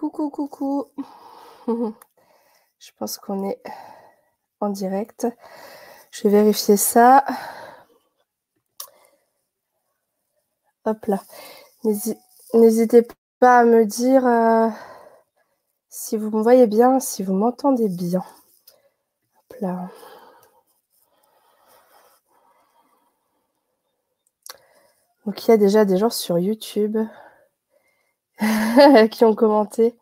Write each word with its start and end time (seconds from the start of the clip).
Coucou, 0.00 0.30
coucou. 0.30 0.86
Je 2.78 2.90
pense 2.98 3.18
qu'on 3.18 3.46
est 3.46 3.62
en 4.58 4.70
direct. 4.70 5.26
Je 6.10 6.22
vais 6.22 6.30
vérifier 6.30 6.78
ça. 6.78 7.22
Hop 10.86 11.04
là. 11.04 11.20
N'hésitez 12.54 13.06
pas 13.40 13.58
à 13.58 13.64
me 13.64 13.84
dire 13.84 14.26
euh, 14.26 14.70
si 15.90 16.16
vous 16.16 16.30
me 16.30 16.42
voyez 16.42 16.66
bien, 16.66 16.98
si 16.98 17.22
vous 17.22 17.34
m'entendez 17.34 17.90
bien. 17.90 18.24
Hop 19.36 19.56
là. 19.60 19.90
Donc 25.26 25.46
il 25.46 25.50
y 25.50 25.52
a 25.52 25.58
déjà 25.58 25.84
des 25.84 25.98
gens 25.98 26.08
sur 26.08 26.38
YouTube 26.38 26.96
qui 29.10 29.24
ont 29.24 29.34
commenté 29.34 29.96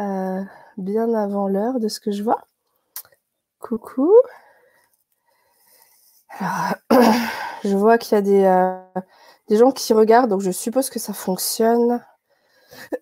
euh, 0.00 0.42
bien 0.76 1.12
avant 1.14 1.48
l'heure 1.48 1.80
de 1.80 1.88
ce 1.88 2.00
que 2.00 2.12
je 2.12 2.22
vois. 2.22 2.46
Coucou. 3.58 4.12
Alors, 6.30 6.74
je 7.64 7.76
vois 7.76 7.98
qu'il 7.98 8.14
y 8.14 8.18
a 8.18 8.22
des, 8.22 8.44
euh, 8.44 9.00
des 9.48 9.56
gens 9.56 9.72
qui 9.72 9.92
regardent, 9.92 10.30
donc 10.30 10.40
je 10.40 10.50
suppose 10.50 10.90
que 10.90 10.98
ça 10.98 11.12
fonctionne. 11.12 12.04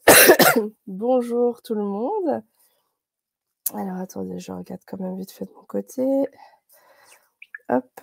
Bonjour 0.86 1.62
tout 1.62 1.74
le 1.74 1.84
monde. 1.84 2.42
Alors 3.74 3.98
attendez, 3.98 4.38
je 4.38 4.52
regarde 4.52 4.82
quand 4.86 4.98
même 5.00 5.16
vite 5.16 5.32
fait 5.32 5.46
de 5.46 5.52
mon 5.54 5.64
côté. 5.64 6.04
Hop, 7.68 8.00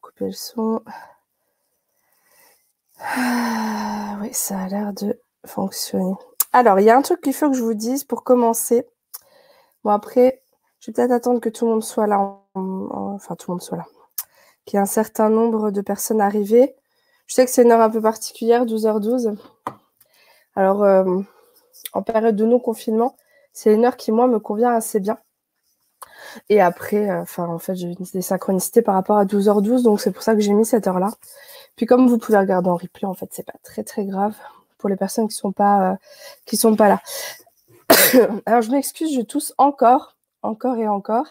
couper 0.00 0.26
le 0.26 0.32
son. 0.32 0.82
Ah, 2.98 4.18
oui, 4.20 4.32
ça 4.32 4.58
a 4.60 4.68
l'air 4.68 4.92
de 4.92 5.20
fonctionner. 5.46 6.14
Alors, 6.52 6.80
il 6.80 6.84
y 6.84 6.90
a 6.90 6.96
un 6.96 7.02
truc 7.02 7.20
qu'il 7.20 7.32
faut 7.32 7.50
que 7.50 7.56
je 7.56 7.62
vous 7.62 7.74
dise 7.74 8.04
pour 8.04 8.24
commencer. 8.24 8.86
Bon, 9.84 9.90
après, 9.90 10.42
je 10.80 10.90
vais 10.90 10.94
peut-être 10.94 11.12
attendre 11.12 11.40
que 11.40 11.48
tout 11.48 11.64
le 11.64 11.72
monde 11.72 11.84
soit 11.84 12.06
là. 12.06 12.38
Enfin, 12.54 13.36
tout 13.36 13.50
le 13.50 13.54
monde 13.54 13.62
soit 13.62 13.78
là. 13.78 13.86
Qu'il 14.64 14.76
y 14.76 14.78
ait 14.78 14.82
un 14.82 14.86
certain 14.86 15.28
nombre 15.28 15.70
de 15.70 15.80
personnes 15.80 16.20
arrivées. 16.20 16.74
Je 17.26 17.34
sais 17.34 17.44
que 17.44 17.50
c'est 17.50 17.62
une 17.62 17.72
heure 17.72 17.80
un 17.80 17.90
peu 17.90 18.02
particulière, 18.02 18.66
12h12. 18.66 19.36
Alors, 20.54 20.82
euh, 20.84 21.20
en 21.94 22.02
période 22.02 22.36
de 22.36 22.44
non-confinement, 22.44 23.16
c'est 23.52 23.72
une 23.72 23.84
heure 23.84 23.96
qui, 23.96 24.12
moi, 24.12 24.26
me 24.26 24.38
convient 24.38 24.74
assez 24.74 25.00
bien. 25.00 25.18
Et 26.48 26.60
après, 26.60 27.10
euh, 27.10 27.22
enfin, 27.22 27.48
en 27.48 27.58
fait, 27.58 27.74
j'ai 27.74 27.94
des 27.94 28.22
synchronicités 28.22 28.82
par 28.82 28.94
rapport 28.94 29.16
à 29.18 29.24
12h12, 29.24 29.82
donc 29.82 30.00
c'est 30.00 30.12
pour 30.12 30.22
ça 30.22 30.34
que 30.34 30.40
j'ai 30.40 30.52
mis 30.52 30.66
cette 30.66 30.86
heure-là. 30.86 31.12
Puis 31.76 31.86
comme 31.86 32.06
vous 32.08 32.18
pouvez 32.18 32.38
regarder 32.38 32.68
en 32.68 32.76
replay, 32.76 33.06
en 33.06 33.14
fait, 33.14 33.28
c'est 33.32 33.46
pas 33.46 33.58
très 33.62 33.84
très 33.84 34.04
grave 34.04 34.34
pour 34.82 34.90
les 34.90 34.96
personnes 34.96 35.28
qui 35.28 35.36
sont 35.36 35.52
pas 35.52 35.92
euh, 35.92 35.96
qui 36.44 36.56
sont 36.56 36.74
pas 36.74 36.88
là. 36.88 37.00
Alors 38.46 38.62
je 38.62 38.70
m'excuse, 38.72 39.14
je 39.14 39.20
tousse 39.20 39.54
encore, 39.58 40.16
encore 40.42 40.76
et 40.76 40.88
encore. 40.88 41.26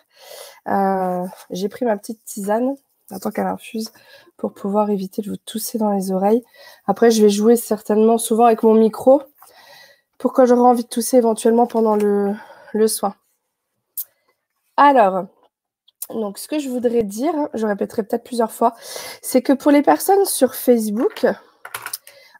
Euh, 0.69 1.25
j'ai 1.49 1.67
pris 1.67 1.83
ma 1.83 1.97
petite 1.97 2.23
tisane, 2.23 2.75
attends 3.11 3.29
qu'elle 3.29 3.47
infuse, 3.47 3.91
pour 4.37 4.53
pouvoir 4.53 4.89
éviter 4.89 5.21
de 5.21 5.29
vous 5.29 5.37
tousser 5.37 5.77
dans 5.77 5.91
les 5.91 6.13
oreilles. 6.13 6.43
Après, 6.87 7.11
je 7.11 7.21
vais 7.21 7.29
jouer 7.29 7.57
certainement 7.57 8.17
souvent 8.17 8.45
avec 8.45 8.63
mon 8.63 8.73
micro 8.73 9.21
pour 10.17 10.31
que 10.31 10.45
j'aurai 10.45 10.61
envie 10.61 10.83
de 10.83 10.87
tousser 10.87 11.17
éventuellement 11.17 11.67
pendant 11.67 11.97
le, 11.97 12.33
le 12.73 12.87
soin? 12.87 13.15
Alors, 14.77 15.25
donc, 16.09 16.37
ce 16.37 16.47
que 16.47 16.57
je 16.57 16.69
voudrais 16.69 17.03
dire, 17.03 17.33
je 17.53 17.65
répéterai 17.65 18.03
peut-être 18.03 18.23
plusieurs 18.23 18.51
fois, 18.51 18.75
c'est 19.21 19.41
que 19.41 19.51
pour 19.51 19.71
les 19.71 19.81
personnes 19.81 20.25
sur 20.25 20.55
Facebook, 20.55 21.25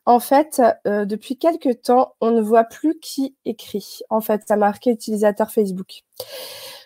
en 0.05 0.19
fait, 0.19 0.61
euh, 0.87 1.05
depuis 1.05 1.37
quelques 1.37 1.81
temps, 1.83 2.15
on 2.21 2.31
ne 2.31 2.41
voit 2.41 2.63
plus 2.63 2.99
qui 2.99 3.35
écrit. 3.45 3.99
En 4.09 4.21
fait, 4.21 4.43
ça 4.47 4.55
marqué 4.55 4.91
utilisateur 4.91 5.51
Facebook. 5.51 6.03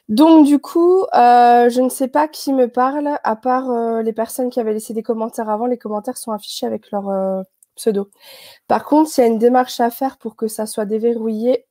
Donc, 0.09 0.45
du 0.45 0.59
coup, 0.59 1.03
euh, 1.15 1.69
je 1.69 1.81
ne 1.81 1.89
sais 1.89 2.07
pas 2.07 2.27
qui 2.27 2.53
me 2.53 2.67
parle, 2.67 3.17
à 3.23 3.35
part 3.35 3.71
euh, 3.71 4.01
les 4.01 4.13
personnes 4.13 4.49
qui 4.49 4.59
avaient 4.59 4.73
laissé 4.73 4.93
des 4.93 5.03
commentaires 5.03 5.49
avant. 5.49 5.65
Les 5.65 5.77
commentaires 5.77 6.17
sont 6.17 6.31
affichés 6.31 6.65
avec 6.67 6.91
leur 6.91 7.05
pseudo. 7.75 8.09
Par 8.67 8.85
contre, 8.85 9.11
il 9.17 9.21
y 9.21 9.23
a 9.23 9.27
une 9.27 9.39
démarche 9.39 9.79
à 9.79 9.89
faire 9.89 10.17
pour 10.17 10.35
que 10.35 10.47
ça 10.47 10.65
soit 10.65 10.85
déverrouillé. 10.85 11.65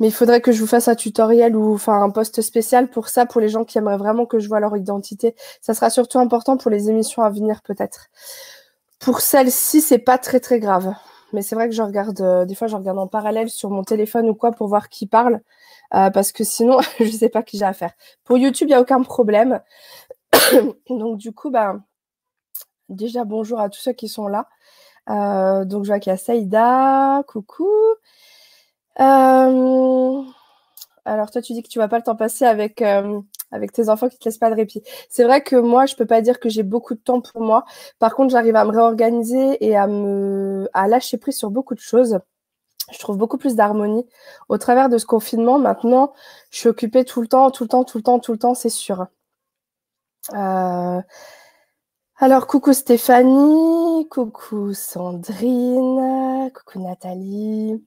Mais 0.00 0.08
il 0.08 0.12
faudrait 0.12 0.40
que 0.40 0.52
je 0.52 0.60
vous 0.60 0.66
fasse 0.66 0.88
un 0.88 0.94
tutoriel 0.94 1.56
ou 1.56 1.74
enfin 1.74 2.02
un 2.02 2.10
post 2.10 2.40
spécial 2.40 2.88
pour 2.88 3.08
ça, 3.08 3.26
pour 3.26 3.40
les 3.40 3.48
gens 3.48 3.64
qui 3.64 3.78
aimeraient 3.78 3.96
vraiment 3.96 4.26
que 4.26 4.38
je 4.38 4.48
vois 4.48 4.60
leur 4.60 4.76
identité. 4.76 5.34
Ça 5.60 5.74
sera 5.74 5.90
surtout 5.90 6.18
important 6.20 6.56
pour 6.56 6.70
les 6.70 6.88
émissions 6.88 7.22
à 7.22 7.30
venir 7.30 7.62
peut-être. 7.62 8.08
Pour 8.98 9.20
celle-ci, 9.20 9.80
c'est 9.80 9.98
pas 9.98 10.18
très 10.18 10.40
très 10.40 10.60
grave. 10.60 10.94
Mais 11.32 11.42
c'est 11.42 11.54
vrai 11.54 11.68
que 11.68 11.74
je 11.74 11.82
regarde, 11.82 12.20
euh, 12.20 12.44
des 12.46 12.54
fois 12.54 12.68
je 12.68 12.76
regarde 12.76 12.98
en 12.98 13.06
parallèle 13.06 13.50
sur 13.50 13.70
mon 13.70 13.84
téléphone 13.84 14.28
ou 14.30 14.34
quoi 14.34 14.52
pour 14.52 14.68
voir 14.68 14.88
qui 14.88 15.06
parle. 15.06 15.40
Euh, 15.94 16.10
parce 16.10 16.32
que 16.32 16.44
sinon, 16.44 16.78
je 17.00 17.10
sais 17.10 17.28
pas 17.28 17.42
qui 17.42 17.58
j'ai 17.58 17.64
à 17.64 17.72
faire. 17.72 17.92
Pour 18.24 18.38
YouTube, 18.38 18.68
il 18.68 18.72
n'y 18.72 18.74
a 18.74 18.80
aucun 18.80 19.02
problème. 19.02 19.60
donc 20.88 21.18
du 21.18 21.32
coup, 21.32 21.50
bah, 21.50 21.76
déjà 22.88 23.24
bonjour 23.24 23.60
à 23.60 23.68
tous 23.68 23.80
ceux 23.80 23.92
qui 23.92 24.08
sont 24.08 24.28
là. 24.28 24.48
Euh, 25.10 25.64
donc 25.64 25.84
je 25.84 25.90
vois 25.90 26.00
qu'il 26.00 26.10
y 26.10 26.14
a 26.14 26.18
Saïda, 26.18 27.22
coucou. 27.26 27.68
Alors 28.96 30.24
toi, 31.30 31.42
tu 31.42 31.52
dis 31.52 31.62
que 31.62 31.68
tu 31.68 31.78
vas 31.78 31.88
pas 31.88 31.98
le 31.98 32.04
temps 32.04 32.16
passer 32.16 32.44
avec 32.44 32.82
avec 33.50 33.72
tes 33.72 33.88
enfants 33.88 34.08
qui 34.08 34.18
te 34.18 34.24
laissent 34.24 34.38
pas 34.38 34.50
de 34.50 34.54
répit. 34.56 34.82
C'est 35.08 35.24
vrai 35.24 35.42
que 35.42 35.56
moi, 35.56 35.86
je 35.86 35.94
peux 35.96 36.06
pas 36.06 36.20
dire 36.20 36.40
que 36.40 36.48
j'ai 36.48 36.62
beaucoup 36.62 36.94
de 36.94 37.00
temps 37.00 37.20
pour 37.20 37.42
moi. 37.42 37.64
Par 37.98 38.14
contre, 38.14 38.30
j'arrive 38.32 38.56
à 38.56 38.64
me 38.64 38.70
réorganiser 38.70 39.64
et 39.64 39.76
à 39.76 39.86
me 39.86 40.68
à 40.74 40.88
lâcher 40.88 41.18
prise 41.18 41.36
sur 41.36 41.50
beaucoup 41.50 41.74
de 41.74 41.80
choses. 41.80 42.18
Je 42.92 42.98
trouve 42.98 43.18
beaucoup 43.18 43.38
plus 43.38 43.54
d'harmonie 43.54 44.06
au 44.48 44.58
travers 44.58 44.88
de 44.88 44.98
ce 44.98 45.06
confinement. 45.06 45.58
Maintenant, 45.58 46.14
je 46.50 46.58
suis 46.58 46.68
occupée 46.68 47.04
tout 47.04 47.20
le 47.20 47.28
temps, 47.28 47.50
tout 47.50 47.64
le 47.64 47.68
temps, 47.68 47.84
tout 47.84 47.98
le 47.98 48.02
temps, 48.02 48.18
tout 48.18 48.32
le 48.32 48.38
temps, 48.38 48.54
c'est 48.54 48.70
sûr. 48.70 49.06
Euh... 50.34 51.00
Alors, 52.20 52.46
coucou 52.46 52.72
Stéphanie, 52.72 54.08
coucou 54.08 54.74
Sandrine, 54.74 56.50
coucou 56.52 56.80
Nathalie. 56.80 57.82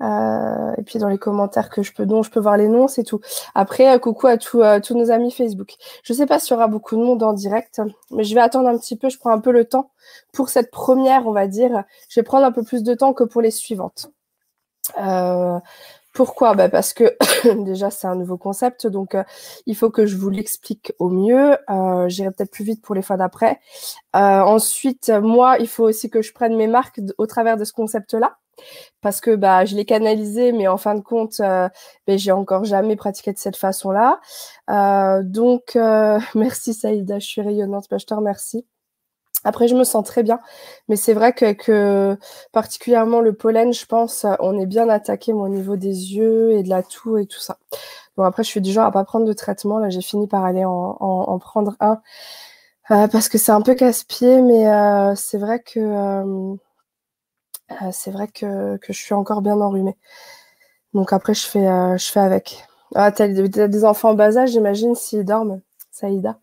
Euh, 0.00 0.72
et 0.78 0.82
puis 0.82 0.98
dans 0.98 1.08
les 1.08 1.18
commentaires 1.18 1.70
que 1.70 1.82
je 1.82 1.92
peux, 1.92 2.06
dont 2.06 2.22
je 2.22 2.30
peux 2.30 2.40
voir 2.40 2.56
les 2.56 2.68
noms, 2.68 2.88
c'est 2.88 3.02
tout. 3.04 3.20
Après, 3.54 3.94
euh, 3.94 3.98
coucou 3.98 4.28
à 4.28 4.36
euh, 4.54 4.80
tous 4.80 4.94
nos 4.94 5.10
amis 5.10 5.30
Facebook. 5.30 5.74
Je 6.02 6.12
sais 6.12 6.26
pas 6.26 6.38
s'il 6.38 6.52
y 6.52 6.54
aura 6.54 6.68
beaucoup 6.68 6.96
de 6.96 7.02
monde 7.02 7.22
en 7.22 7.32
direct, 7.32 7.80
mais 8.10 8.24
je 8.24 8.34
vais 8.34 8.40
attendre 8.40 8.68
un 8.68 8.78
petit 8.78 8.96
peu. 8.96 9.08
Je 9.08 9.18
prends 9.18 9.30
un 9.30 9.40
peu 9.40 9.50
le 9.50 9.64
temps 9.64 9.90
pour 10.32 10.48
cette 10.48 10.70
première, 10.70 11.26
on 11.26 11.32
va 11.32 11.46
dire. 11.46 11.84
Je 12.08 12.20
vais 12.20 12.24
prendre 12.24 12.46
un 12.46 12.52
peu 12.52 12.62
plus 12.62 12.82
de 12.82 12.94
temps 12.94 13.12
que 13.12 13.24
pour 13.24 13.42
les 13.42 13.50
suivantes. 13.50 14.10
Pourquoi? 16.12 16.54
Bah 16.54 16.68
Parce 16.68 16.94
que 16.94 17.16
déjà, 17.64 17.90
c'est 17.90 18.06
un 18.06 18.16
nouveau 18.16 18.36
concept, 18.36 18.86
donc 18.86 19.16
il 19.66 19.76
faut 19.76 19.90
que 19.90 20.06
je 20.06 20.16
vous 20.16 20.30
l'explique 20.30 20.92
au 20.98 21.10
mieux. 21.10 21.56
J'irai 22.08 22.30
peut-être 22.30 22.50
plus 22.50 22.64
vite 22.64 22.82
pour 22.82 22.94
les 22.94 23.02
fois 23.02 23.16
d'après. 23.16 23.60
ensuite, 24.14 25.10
moi, 25.10 25.58
il 25.58 25.68
faut 25.68 25.84
aussi 25.84 26.10
que 26.10 26.22
je 26.22 26.32
prenne 26.32 26.56
mes 26.56 26.66
marques 26.66 27.00
au 27.18 27.26
travers 27.26 27.56
de 27.56 27.64
ce 27.64 27.72
concept-là 27.72 28.38
parce 29.00 29.20
que 29.20 29.34
bah 29.36 29.64
je 29.64 29.76
l'ai 29.76 29.84
canalisé, 29.84 30.52
mais 30.52 30.68
en 30.68 30.76
fin 30.78 30.94
de 30.94 31.00
compte, 31.00 31.40
euh, 31.40 31.68
ben, 32.06 32.18
j'ai 32.18 32.32
encore 32.32 32.64
jamais 32.64 32.96
pratiqué 32.96 33.32
de 33.32 33.38
cette 33.38 33.56
façon-là. 33.56 34.20
Euh, 34.70 35.22
donc 35.24 35.76
euh, 35.76 36.18
merci 36.34 36.74
Saïda, 36.74 37.18
je 37.18 37.26
suis 37.26 37.42
rayonnante, 37.42 37.86
bah, 37.90 37.98
je 37.98 38.06
te 38.06 38.14
remercie. 38.14 38.66
Après, 39.44 39.68
je 39.68 39.74
me 39.76 39.84
sens 39.84 40.04
très 40.04 40.22
bien, 40.22 40.40
mais 40.88 40.96
c'est 40.96 41.14
vrai 41.14 41.32
que, 41.32 41.52
que, 41.52 42.18
particulièrement 42.52 43.20
le 43.20 43.32
pollen, 43.32 43.72
je 43.72 43.86
pense, 43.86 44.26
on 44.40 44.58
est 44.58 44.66
bien 44.66 44.88
attaqué 44.88 45.32
au 45.32 45.48
niveau 45.48 45.76
des 45.76 46.14
yeux 46.14 46.52
et 46.52 46.62
de 46.62 46.68
la 46.68 46.82
toux 46.82 47.18
et 47.18 47.26
tout 47.26 47.38
ça. 47.40 47.58
Bon 48.16 48.24
après, 48.24 48.42
je 48.42 48.48
suis 48.48 48.60
du 48.60 48.72
genre 48.72 48.86
à 48.86 48.92
pas 48.92 49.04
prendre 49.04 49.26
de 49.26 49.32
traitement. 49.32 49.78
Là, 49.78 49.90
j'ai 49.90 50.02
fini 50.02 50.26
par 50.26 50.44
aller 50.44 50.64
en, 50.64 50.96
en, 51.00 51.38
prendre 51.38 51.76
un 51.80 52.00
parce 52.88 53.28
que 53.28 53.38
c'est 53.38 53.52
un 53.52 53.60
peu 53.62 53.74
casse-pied, 53.74 54.42
mais 54.42 54.66
c'est 55.16 55.38
vrai 55.38 55.60
que 55.60 56.56
euh, 57.70 57.90
c'est 57.92 58.10
vrai 58.10 58.28
que, 58.28 58.78
je 58.88 58.92
suis 58.92 59.14
encore 59.14 59.42
bien 59.42 59.60
enrhumée. 59.60 59.96
Donc 60.94 61.12
après, 61.12 61.34
je 61.34 61.46
fais, 61.46 61.66
euh, 61.68 61.96
je 61.98 62.10
fais 62.10 62.20
avec. 62.20 62.66
Ah, 62.94 63.12
t'as 63.12 63.28
des 63.28 63.84
enfants 63.84 64.10
en 64.10 64.14
bas 64.14 64.36
âge, 64.38 64.50
j'imagine, 64.52 64.94
s'ils 64.94 65.24
dorment, 65.24 65.60
Saïda. 65.98 66.38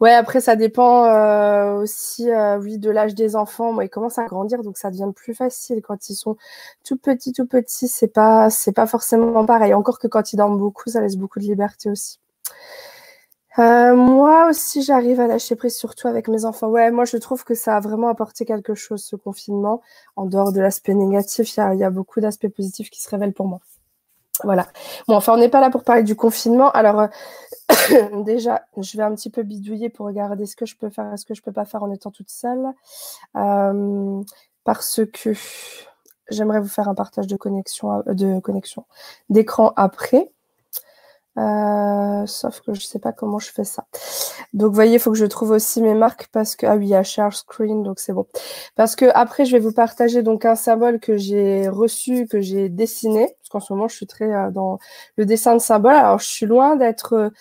Ouais, 0.00 0.12
après, 0.12 0.40
ça 0.40 0.56
dépend 0.56 1.04
euh, 1.04 1.74
aussi, 1.74 2.28
oui, 2.60 2.78
de 2.78 2.90
l'âge 2.90 3.14
des 3.14 3.36
enfants. 3.36 3.72
Moi, 3.72 3.84
ils 3.84 3.90
commencent 3.90 4.18
à 4.18 4.24
grandir, 4.24 4.62
donc 4.62 4.78
ça 4.78 4.90
devient 4.90 5.12
plus 5.14 5.34
facile. 5.34 5.82
Quand 5.82 6.08
ils 6.08 6.14
sont 6.14 6.36
tout 6.84 6.96
petits, 6.96 7.32
tout 7.32 7.46
petits, 7.46 7.88
c'est 7.88 8.08
pas, 8.08 8.50
c'est 8.50 8.72
pas 8.72 8.86
forcément 8.86 9.44
pareil. 9.46 9.74
Encore 9.74 9.98
que 9.98 10.08
quand 10.08 10.32
ils 10.32 10.36
dorment 10.36 10.58
beaucoup, 10.58 10.90
ça 10.90 11.00
laisse 11.00 11.16
beaucoup 11.16 11.38
de 11.38 11.44
liberté 11.44 11.90
aussi. 11.90 12.18
Euh, 13.58 13.94
moi 13.94 14.48
aussi, 14.48 14.82
j'arrive 14.82 15.20
à 15.20 15.28
lâcher 15.28 15.54
prise, 15.54 15.76
surtout 15.76 16.08
avec 16.08 16.26
mes 16.28 16.44
enfants. 16.44 16.68
Ouais, 16.68 16.90
moi, 16.90 17.04
je 17.04 17.16
trouve 17.16 17.44
que 17.44 17.54
ça 17.54 17.76
a 17.76 17.80
vraiment 17.80 18.08
apporté 18.08 18.44
quelque 18.44 18.74
chose, 18.74 19.04
ce 19.04 19.14
confinement. 19.16 19.80
En 20.16 20.26
dehors 20.26 20.52
de 20.52 20.60
l'aspect 20.60 20.94
négatif, 20.94 21.56
il 21.56 21.78
y 21.78 21.84
a, 21.84 21.90
beaucoup 21.90 22.20
d'aspects 22.20 22.48
positifs 22.48 22.90
qui 22.90 23.00
se 23.00 23.08
révèlent 23.10 23.32
pour 23.32 23.46
moi. 23.46 23.60
Voilà. 24.42 24.66
Bon, 25.06 25.14
enfin, 25.14 25.34
on 25.34 25.36
n'est 25.36 25.48
pas 25.48 25.60
là 25.60 25.70
pour 25.70 25.84
parler 25.84 26.02
du 26.02 26.16
confinement. 26.16 26.70
Alors, 26.72 27.00
euh, 27.00 27.06
déjà, 28.24 28.66
je 28.76 28.96
vais 28.96 29.02
un 29.02 29.14
petit 29.14 29.30
peu 29.30 29.42
bidouiller 29.42 29.88
pour 29.88 30.06
regarder 30.06 30.46
ce 30.46 30.56
que 30.56 30.66
je 30.66 30.76
peux 30.76 30.90
faire 30.90 31.12
et 31.12 31.16
ce 31.16 31.24
que 31.24 31.34
je 31.34 31.42
peux 31.42 31.52
pas 31.52 31.64
faire 31.64 31.82
en 31.82 31.90
étant 31.90 32.10
toute 32.10 32.30
seule. 32.30 32.66
Euh, 33.36 34.22
parce 34.64 35.00
que 35.12 35.32
j'aimerais 36.30 36.60
vous 36.60 36.68
faire 36.68 36.88
un 36.88 36.94
partage 36.94 37.26
de 37.26 37.36
connexion, 37.36 38.02
de 38.06 38.40
connexion 38.40 38.84
d'écran 39.28 39.72
après. 39.76 40.33
Euh, 41.36 42.26
sauf 42.26 42.60
que 42.60 42.74
je 42.74 42.80
sais 42.80 42.98
pas 43.00 43.12
comment 43.12 43.38
je 43.38 43.50
fais 43.50 43.64
ça. 43.64 43.84
Donc, 44.52 44.72
voyez, 44.72 44.94
il 44.94 44.98
faut 45.00 45.10
que 45.10 45.18
je 45.18 45.26
trouve 45.26 45.50
aussi 45.50 45.82
mes 45.82 45.94
marques 45.94 46.28
parce 46.32 46.56
que, 46.56 46.66
ah 46.66 46.76
oui, 46.76 46.86
il 46.86 46.90
y 46.90 46.94
a 46.94 47.02
share 47.02 47.34
screen, 47.34 47.82
donc 47.82 47.98
c'est 47.98 48.12
bon. 48.12 48.26
Parce 48.76 48.96
que 48.96 49.06
après, 49.14 49.44
je 49.44 49.52
vais 49.52 49.58
vous 49.60 49.72
partager 49.72 50.22
donc 50.22 50.44
un 50.44 50.54
symbole 50.54 51.00
que 51.00 51.16
j'ai 51.16 51.68
reçu, 51.68 52.26
que 52.26 52.40
j'ai 52.40 52.68
dessiné. 52.68 53.36
Parce 53.40 53.48
qu'en 53.50 53.60
ce 53.60 53.72
moment, 53.72 53.88
je 53.88 53.96
suis 53.96 54.06
très 54.06 54.32
euh, 54.32 54.50
dans 54.50 54.78
le 55.16 55.26
dessin 55.26 55.54
de 55.54 55.60
symboles. 55.60 55.94
Alors, 55.94 56.18
je 56.20 56.26
suis 56.26 56.46
loin 56.46 56.76
d'être 56.76 57.32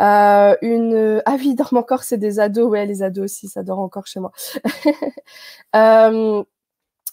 euh, 0.00 0.56
une. 0.62 1.22
Ah 1.26 1.36
oui, 1.38 1.54
dorment 1.54 1.78
encore, 1.78 2.04
c'est 2.04 2.18
des 2.18 2.40
ados. 2.40 2.70
Ouais, 2.70 2.86
les 2.86 3.02
ados 3.02 3.24
aussi, 3.24 3.48
ça 3.48 3.62
dort 3.62 3.80
encore 3.80 4.06
chez 4.06 4.20
moi. 4.20 4.32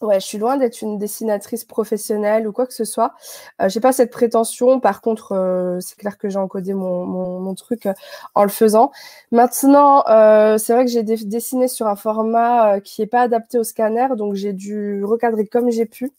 Ouais, 0.01 0.21
je 0.21 0.25
suis 0.25 0.37
loin 0.37 0.55
d'être 0.55 0.81
une 0.81 0.97
dessinatrice 0.97 1.65
professionnelle 1.65 2.47
ou 2.47 2.53
quoi 2.53 2.65
que 2.65 2.73
ce 2.73 2.85
soit. 2.85 3.13
Euh, 3.61 3.67
j'ai 3.67 3.81
pas 3.81 3.91
cette 3.91 4.11
prétention. 4.11 4.79
Par 4.79 5.01
contre, 5.01 5.33
euh, 5.33 5.81
c'est 5.81 5.97
clair 5.97 6.17
que 6.17 6.29
j'ai 6.29 6.37
encodé 6.39 6.73
mon, 6.73 7.05
mon, 7.05 7.41
mon 7.41 7.53
truc 7.53 7.85
euh, 7.85 7.93
en 8.33 8.43
le 8.43 8.49
faisant. 8.49 8.91
Maintenant, 9.33 10.05
euh, 10.07 10.57
c'est 10.57 10.71
vrai 10.71 10.85
que 10.85 10.91
j'ai 10.91 11.03
dessiné 11.03 11.67
sur 11.67 11.87
un 11.87 11.97
format 11.97 12.75
euh, 12.75 12.79
qui 12.79 13.01
est 13.01 13.07
pas 13.07 13.19
adapté 13.23 13.59
au 13.59 13.65
scanner, 13.65 14.07
donc 14.15 14.35
j'ai 14.35 14.53
dû 14.53 15.03
recadrer 15.03 15.45
comme 15.45 15.69
j'ai 15.69 15.85
pu. 15.85 16.13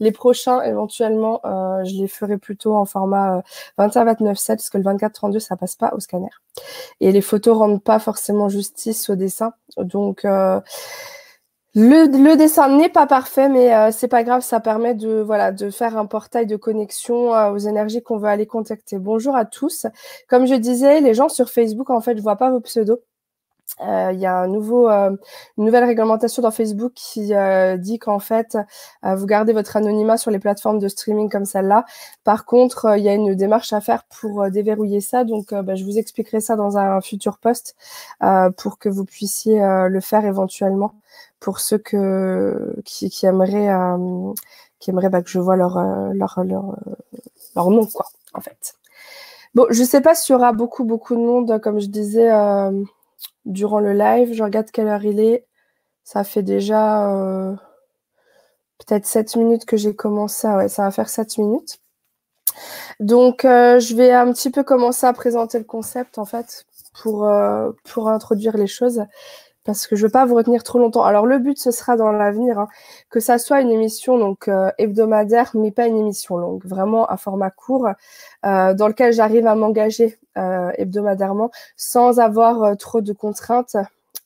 Les 0.00 0.12
prochains, 0.12 0.62
éventuellement, 0.62 1.40
je 1.44 2.00
les 2.00 2.08
ferai 2.08 2.38
plutôt 2.38 2.74
en 2.76 2.84
format 2.84 3.42
21-29-7 3.78 4.46
parce 4.46 4.70
que 4.70 4.78
le 4.78 4.84
24-32 4.84 5.40
ça 5.40 5.56
passe 5.56 5.74
pas 5.74 5.92
au 5.94 6.00
scanner. 6.00 6.30
Et 7.00 7.12
les 7.12 7.20
photos 7.20 7.58
rendent 7.58 7.82
pas 7.82 7.98
forcément 7.98 8.48
justice 8.48 9.10
au 9.10 9.16
dessin, 9.16 9.52
donc 9.76 10.24
le, 11.78 12.36
dessin 12.36 12.74
n'est 12.74 12.88
pas 12.88 13.06
parfait, 13.06 13.50
mais 13.50 13.74
euh, 13.74 13.90
c'est 13.92 14.08
pas 14.08 14.22
grave, 14.24 14.40
ça 14.40 14.60
permet 14.60 14.94
de 14.94 15.20
voilà 15.20 15.52
de 15.52 15.68
faire 15.68 15.98
un 15.98 16.06
portail 16.06 16.46
de 16.46 16.56
connexion 16.56 17.34
euh, 17.34 17.50
aux 17.50 17.58
énergies 17.58 18.02
qu'on 18.02 18.16
veut 18.16 18.28
aller 18.28 18.46
contacter. 18.46 18.98
Bonjour 18.98 19.36
à 19.36 19.44
tous. 19.44 19.86
Comme 20.28 20.46
je 20.46 20.54
disais, 20.54 21.02
les 21.02 21.12
gens 21.12 21.28
sur 21.28 21.50
Facebook, 21.50 21.90
en 21.90 22.00
fait, 22.00 22.16
je 22.16 22.22
vois 22.22 22.36
pas 22.36 22.50
vos 22.50 22.60
pseudos. 22.60 23.00
Euh, 23.82 24.10
il 24.12 24.20
y 24.20 24.26
a 24.26 24.38
un 24.38 24.46
nouveau, 24.48 24.88
une 24.88 25.18
nouvelle 25.56 25.84
réglementation 25.84 26.42
dans 26.42 26.50
Facebook 26.50 26.92
qui 26.94 27.32
dit 27.78 27.98
qu'en 27.98 28.18
fait, 28.18 28.56
vous 29.02 29.26
gardez 29.26 29.52
votre 29.52 29.76
anonymat 29.76 30.16
sur 30.16 30.30
les 30.30 30.38
plateformes 30.38 30.78
de 30.78 30.88
streaming 30.88 31.28
comme 31.28 31.44
celle-là. 31.44 31.84
Par 32.24 32.44
contre, 32.44 32.96
il 32.96 33.02
y 33.02 33.08
a 33.08 33.14
une 33.14 33.34
démarche 33.34 33.72
à 33.72 33.80
faire 33.80 34.04
pour 34.04 34.50
déverrouiller 34.50 35.00
ça. 35.00 35.24
Donc, 35.24 35.52
bah, 35.52 35.74
je 35.74 35.84
vous 35.84 35.98
expliquerai 35.98 36.40
ça 36.40 36.56
dans 36.56 36.78
un 36.78 37.00
futur 37.00 37.38
post 37.38 37.76
pour 38.56 38.78
que 38.78 38.88
vous 38.88 39.04
puissiez 39.04 39.60
le 39.60 40.00
faire 40.00 40.24
éventuellement 40.24 40.92
pour 41.40 41.60
ceux 41.60 41.78
que, 41.78 42.74
qui, 42.84 43.10
qui 43.10 43.26
aimeraient, 43.26 43.68
euh, 43.70 44.32
qui 44.78 44.90
aimeraient 44.90 45.10
bah, 45.10 45.22
que 45.22 45.30
je 45.30 45.38
vois 45.38 45.56
leur, 45.56 45.76
euh, 45.76 46.12
leur, 46.14 46.42
leur, 46.44 46.70
euh, 46.70 46.94
leur, 47.54 47.70
nom, 47.70 47.86
quoi, 47.86 48.06
en 48.34 48.40
fait. 48.40 48.74
Bon, 49.54 49.66
je 49.70 49.82
sais 49.84 50.00
pas 50.00 50.14
s'il 50.14 50.34
y 50.34 50.36
aura 50.36 50.52
beaucoup, 50.52 50.84
beaucoup 50.84 51.14
de 51.14 51.20
monde, 51.20 51.60
comme 51.60 51.80
je 51.80 51.86
disais, 51.86 52.30
euh, 52.32 52.82
durant 53.44 53.80
le 53.80 53.92
live. 53.92 54.32
Je 54.32 54.42
regarde 54.42 54.70
quelle 54.70 54.88
heure 54.88 55.04
il 55.04 55.20
est. 55.20 55.46
Ça 56.04 56.24
fait 56.24 56.42
déjà 56.42 57.10
euh, 57.10 57.54
peut-être 58.78 59.06
7 59.06 59.36
minutes 59.36 59.66
que 59.66 59.76
j'ai 59.76 59.94
commencé. 59.94 60.48
Ça 60.68 60.82
va 60.82 60.90
faire 60.90 61.08
7 61.08 61.38
minutes. 61.38 61.80
Donc, 63.00 63.44
euh, 63.44 63.80
je 63.80 63.94
vais 63.94 64.12
un 64.12 64.32
petit 64.32 64.50
peu 64.50 64.62
commencer 64.62 65.06
à 65.06 65.12
présenter 65.12 65.58
le 65.58 65.64
concept, 65.64 66.18
en 66.18 66.24
fait, 66.24 66.66
pour, 67.02 67.28
pour 67.84 68.08
introduire 68.08 68.56
les 68.56 68.66
choses 68.66 69.04
parce 69.66 69.86
que 69.86 69.96
je 69.96 70.06
veux 70.06 70.10
pas 70.10 70.24
vous 70.24 70.36
retenir 70.36 70.62
trop 70.62 70.78
longtemps. 70.78 71.04
Alors 71.04 71.26
le 71.26 71.38
but 71.38 71.58
ce 71.58 71.70
sera 71.70 71.96
dans 71.96 72.12
l'avenir 72.12 72.58
hein, 72.58 72.68
que 73.10 73.20
ça 73.20 73.38
soit 73.38 73.60
une 73.60 73.70
émission 73.70 74.16
donc 74.18 74.48
euh, 74.48 74.70
hebdomadaire, 74.78 75.50
mais 75.54 75.72
pas 75.72 75.86
une 75.86 75.98
émission 75.98 76.36
longue, 76.36 76.64
vraiment 76.64 77.10
un 77.10 77.16
format 77.16 77.50
court 77.50 77.88
euh, 78.46 78.74
dans 78.74 78.88
lequel 78.88 79.12
j'arrive 79.12 79.46
à 79.46 79.54
m'engager 79.56 80.18
euh, 80.38 80.70
hebdomadairement 80.78 81.50
sans 81.76 82.20
avoir 82.20 82.76
trop 82.78 83.00
de 83.00 83.12
contraintes 83.12 83.76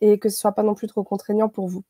et 0.00 0.19
que 0.19 0.28
ce 0.28 0.38
soit 0.38 0.52
pas 0.52 0.62
non 0.62 0.75
plus 0.75 0.87
trop 0.87 1.02
contraignant 1.02 1.48
pour 1.48 1.66
vous. 1.69 1.82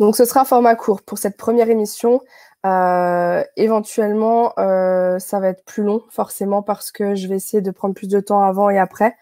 Donc 0.00 0.16
ce 0.16 0.24
sera 0.24 0.40
un 0.40 0.44
format 0.44 0.74
court 0.74 1.02
pour 1.02 1.18
cette 1.18 1.36
première 1.36 1.70
émission. 1.70 2.20
Euh, 2.66 3.44
éventuellement, 3.56 4.52
euh, 4.58 5.18
ça 5.18 5.38
va 5.40 5.48
être 5.48 5.64
plus 5.64 5.84
long, 5.84 6.02
forcément, 6.10 6.62
parce 6.62 6.90
que 6.90 7.14
je 7.14 7.28
vais 7.28 7.36
essayer 7.36 7.60
de 7.60 7.70
prendre 7.70 7.94
plus 7.94 8.08
de 8.08 8.18
temps 8.18 8.42
avant 8.42 8.70
et 8.70 8.78
après. 8.78 9.14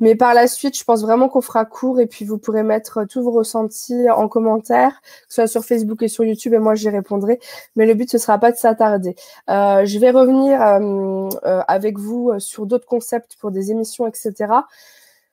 Mais 0.00 0.14
par 0.14 0.34
la 0.34 0.46
suite, 0.46 0.78
je 0.78 0.84
pense 0.84 1.02
vraiment 1.02 1.28
qu'on 1.28 1.40
fera 1.40 1.64
court 1.64 2.00
et 2.00 2.06
puis 2.06 2.24
vous 2.24 2.38
pourrez 2.38 2.62
mettre 2.62 3.04
tous 3.04 3.22
vos 3.22 3.32
ressentis 3.32 4.08
en 4.10 4.28
commentaire, 4.28 5.00
que 5.02 5.34
ce 5.34 5.34
soit 5.34 5.46
sur 5.48 5.64
Facebook 5.64 6.02
et 6.02 6.08
sur 6.08 6.24
YouTube, 6.24 6.54
et 6.54 6.58
moi 6.58 6.74
j'y 6.74 6.88
répondrai. 6.88 7.40
Mais 7.76 7.86
le 7.86 7.94
but, 7.94 8.10
ce 8.10 8.18
sera 8.18 8.38
pas 8.38 8.52
de 8.52 8.56
s'attarder. 8.56 9.16
Euh, 9.50 9.84
je 9.84 9.98
vais 9.98 10.10
revenir 10.10 10.62
euh, 10.62 11.28
euh, 11.46 11.62
avec 11.68 11.98
vous 11.98 12.38
sur 12.38 12.66
d'autres 12.66 12.86
concepts 12.86 13.36
pour 13.40 13.50
des 13.50 13.70
émissions, 13.72 14.06
etc. 14.06 14.34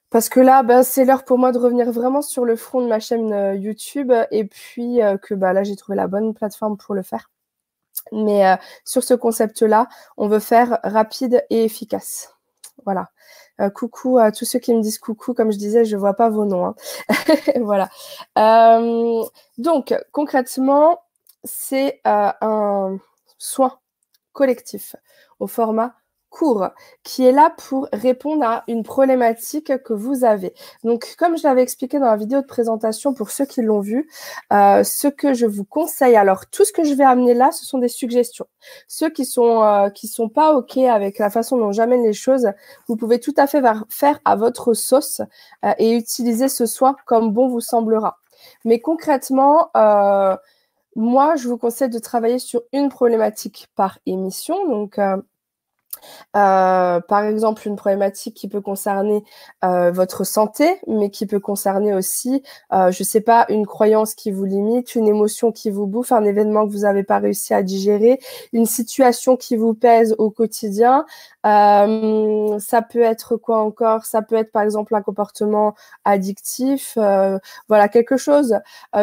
Parce 0.10 0.30
que 0.30 0.40
là, 0.40 0.64
bah, 0.64 0.84
c'est 0.84 1.06
l'heure 1.06 1.26
pour 1.26 1.38
moi 1.38 1.52
de 1.52 1.60
revenir 1.60 1.92
vraiment 1.92 2.22
sur 2.22 2.46
le 2.46 2.56
front 2.56 2.82
de 2.82 2.88
ma 2.88 3.00
chaîne 3.00 3.56
YouTube 3.62 4.12
et 4.32 4.46
puis 4.46 5.00
que 5.22 5.34
bah, 5.36 5.54
là, 5.54 5.64
j'ai 5.64 5.76
trouvé 5.76 5.96
la 5.96 6.08
bonne 6.08 6.34
plateforme 6.34 6.78
pour 6.78 6.96
le 6.96 7.02
faire. 7.04 7.30
Mais 8.12 8.46
euh, 8.46 8.56
sur 8.86 9.04
ce 9.04 9.14
concept-là, 9.14 9.88
on 10.18 10.28
veut 10.28 10.40
faire 10.40 10.80
rapide 10.84 11.46
et 11.50 11.64
efficace. 11.64 12.36
Voilà. 12.86 13.10
Euh, 13.60 13.70
coucou 13.70 14.18
à 14.18 14.32
tous 14.32 14.46
ceux 14.46 14.60
qui 14.60 14.74
me 14.74 14.82
disent 14.82 15.00
coucou. 15.00 15.34
Comme 15.34 15.52
je 15.52 15.58
disais, 15.58 15.86
je 15.86 15.98
vois 15.98 16.16
pas 16.16 16.30
vos 16.30 16.46
noms. 16.46 16.66
Hein. 16.66 16.76
voilà. 17.62 17.90
Euh, 18.38 19.24
donc, 19.58 19.96
concrètement, 20.12 21.02
c'est 21.44 22.02
un 22.06 22.98
soin 23.38 23.80
collectif 24.34 24.96
au 25.40 25.48
format 25.48 25.96
court 26.32 26.70
qui 27.04 27.26
est 27.26 27.32
là 27.32 27.54
pour 27.56 27.88
répondre 27.94 28.44
à 28.44 28.64
une 28.68 28.82
problématique 28.82 29.78
que 29.84 29.94
vous 29.94 30.24
avez. 30.24 30.56
Donc, 30.84 31.16
comme 31.20 31.38
je 31.38 31.44
l'avais 31.44 31.62
expliqué 31.62 32.00
dans 32.00 32.08
la 32.08 32.16
vidéo 32.16 32.42
de 32.42 32.48
présentation 32.48 33.14
pour 33.14 33.30
ceux 33.30 33.46
qui 33.46 33.62
l'ont 33.62 33.82
vu, 33.82 34.10
euh, 34.52 34.84
ce 34.84 35.08
que 35.08 35.36
je 35.36 35.46
vous 35.46 35.66
conseille, 35.66 36.16
alors 36.16 36.48
tout 36.48 36.66
ce 36.66 36.72
que 36.72 36.84
je 36.84 36.96
vais 36.96 37.04
amener 37.04 37.36
là, 37.36 37.52
ce 37.52 37.66
sont 37.66 37.78
des 37.78 37.90
suggestions. 37.90 38.48
Ceux 38.88 39.10
qui 39.10 39.26
sont 39.26 39.62
euh, 39.64 39.90
qui 39.90 40.08
sont 40.08 40.30
pas 40.30 40.54
ok 40.56 40.78
avec 40.78 41.20
la 41.20 41.30
façon 41.30 41.58
dont 41.58 41.72
j'amène 41.72 42.04
les 42.04 42.14
choses, 42.14 42.50
vous 42.88 42.96
pouvez 42.96 43.20
tout 43.20 43.34
à 43.38 43.46
fait 43.46 43.62
faire 43.90 44.20
à 44.26 44.36
votre 44.36 44.74
sauce 44.74 45.22
euh, 45.66 45.74
et 45.78 45.96
utiliser 45.96 46.50
ce 46.50 46.66
soin 46.66 46.96
comme 47.06 47.32
bon 47.32 47.50
vous 47.50 47.62
semblera. 47.62 48.18
Mais 48.66 48.80
concrètement, 48.80 49.70
euh, 49.76 50.36
moi, 50.96 51.36
je 51.36 51.48
vous 51.48 51.58
conseille 51.58 51.90
de 51.90 52.00
travailler 52.00 52.40
sur 52.40 52.64
une 52.74 52.90
problématique 52.90 53.70
par 53.76 54.00
émission. 54.06 54.68
Donc, 54.68 55.00
euh, 56.36 57.00
par 57.02 57.26
exemple, 57.26 57.68
une 57.68 57.76
problématique 57.76 58.36
qui 58.36 58.48
peut 58.48 58.62
concerner 58.62 59.24
euh, 59.64 59.92
votre 59.92 60.24
santé, 60.24 60.80
mais 60.88 61.10
qui 61.10 61.26
peut 61.26 61.40
concerner 61.40 61.94
aussi, 61.94 62.44
euh, 62.74 62.92
je 62.92 63.04
sais 63.04 63.22
pas, 63.22 63.46
une 63.50 63.66
croyance 63.66 64.16
qui 64.16 64.32
vous 64.32 64.46
limite, 64.46 64.96
une 64.96 65.08
émotion 65.08 65.52
qui 65.52 65.70
vous 65.70 65.88
bouffe, 65.88 66.12
un 66.12 66.24
événement 66.24 66.66
que 66.68 66.72
vous 66.72 66.80
n'avez 66.80 67.04
pas 67.04 67.20
réussi 67.20 67.54
à 67.54 67.64
digérer, 67.64 68.20
une 68.54 68.66
situation 68.66 69.36
qui 69.38 69.56
vous 69.56 69.74
pèse 69.74 70.16
au 70.18 70.30
quotidien. 70.30 71.06
Euh, 71.46 72.60
ça 72.60 72.82
peut 72.82 73.02
être 73.02 73.36
quoi 73.38 73.60
encore? 73.62 74.06
Ça 74.06 74.22
peut 74.22 74.36
être 74.36 74.52
par 74.52 74.64
exemple 74.64 74.96
un 74.96 75.02
comportement 75.02 75.76
addictif, 76.06 76.98
voilà 77.68 77.88
quelque 77.90 78.18
chose 78.18 78.56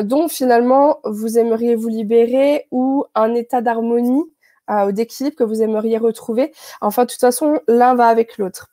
dont 0.05 0.29
finalement 0.29 1.01
vous 1.05 1.39
aimeriez 1.39 1.75
vous 1.75 1.89
libérer 1.89 2.67
ou 2.71 3.05
un 3.15 3.35
état 3.35 3.61
d'harmonie 3.61 4.25
euh, 4.71 4.93
d'équilibre 4.93 5.37
que 5.37 5.45
vous 5.45 5.63
aimeriez 5.63 5.99
retrouver. 5.99 6.53
Enfin, 6.81 7.05
de 7.05 7.11
toute 7.11 7.21
façon, 7.21 7.61
l'un 7.69 7.95
va 7.95 8.09
avec 8.09 8.39
l'autre. 8.39 8.69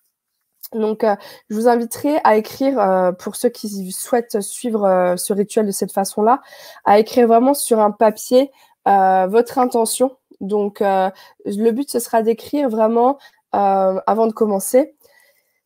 Donc, 0.73 1.03
euh, 1.03 1.15
je 1.49 1.55
vous 1.55 1.67
inviterai 1.67 2.19
à 2.23 2.37
écrire, 2.37 2.79
euh, 2.79 3.11
pour 3.11 3.35
ceux 3.35 3.49
qui 3.49 3.91
souhaitent 3.91 4.41
suivre 4.41 4.85
euh, 4.85 5.17
ce 5.17 5.33
rituel 5.33 5.65
de 5.65 5.71
cette 5.71 5.91
façon-là, 5.91 6.41
à 6.85 6.99
écrire 6.99 7.27
vraiment 7.27 7.53
sur 7.53 7.79
un 7.79 7.91
papier 7.91 8.51
votre 8.85 9.57
intention. 9.57 10.15
Donc, 10.41 10.79
le 10.79 11.71
but, 11.71 11.89
ce 11.89 11.97
sera 11.97 12.21
d'écrire 12.21 12.69
vraiment, 12.69 13.17
avant 13.51 14.27
de 14.27 14.31
commencer, 14.31 14.95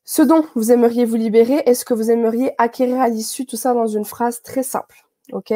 ce 0.05 0.21
dont 0.21 0.45
vous 0.55 0.71
aimeriez 0.71 1.03
vous 1.03 1.17
libérer 1.17 1.62
et 1.65 1.74
ce 1.74 1.83
que 1.83 1.93
vous 1.93 2.12
aimeriez 2.12 2.53
acquérir 2.57 3.01
à 3.01 3.09
l'issue, 3.09 3.45
tout 3.45 3.57
ça 3.57 3.74
dans 3.74 3.88
une 3.88 4.05
phrase 4.05 4.41
très 4.41 4.63
simple. 4.63 5.03
OK? 5.33 5.53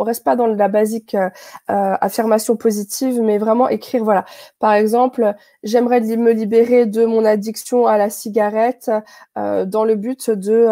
On 0.00 0.04
reste 0.04 0.24
pas 0.24 0.34
dans 0.36 0.46
la 0.46 0.68
basique 0.68 1.14
euh, 1.14 1.28
euh, 1.70 1.96
affirmation 2.00 2.56
positive, 2.56 3.20
mais 3.20 3.38
vraiment 3.38 3.68
écrire, 3.68 4.02
voilà. 4.02 4.24
Par 4.58 4.72
exemple, 4.72 5.34
j'aimerais 5.62 6.00
me 6.00 6.32
libérer 6.32 6.86
de 6.86 7.04
mon 7.04 7.24
addiction 7.24 7.86
à 7.86 7.98
la 7.98 8.08
cigarette 8.10 8.90
euh, 9.36 9.66
dans 9.66 9.84
le 9.84 9.96
but 9.96 10.30
de 10.30 10.66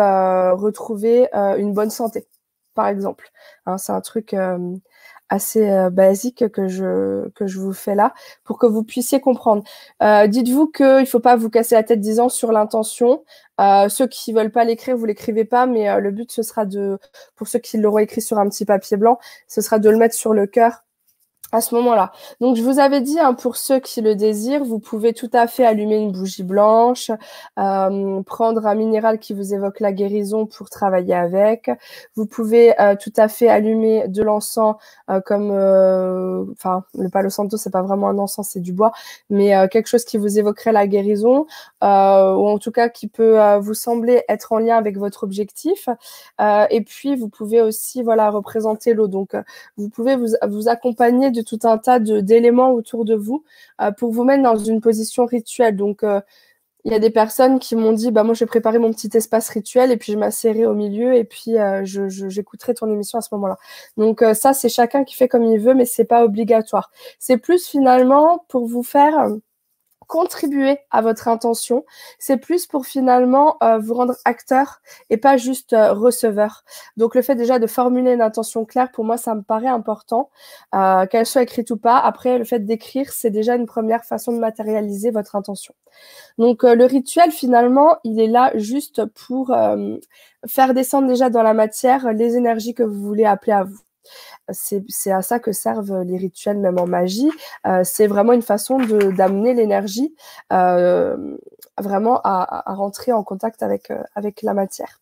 retrouver 0.52 1.28
une 1.35 1.73
bonne 1.75 1.90
santé, 1.90 2.26
par 2.75 2.88
exemple. 2.88 3.30
Hein, 3.66 3.78
c'est 3.78 3.92
un 3.92 4.00
truc 4.00 4.35
assez 5.28 5.88
basique 5.92 6.49
que 6.50 6.68
je 6.68 7.28
que 7.30 7.47
je 7.47 7.58
vous 7.58 7.75
fais 7.75 7.94
là 7.94 8.14
pour 8.44 8.58
que 8.58 8.66
vous 8.66 8.82
puissiez 8.82 9.20
comprendre. 9.20 9.62
Dites-vous 10.00 10.68
qu'il 10.68 10.87
ne 10.87 11.04
faut 11.04 11.20
pas 11.20 11.37
vous 11.37 11.50
casser 11.50 11.75
la 11.75 11.82
tête 11.82 12.00
disant 12.00 12.28
sur 12.28 12.52
l'intention. 12.52 13.25
Euh, 13.61 13.88
ceux 13.88 14.07
qui 14.07 14.33
veulent 14.33 14.53
pas 14.53 14.65
l'écrire, 14.65 14.97
vous 14.97 15.05
l'écrivez 15.05 15.45
pas, 15.45 15.67
mais 15.67 16.00
le 16.00 16.11
but 16.11 16.31
ce 16.31 16.43
sera 16.43 16.65
de, 16.65 16.99
pour 17.37 17.49
ceux 17.49 17.59
qui 17.59 17.79
l'auront 17.79 17.99
écrit 17.99 18.23
sur 18.23 18.38
un 18.38 18.49
petit 18.49 18.65
papier 18.65 18.97
blanc, 18.97 19.19
ce 19.49 19.61
sera 19.61 19.79
de 19.79 19.91
le 19.91 19.97
mettre 19.97 20.15
sur 20.15 20.33
le 20.35 20.47
cœur 20.47 20.85
à 21.50 21.62
ce 21.62 21.75
moment-là. 21.76 22.12
Donc, 22.40 22.57
je 22.57 22.62
vous 22.62 22.78
avais 22.78 23.00
dit, 23.00 23.19
hein, 23.19 23.33
pour 23.33 23.57
ceux 23.57 23.81
qui 23.81 24.02
le 24.02 24.14
désirent, 24.14 24.64
vous 24.64 24.78
pouvez 24.78 25.14
tout 25.14 25.31
à 25.33 25.47
fait 25.47 25.64
allumer 25.64 25.97
une 25.97 26.12
bougie 26.12 26.43
blanche, 26.43 27.11
euh, 27.59 28.23
prendre 28.23 28.67
un 28.67 28.75
minéral 28.75 29.19
qui 29.19 29.33
vous 29.33 29.55
évoque 29.55 29.81
la 29.81 29.93
guérison 29.93 30.45
pour 30.45 30.69
travailler 30.69 31.14
avec. 31.14 31.71
Vous 32.17 32.26
pouvez 32.26 32.78
euh, 32.81 32.97
tout 32.97 33.12
à 33.17 33.28
fait 33.28 33.49
allumer 33.49 34.09
de 34.09 34.23
l'encens 34.23 34.76
euh, 35.09 35.21
comme, 35.23 35.50
enfin, 36.52 36.85
le 36.99 37.09
palo 37.09 37.31
santo, 37.31 37.57
c'est 37.57 37.71
pas 37.71 37.83
vraiment 37.83 38.09
un 38.09 38.19
encens, 38.19 38.50
c'est 38.50 38.61
du 38.61 38.75
bois, 38.75 38.93
mais 39.31 39.69
quelque 39.69 39.87
chose 39.87 40.05
qui 40.05 40.19
vous 40.19 40.38
évoquerait 40.38 40.73
la 40.73 40.87
guérison, 40.87 41.47
ou 41.83 41.87
en 41.87 42.59
tout 42.59 42.73
cas 42.73 42.88
qui 42.90 43.09
peut 43.09 43.38
vous 43.59 43.75
sembler 43.75 44.23
être 44.28 44.52
en 44.52 44.59
lien 44.59 44.76
avec 44.76 44.99
votre 44.99 45.25
objectif. 45.25 45.88
et 46.38 46.81
puis, 46.83 47.17
vous 47.17 47.28
pouvez 47.28 47.62
aussi, 47.62 48.02
voilà, 48.02 48.31
représenter 48.31 48.93
l'eau. 48.93 49.09
Donc, 49.09 49.35
vous 49.78 49.88
pouvez 49.88 50.17
vous, 50.17 50.28
vous 50.47 50.69
accompagner 50.69 51.31
tout 51.45 51.59
un 51.64 51.78
tas 51.78 51.99
d'éléments 51.99 52.73
autour 52.73 53.04
de 53.04 53.14
vous 53.14 53.45
euh, 53.80 53.90
pour 53.92 54.12
vous 54.12 54.25
mettre 54.25 54.42
dans 54.42 54.57
une 54.57 54.80
position 54.80 55.26
rituelle. 55.26 55.76
Donc, 55.76 56.02
euh, 56.04 56.21
il 56.85 56.92
y 56.92 56.95
a 56.95 56.99
des 57.00 57.11
personnes 57.11 57.59
qui 57.59 57.76
m'ont 57.76 57.92
dit, 57.92 58.12
bah 58.12 58.25
moi, 58.25 58.35
j'ai 58.35 58.47
préparé 58.47 58.78
mon 58.78 58.92
petit 58.92 59.11
espace 59.14 59.49
rituel 59.50 59.92
et 59.92 59.97
puis 59.97 60.12
je 60.12 60.18
m'asserrai 60.18 60.66
au 60.66 60.75
milieu 60.75 61.14
et 61.14 61.25
puis 61.25 61.59
euh, 61.59 61.83
j'écouterai 61.85 62.75
ton 62.75 62.90
émission 62.90 63.18
à 63.18 63.23
ce 63.23 63.28
moment-là. 63.33 63.59
Donc 63.97 64.25
ça, 64.35 64.54
c'est 64.54 64.68
chacun 64.68 65.04
qui 65.04 65.16
fait 65.16 65.28
comme 65.28 65.45
il 65.45 65.59
veut, 65.61 65.75
mais 65.75 65.87
c'est 65.87 66.04
pas 66.04 66.25
obligatoire. 66.25 66.90
C'est 67.18 67.38
plus 67.38 67.66
finalement 67.66 68.45
pour 68.49 68.66
vous 68.66 68.83
faire 68.83 69.28
contribuer 70.09 70.79
à 70.91 71.03
votre 71.03 71.29
intention. 71.29 71.85
C'est 72.19 72.38
plus 72.38 72.67
pour 72.67 72.87
finalement 72.87 73.57
euh, 73.62 73.79
vous 73.79 73.95
rendre 73.95 74.17
acteur 74.25 74.81
et 75.11 75.19
pas 75.19 75.37
juste 75.37 75.75
euh, 75.75 75.93
receveur. 75.93 76.65
Donc 76.97 77.15
le 77.15 77.23
fait 77.23 77.37
déjà 77.37 77.61
de 77.61 77.69
formuler 77.69 78.15
une 78.15 78.23
intention 78.23 78.65
claire, 78.65 78.91
pour 78.91 79.05
moi, 79.05 79.17
ça 79.17 79.37
me 79.37 79.43
paraît 79.43 79.69
important, 79.69 80.31
euh, 80.75 81.07
qu'elle 81.07 81.27
soit 81.27 81.43
écrite 81.43 81.71
ou 81.71 81.77
pas. 81.77 81.99
Après, 81.99 82.38
le 82.38 82.45
fait 82.45 82.61
d'écrire, 82.61 83.12
c'est 83.12 83.31
déjà 83.31 83.55
une 83.55 83.67
première 83.67 84.05
façon 84.05 84.33
de 84.33 84.38
matérialiser 84.38 85.12
votre 85.12 85.37
intention. 85.37 85.75
Donc 86.38 86.62
le 86.62 86.85
rituel, 86.85 87.31
finalement, 87.31 87.99
il 88.05 88.21
est 88.21 88.29
là 88.29 88.53
juste 88.55 89.05
pour 89.07 89.55
faire 90.47 90.75
descendre 90.75 91.09
déjà 91.09 91.31
dans 91.31 91.43
la 91.43 91.55
matière 91.55 92.12
les 92.12 92.37
énergies 92.37 92.75
que 92.75 92.83
vous 92.83 93.03
voulez 93.03 93.25
appeler 93.25 93.53
à 93.53 93.65
vous 93.65 93.81
c'est 94.50 95.12
à 95.12 95.23
ça 95.23 95.38
que 95.38 95.52
servent 95.52 96.02
les 96.02 96.17
rituels, 96.17 96.59
même 96.59 96.78
en 96.78 96.87
magie. 96.87 97.31
Euh, 97.67 97.83
c'est 97.85 98.07
vraiment 98.07 98.33
une 98.33 98.43
façon 98.43 98.78
d'amener 98.78 99.55
l'énergie 99.55 100.14
euh, 100.52 101.37
vraiment 101.78 102.21
à, 102.25 102.62
rentrer 102.67 103.12
en 103.12 103.23
contact 103.23 103.62
avec, 103.62 103.90
euh, 103.90 104.02
la 104.43 104.55
matière. 104.55 105.00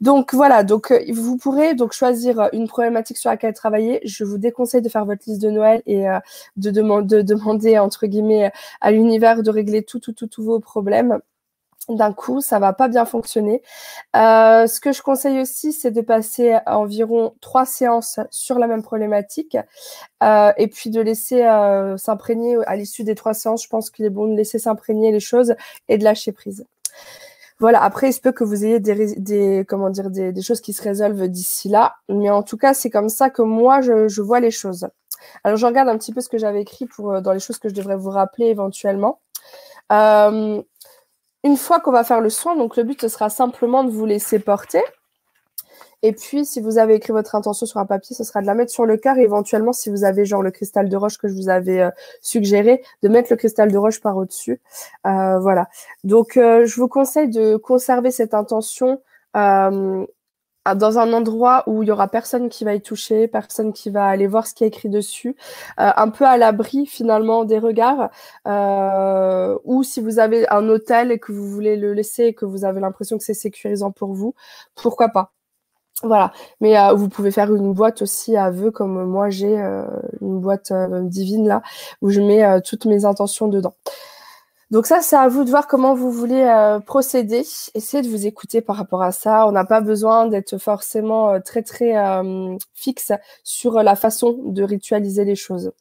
Donc 0.00 0.32
voilà, 0.32 0.64
vous 1.12 1.36
pourrez 1.38 1.74
donc 1.74 1.92
choisir 1.92 2.48
une 2.52 2.68
problématique 2.68 3.16
sur 3.16 3.30
laquelle 3.30 3.52
travailler. 3.52 4.00
Je 4.04 4.22
vous 4.24 4.38
déconseille 4.38 4.82
de 4.82 4.88
faire 4.88 5.04
votre 5.04 5.22
liste 5.26 5.42
de 5.42 5.50
Noël 5.50 5.82
et 5.86 6.04
de, 6.56 6.70
de, 6.70 7.22
demander 7.22 7.78
entre 7.80 8.06
guillemets 8.06 8.52
à 8.80 8.92
l'univers 8.92 9.42
de 9.42 9.50
régler 9.50 9.82
tous 9.82 10.00
vos 10.38 10.60
problèmes 10.60 11.18
d'un 11.88 12.12
coup, 12.12 12.40
ça 12.40 12.58
va 12.58 12.72
pas 12.72 12.88
bien 12.88 13.04
fonctionner. 13.04 13.62
Euh, 14.16 14.66
ce 14.66 14.80
que 14.80 14.92
je 14.92 15.02
conseille 15.02 15.40
aussi, 15.40 15.72
c'est 15.72 15.90
de 15.90 16.00
passer 16.00 16.58
environ 16.66 17.34
trois 17.40 17.66
séances 17.66 18.20
sur 18.30 18.58
la 18.58 18.66
même 18.66 18.82
problématique 18.82 19.56
euh, 20.22 20.52
et 20.56 20.68
puis 20.68 20.90
de 20.90 21.00
laisser 21.00 21.44
euh, 21.44 21.96
s'imprégner 21.96 22.56
à 22.66 22.76
l'issue 22.76 23.04
des 23.04 23.14
trois 23.14 23.34
séances. 23.34 23.64
Je 23.64 23.68
pense 23.68 23.90
qu'il 23.90 24.04
est 24.04 24.10
bon 24.10 24.26
de 24.26 24.36
laisser 24.36 24.58
s'imprégner 24.58 25.12
les 25.12 25.20
choses 25.20 25.54
et 25.88 25.98
de 25.98 26.04
lâcher 26.04 26.32
prise. 26.32 26.64
Voilà. 27.60 27.82
Après, 27.82 28.10
il 28.10 28.12
se 28.12 28.20
peut 28.20 28.32
que 28.32 28.44
vous 28.44 28.64
ayez 28.64 28.80
des, 28.80 29.14
des 29.16 29.64
comment 29.68 29.90
dire 29.90 30.10
des, 30.10 30.42
choses 30.42 30.60
qui 30.60 30.72
se 30.72 30.82
résolvent 30.82 31.26
d'ici 31.28 31.68
là, 31.68 31.96
mais 32.08 32.30
en 32.30 32.42
tout 32.42 32.56
cas, 32.56 32.74
c'est 32.74 32.90
comme 32.90 33.08
ça 33.08 33.30
que 33.30 33.42
moi 33.42 33.80
je, 33.80 34.20
vois 34.20 34.40
les 34.40 34.50
choses. 34.50 34.88
Alors, 35.44 35.56
je 35.56 35.66
regarde 35.66 35.88
un 35.88 35.98
petit 35.98 36.12
peu 36.12 36.20
ce 36.20 36.28
que 36.28 36.38
j'avais 36.38 36.62
écrit 36.62 36.86
pour 36.86 37.12
euh, 37.12 37.20
dans 37.20 37.32
les 37.32 37.40
choses 37.40 37.58
que 37.58 37.68
je 37.68 37.74
devrais 37.74 37.96
vous 37.96 38.10
rappeler 38.10 38.46
éventuellement. 38.46 39.20
Une 41.44 41.56
fois 41.56 41.80
qu'on 41.80 41.92
va 41.92 42.04
faire 42.04 42.20
le 42.20 42.30
soin, 42.30 42.56
donc 42.56 42.76
le 42.76 42.82
but 42.82 43.00
ce 43.00 43.08
sera 43.08 43.30
simplement 43.30 43.84
de 43.84 43.90
vous 43.90 44.06
laisser 44.06 44.38
porter. 44.38 44.82
Et 46.02 46.12
puis, 46.12 46.44
si 46.46 46.60
vous 46.60 46.78
avez 46.78 46.94
écrit 46.94 47.12
votre 47.12 47.34
intention 47.34 47.66
sur 47.66 47.80
un 47.80 47.86
papier, 47.86 48.14
ce 48.14 48.22
sera 48.22 48.40
de 48.40 48.46
la 48.46 48.54
mettre 48.54 48.70
sur 48.70 48.86
le 48.86 48.96
cœur. 48.96 49.18
Éventuellement, 49.18 49.72
si 49.72 49.90
vous 49.90 50.04
avez 50.04 50.24
genre 50.24 50.42
le 50.42 50.52
cristal 50.52 50.88
de 50.88 50.96
roche 50.96 51.18
que 51.18 51.26
je 51.26 51.34
vous 51.34 51.48
avais 51.48 51.80
euh, 51.80 51.90
suggéré, 52.22 52.82
de 53.02 53.08
mettre 53.08 53.32
le 53.32 53.36
cristal 53.36 53.72
de 53.72 53.78
roche 53.78 54.00
par 54.00 54.16
au-dessus. 54.16 54.60
Euh, 55.06 55.40
voilà. 55.40 55.68
Donc, 56.04 56.36
euh, 56.36 56.66
je 56.66 56.80
vous 56.80 56.86
conseille 56.86 57.28
de 57.28 57.56
conserver 57.56 58.12
cette 58.12 58.34
intention 58.34 59.00
dans 60.74 60.98
un 60.98 61.12
endroit 61.12 61.64
où 61.66 61.82
il 61.82 61.88
y 61.88 61.92
aura 61.92 62.08
personne 62.08 62.48
qui 62.48 62.64
va 62.64 62.74
y 62.74 62.80
toucher, 62.80 63.28
personne 63.28 63.72
qui 63.72 63.90
va 63.90 64.06
aller 64.06 64.26
voir 64.26 64.46
ce 64.46 64.54
qui 64.54 64.64
est 64.64 64.68
écrit 64.68 64.88
dessus, 64.88 65.36
euh, 65.80 65.90
un 65.96 66.08
peu 66.10 66.24
à 66.24 66.36
l'abri 66.36 66.86
finalement 66.86 67.44
des 67.44 67.58
regards. 67.58 68.10
Euh, 68.46 69.58
ou 69.64 69.82
si 69.82 70.00
vous 70.00 70.18
avez 70.18 70.48
un 70.50 70.68
hôtel 70.68 71.12
et 71.12 71.18
que 71.18 71.32
vous 71.32 71.48
voulez 71.48 71.76
le 71.76 71.92
laisser 71.92 72.24
et 72.24 72.34
que 72.34 72.44
vous 72.44 72.64
avez 72.64 72.80
l'impression 72.80 73.18
que 73.18 73.24
c'est 73.24 73.34
sécurisant 73.34 73.90
pour 73.92 74.12
vous, 74.14 74.34
pourquoi 74.74 75.08
pas. 75.08 75.32
Voilà, 76.04 76.32
mais 76.60 76.78
euh, 76.78 76.92
vous 76.94 77.08
pouvez 77.08 77.32
faire 77.32 77.52
une 77.54 77.72
boîte 77.72 78.02
aussi 78.02 78.36
à 78.36 78.50
vœux 78.50 78.70
comme 78.70 79.04
moi 79.04 79.30
j'ai 79.30 79.56
une 80.20 80.40
boîte 80.40 80.72
divine 81.02 81.48
là 81.48 81.62
où 82.02 82.10
je 82.10 82.20
mets 82.20 82.60
toutes 82.62 82.86
mes 82.86 83.04
intentions 83.04 83.48
dedans. 83.48 83.74
Donc 84.70 84.86
ça, 84.86 85.00
c'est 85.00 85.16
à 85.16 85.28
vous 85.28 85.44
de 85.44 85.50
voir 85.50 85.66
comment 85.66 85.94
vous 85.94 86.12
voulez 86.12 86.42
euh, 86.42 86.78
procéder. 86.78 87.42
Essayez 87.74 88.02
de 88.02 88.08
vous 88.08 88.26
écouter 88.26 88.60
par 88.60 88.76
rapport 88.76 89.02
à 89.02 89.12
ça. 89.12 89.46
On 89.46 89.52
n'a 89.52 89.64
pas 89.64 89.80
besoin 89.80 90.26
d'être 90.26 90.58
forcément 90.58 91.30
euh, 91.30 91.40
très 91.40 91.62
très 91.62 91.96
euh, 91.96 92.54
fixe 92.74 93.12
sur 93.44 93.82
la 93.82 93.96
façon 93.96 94.38
de 94.44 94.62
ritualiser 94.62 95.24
les 95.24 95.36
choses. 95.36 95.72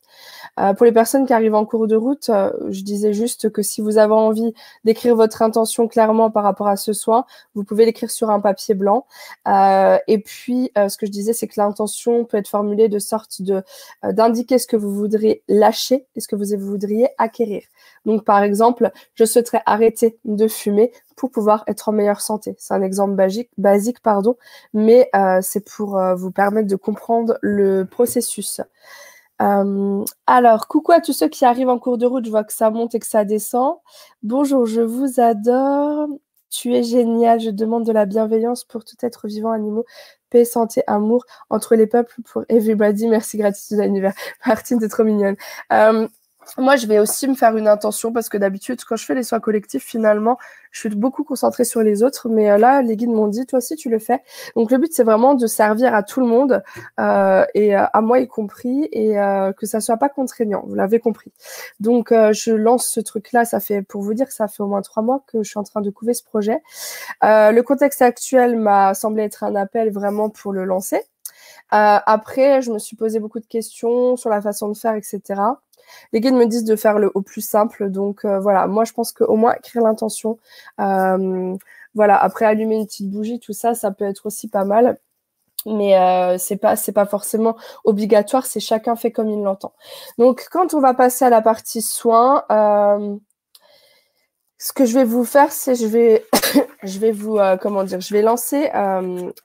Pour 0.76 0.86
les 0.86 0.92
personnes 0.92 1.26
qui 1.26 1.34
arrivent 1.34 1.56
en 1.56 1.66
cours 1.66 1.88
de 1.88 1.96
route, 1.96 2.32
je 2.70 2.82
disais 2.82 3.14
juste 3.14 3.52
que 3.52 3.62
si 3.62 3.82
vous 3.82 3.98
avez 3.98 4.14
envie 4.14 4.54
d'écrire 4.86 5.16
votre 5.16 5.42
intention 5.42 5.88
clairement 5.88 6.32
par 6.32 6.44
rapport 6.44 6.68
à 6.68 6.78
ce 6.78 6.94
soin, 6.94 7.26
vous 7.54 7.64
pouvez 7.64 7.86
l'écrire 7.86 8.10
sur 8.10 8.30
un 8.30 8.40
papier 8.40 8.74
blanc. 8.74 9.06
et 9.46 10.18
puis, 10.26 10.72
ce 10.76 10.98
que 10.98 11.06
je 11.06 11.12
disais, 11.12 11.34
c'est 11.34 11.48
que 11.48 11.60
l'intention 11.60 12.26
peut 12.26 12.38
être 12.38 12.48
formulée 12.48 12.90
de 12.90 13.00
sorte 13.00 13.42
de 13.42 13.64
d'indiquer 14.04 14.58
ce 14.58 14.68
que 14.68 14.78
vous 14.78 14.94
voudriez 14.94 15.44
lâcher 15.48 16.08
et 16.16 16.22
ce 16.22 16.28
que 16.28 16.36
vous 16.36 16.46
voudriez 16.58 17.10
acquérir. 17.18 17.64
Donc, 18.06 18.24
par 18.24 18.42
exemple, 18.42 18.92
je 19.16 19.26
souhaiterais 19.26 19.62
arrêter 19.66 20.18
de 20.26 20.48
fumer 20.48 20.92
pour 21.18 21.32
pouvoir 21.32 21.64
être 21.68 21.90
en 21.90 21.92
meilleure 21.92 22.22
santé. 22.22 22.56
C'est 22.58 22.74
un 22.74 22.82
exemple 22.82 23.16
basique, 23.16 23.50
basique 23.58 24.00
pardon, 24.02 24.38
mais 24.74 25.10
euh, 25.16 25.40
c'est 25.42 25.66
pour 25.66 25.98
euh, 25.98 26.16
vous 26.16 26.32
permettre 26.32 26.68
de 26.68 26.76
comprendre 26.76 27.38
le 27.42 27.84
processus. 27.86 28.62
Euh, 29.42 30.04
alors, 30.26 30.68
coucou 30.68 30.92
à 30.92 31.02
tous 31.02 31.14
ceux 31.14 31.28
qui 31.30 31.46
arrivent 31.46 31.70
en 31.70 31.80
cours 31.80 31.98
de 31.98 32.06
route. 32.06 32.26
Je 32.26 32.30
vois 32.32 32.44
que 32.44 32.54
ça 32.54 32.70
monte 32.72 32.96
et 32.96 33.00
que 33.00 33.06
ça 33.06 33.26
descend. 33.26 33.78
Bonjour, 34.24 34.66
je 34.66 34.82
vous 34.82 35.20
adore. 35.20 36.08
Tu 36.50 36.74
es 36.76 36.84
génial. 36.84 37.40
Je 37.40 37.50
demande 37.52 37.86
de 37.86 37.92
la 37.92 38.06
bienveillance 38.06 38.64
pour 38.64 38.84
tout 38.86 38.96
être 39.02 39.28
vivant, 39.28 39.52
animaux, 39.52 39.86
paix, 40.30 40.46
santé, 40.46 40.82
amour 40.88 41.26
entre 41.50 41.76
les 41.76 41.88
peuples 41.88 42.16
pour 42.24 42.44
everybody. 42.50 43.08
Merci, 43.08 43.38
gratitude 43.38 43.80
à 43.80 43.86
l'univers. 43.86 44.14
Martine, 44.46 44.80
t'es 44.80 44.90
trop 44.90 45.04
mignonne. 45.04 45.36
Moi, 46.58 46.76
je 46.78 46.88
vais 46.88 47.00
aussi 47.00 47.28
me 47.28 47.36
faire 47.36 47.58
une 47.58 47.68
intention 47.68 48.14
parce 48.14 48.30
que 48.30 48.38
d'habitude, 48.38 48.82
quand 48.84 48.96
je 48.96 49.06
fais 49.06 49.16
les 49.16 49.24
soins 49.24 49.40
collectifs, 49.40 49.84
finalement, 49.84 50.38
je 50.72 50.82
suis 50.82 50.90
beaucoup 50.90 51.24
concentrée 51.24 51.66
sur 51.66 51.82
les 51.82 52.04
autres. 52.04 52.30
Mais 52.30 52.50
euh, 52.50 52.58
là, 52.58 52.82
les 52.82 52.96
guides 52.96 53.10
m'ont 53.10 53.28
dit, 53.28 53.46
toi 53.46 53.58
aussi, 53.58 53.76
tu 53.76 53.90
le 53.90 54.00
fais. 54.00 54.22
Donc, 54.56 54.72
le 54.72 54.78
but, 54.78 54.94
c'est 54.94 55.04
vraiment 55.04 55.34
de 55.34 55.46
servir 55.48 55.94
à 55.94 56.04
tout 56.04 56.20
le 56.20 56.28
monde 56.28 56.64
euh, 57.00 57.46
et 57.54 57.76
euh, 57.76 57.86
à 57.92 58.02
moi 58.02 58.20
y 58.20 58.28
compris 58.28 58.88
et 58.92 59.20
euh, 59.20 59.52
que 59.54 59.66
ça 59.66 59.82
soit 59.82 59.98
pas 59.98 60.10
contraignant. 60.10 60.64
Vous 60.68 60.76
l'avez 60.76 61.00
compris. 61.00 61.32
Donc, 61.80 62.12
je 62.12 62.54
lance 62.54 62.88
ce 62.88 63.00
truc-là. 63.00 63.46
Ça 63.46 63.60
fait, 63.60 63.82
pour 63.82 64.02
vous 64.02 64.14
dire, 64.14 64.32
ça 64.32 64.48
fait 64.48 64.64
au 64.64 64.68
moins 64.68 64.82
trois 64.82 65.04
mois 65.04 65.24
que 65.28 65.44
je 65.44 65.50
suis 65.50 65.60
en 65.60 65.64
train 65.64 65.82
de 65.82 65.90
couver 65.90 66.14
ce 66.14 66.24
projet. 66.24 66.62
le 67.22 67.62
contexte 67.62 68.02
actuel 68.02 68.56
m'a 68.58 68.94
semblé 68.94 69.24
être 69.24 69.44
un 69.44 69.56
appel 69.56 69.92
vraiment 69.92 70.30
pour 70.30 70.54
le 70.54 70.64
lancer. 70.64 71.02
après, 71.72 72.62
je 72.62 72.72
me 72.72 72.80
suis 72.80 72.96
posé 72.96 73.20
beaucoup 73.20 73.40
de 73.40 73.46
questions 73.46 74.16
sur 74.16 74.30
la 74.30 74.42
façon 74.42 74.70
de 74.70 74.78
faire, 74.78 74.96
etc. 74.96 75.42
Les 76.14 76.22
guides 76.22 76.34
me 76.34 76.46
disent 76.46 76.64
de 76.64 76.76
faire 76.76 77.00
le 77.00 77.12
au 77.14 77.22
plus 77.22 77.42
simple. 77.42 77.90
Donc 77.90 78.26
euh, 78.26 78.40
voilà, 78.40 78.68
moi 78.68 78.84
je 78.86 78.94
pense 78.94 79.12
qu'au 79.12 79.36
moins 79.36 79.54
écrire 79.54 79.84
l'intention. 79.84 80.40
Euh, 80.80 81.56
voilà, 81.96 82.18
après 82.18 82.46
allumer 82.46 82.76
une 82.76 82.86
petite 82.86 83.10
bougie, 83.10 83.40
tout 83.40 83.54
ça, 83.54 83.74
ça 83.74 83.92
peut 83.92 84.06
être 84.06 84.26
aussi 84.26 84.48
pas 84.48 84.66
mal. 84.66 85.00
Mais 85.66 85.98
euh, 85.98 86.38
c'est 86.38 86.58
pas 86.58 87.06
forcément 87.06 87.58
obligatoire. 87.84 88.46
C'est 88.46 88.60
chacun 88.60 88.96
fait 88.96 89.12
comme 89.12 89.30
il 89.30 89.42
l'entend. 89.42 89.74
Donc 90.18 90.48
quand 90.52 90.74
on 90.74 90.80
va 90.80 90.94
passer 90.94 91.26
à 91.26 91.30
la 91.30 91.42
partie 91.42 91.82
soins 91.82 92.46
euh, 92.52 93.16
ce 94.60 94.74
que 94.74 94.86
je 94.86 94.94
vais 94.94 95.04
vous 95.04 95.26
faire 95.26 95.52
c'est 95.52 95.76
je 95.76 95.86
vais 95.86 96.26
je 96.84 97.00
vais 97.00 97.12
vous 97.12 97.38
comment 97.62 97.86
je 97.86 98.14
vais 98.14 98.22
lancer 98.22 98.72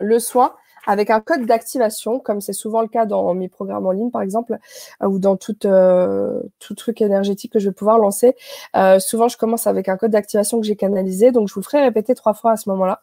le 0.01 0.19
soin 0.19 0.55
avec 0.87 1.11
un 1.11 1.21
code 1.21 1.47
d'activation, 1.47 2.19
comme 2.19 2.41
c'est 2.41 2.53
souvent 2.53 2.83
le 2.83 2.89
cas 2.89 3.07
dans 3.07 3.35
mes 3.35 3.49
programmes 3.49 3.87
en 3.87 3.93
ligne, 3.93 4.11
par 4.11 4.23
exemple, 4.23 4.59
euh, 5.03 5.07
ou 5.07 5.19
dans 5.19 5.37
tout, 5.37 5.67
euh, 5.67 6.43
tout 6.59 6.75
truc 6.75 7.01
énergétique 7.01 7.53
que 7.53 7.59
je 7.59 7.69
vais 7.69 7.75
pouvoir 7.75 7.99
lancer. 7.99 8.35
Euh, 8.77 8.99
souvent, 8.99 9.29
je 9.29 9.37
commence 9.37 9.67
avec 9.67 9.89
un 9.89 9.97
code 9.97 10.11
d'activation 10.11 10.61
que 10.61 10.67
j'ai 10.67 10.77
canalisé, 10.77 11.33
donc 11.33 11.49
je 11.49 11.55
vous 11.55 11.61
le 11.61 11.65
ferai 11.65 11.83
répéter 11.83 12.15
trois 12.15 12.35
fois 12.35 12.53
à 12.53 12.57
ce 12.57 12.69
moment-là. 12.71 13.03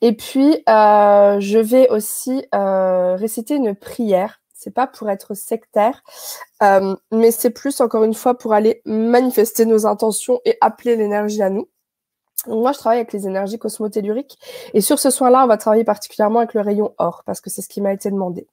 Et 0.00 0.14
puis, 0.16 0.62
je 0.66 1.58
vais 1.58 1.88
aussi 1.90 2.46
réciter 2.52 3.56
une 3.56 3.74
prière 3.74 4.40
C'est 4.54 4.70
pas 4.70 4.86
pour 4.86 5.10
être 5.10 5.34
sectaire, 5.34 6.02
euh, 6.62 6.94
mais 7.10 7.30
c'est 7.32 7.50
plus 7.50 7.80
encore 7.80 8.04
une 8.04 8.14
fois 8.14 8.38
pour 8.38 8.52
aller 8.52 8.80
manifester 8.84 9.66
nos 9.66 9.86
intentions 9.86 10.40
et 10.44 10.56
appeler 10.60 10.96
l'énergie 10.96 11.42
à 11.42 11.50
nous. 11.50 11.68
Moi, 12.46 12.72
je 12.72 12.78
travaille 12.78 12.98
avec 12.98 13.12
les 13.12 13.26
énergies 13.26 13.58
cosmotelluriques 13.58 14.38
et 14.74 14.80
sur 14.80 14.98
ce 14.98 15.10
soin-là, 15.10 15.44
on 15.44 15.46
va 15.46 15.56
travailler 15.56 15.84
particulièrement 15.84 16.40
avec 16.40 16.54
le 16.54 16.60
rayon 16.60 16.92
or 16.98 17.22
parce 17.24 17.40
que 17.40 17.50
c'est 17.50 17.62
ce 17.62 17.68
qui 17.68 17.80
m'a 17.80 17.92
été 17.92 18.10
demandé. 18.10 18.46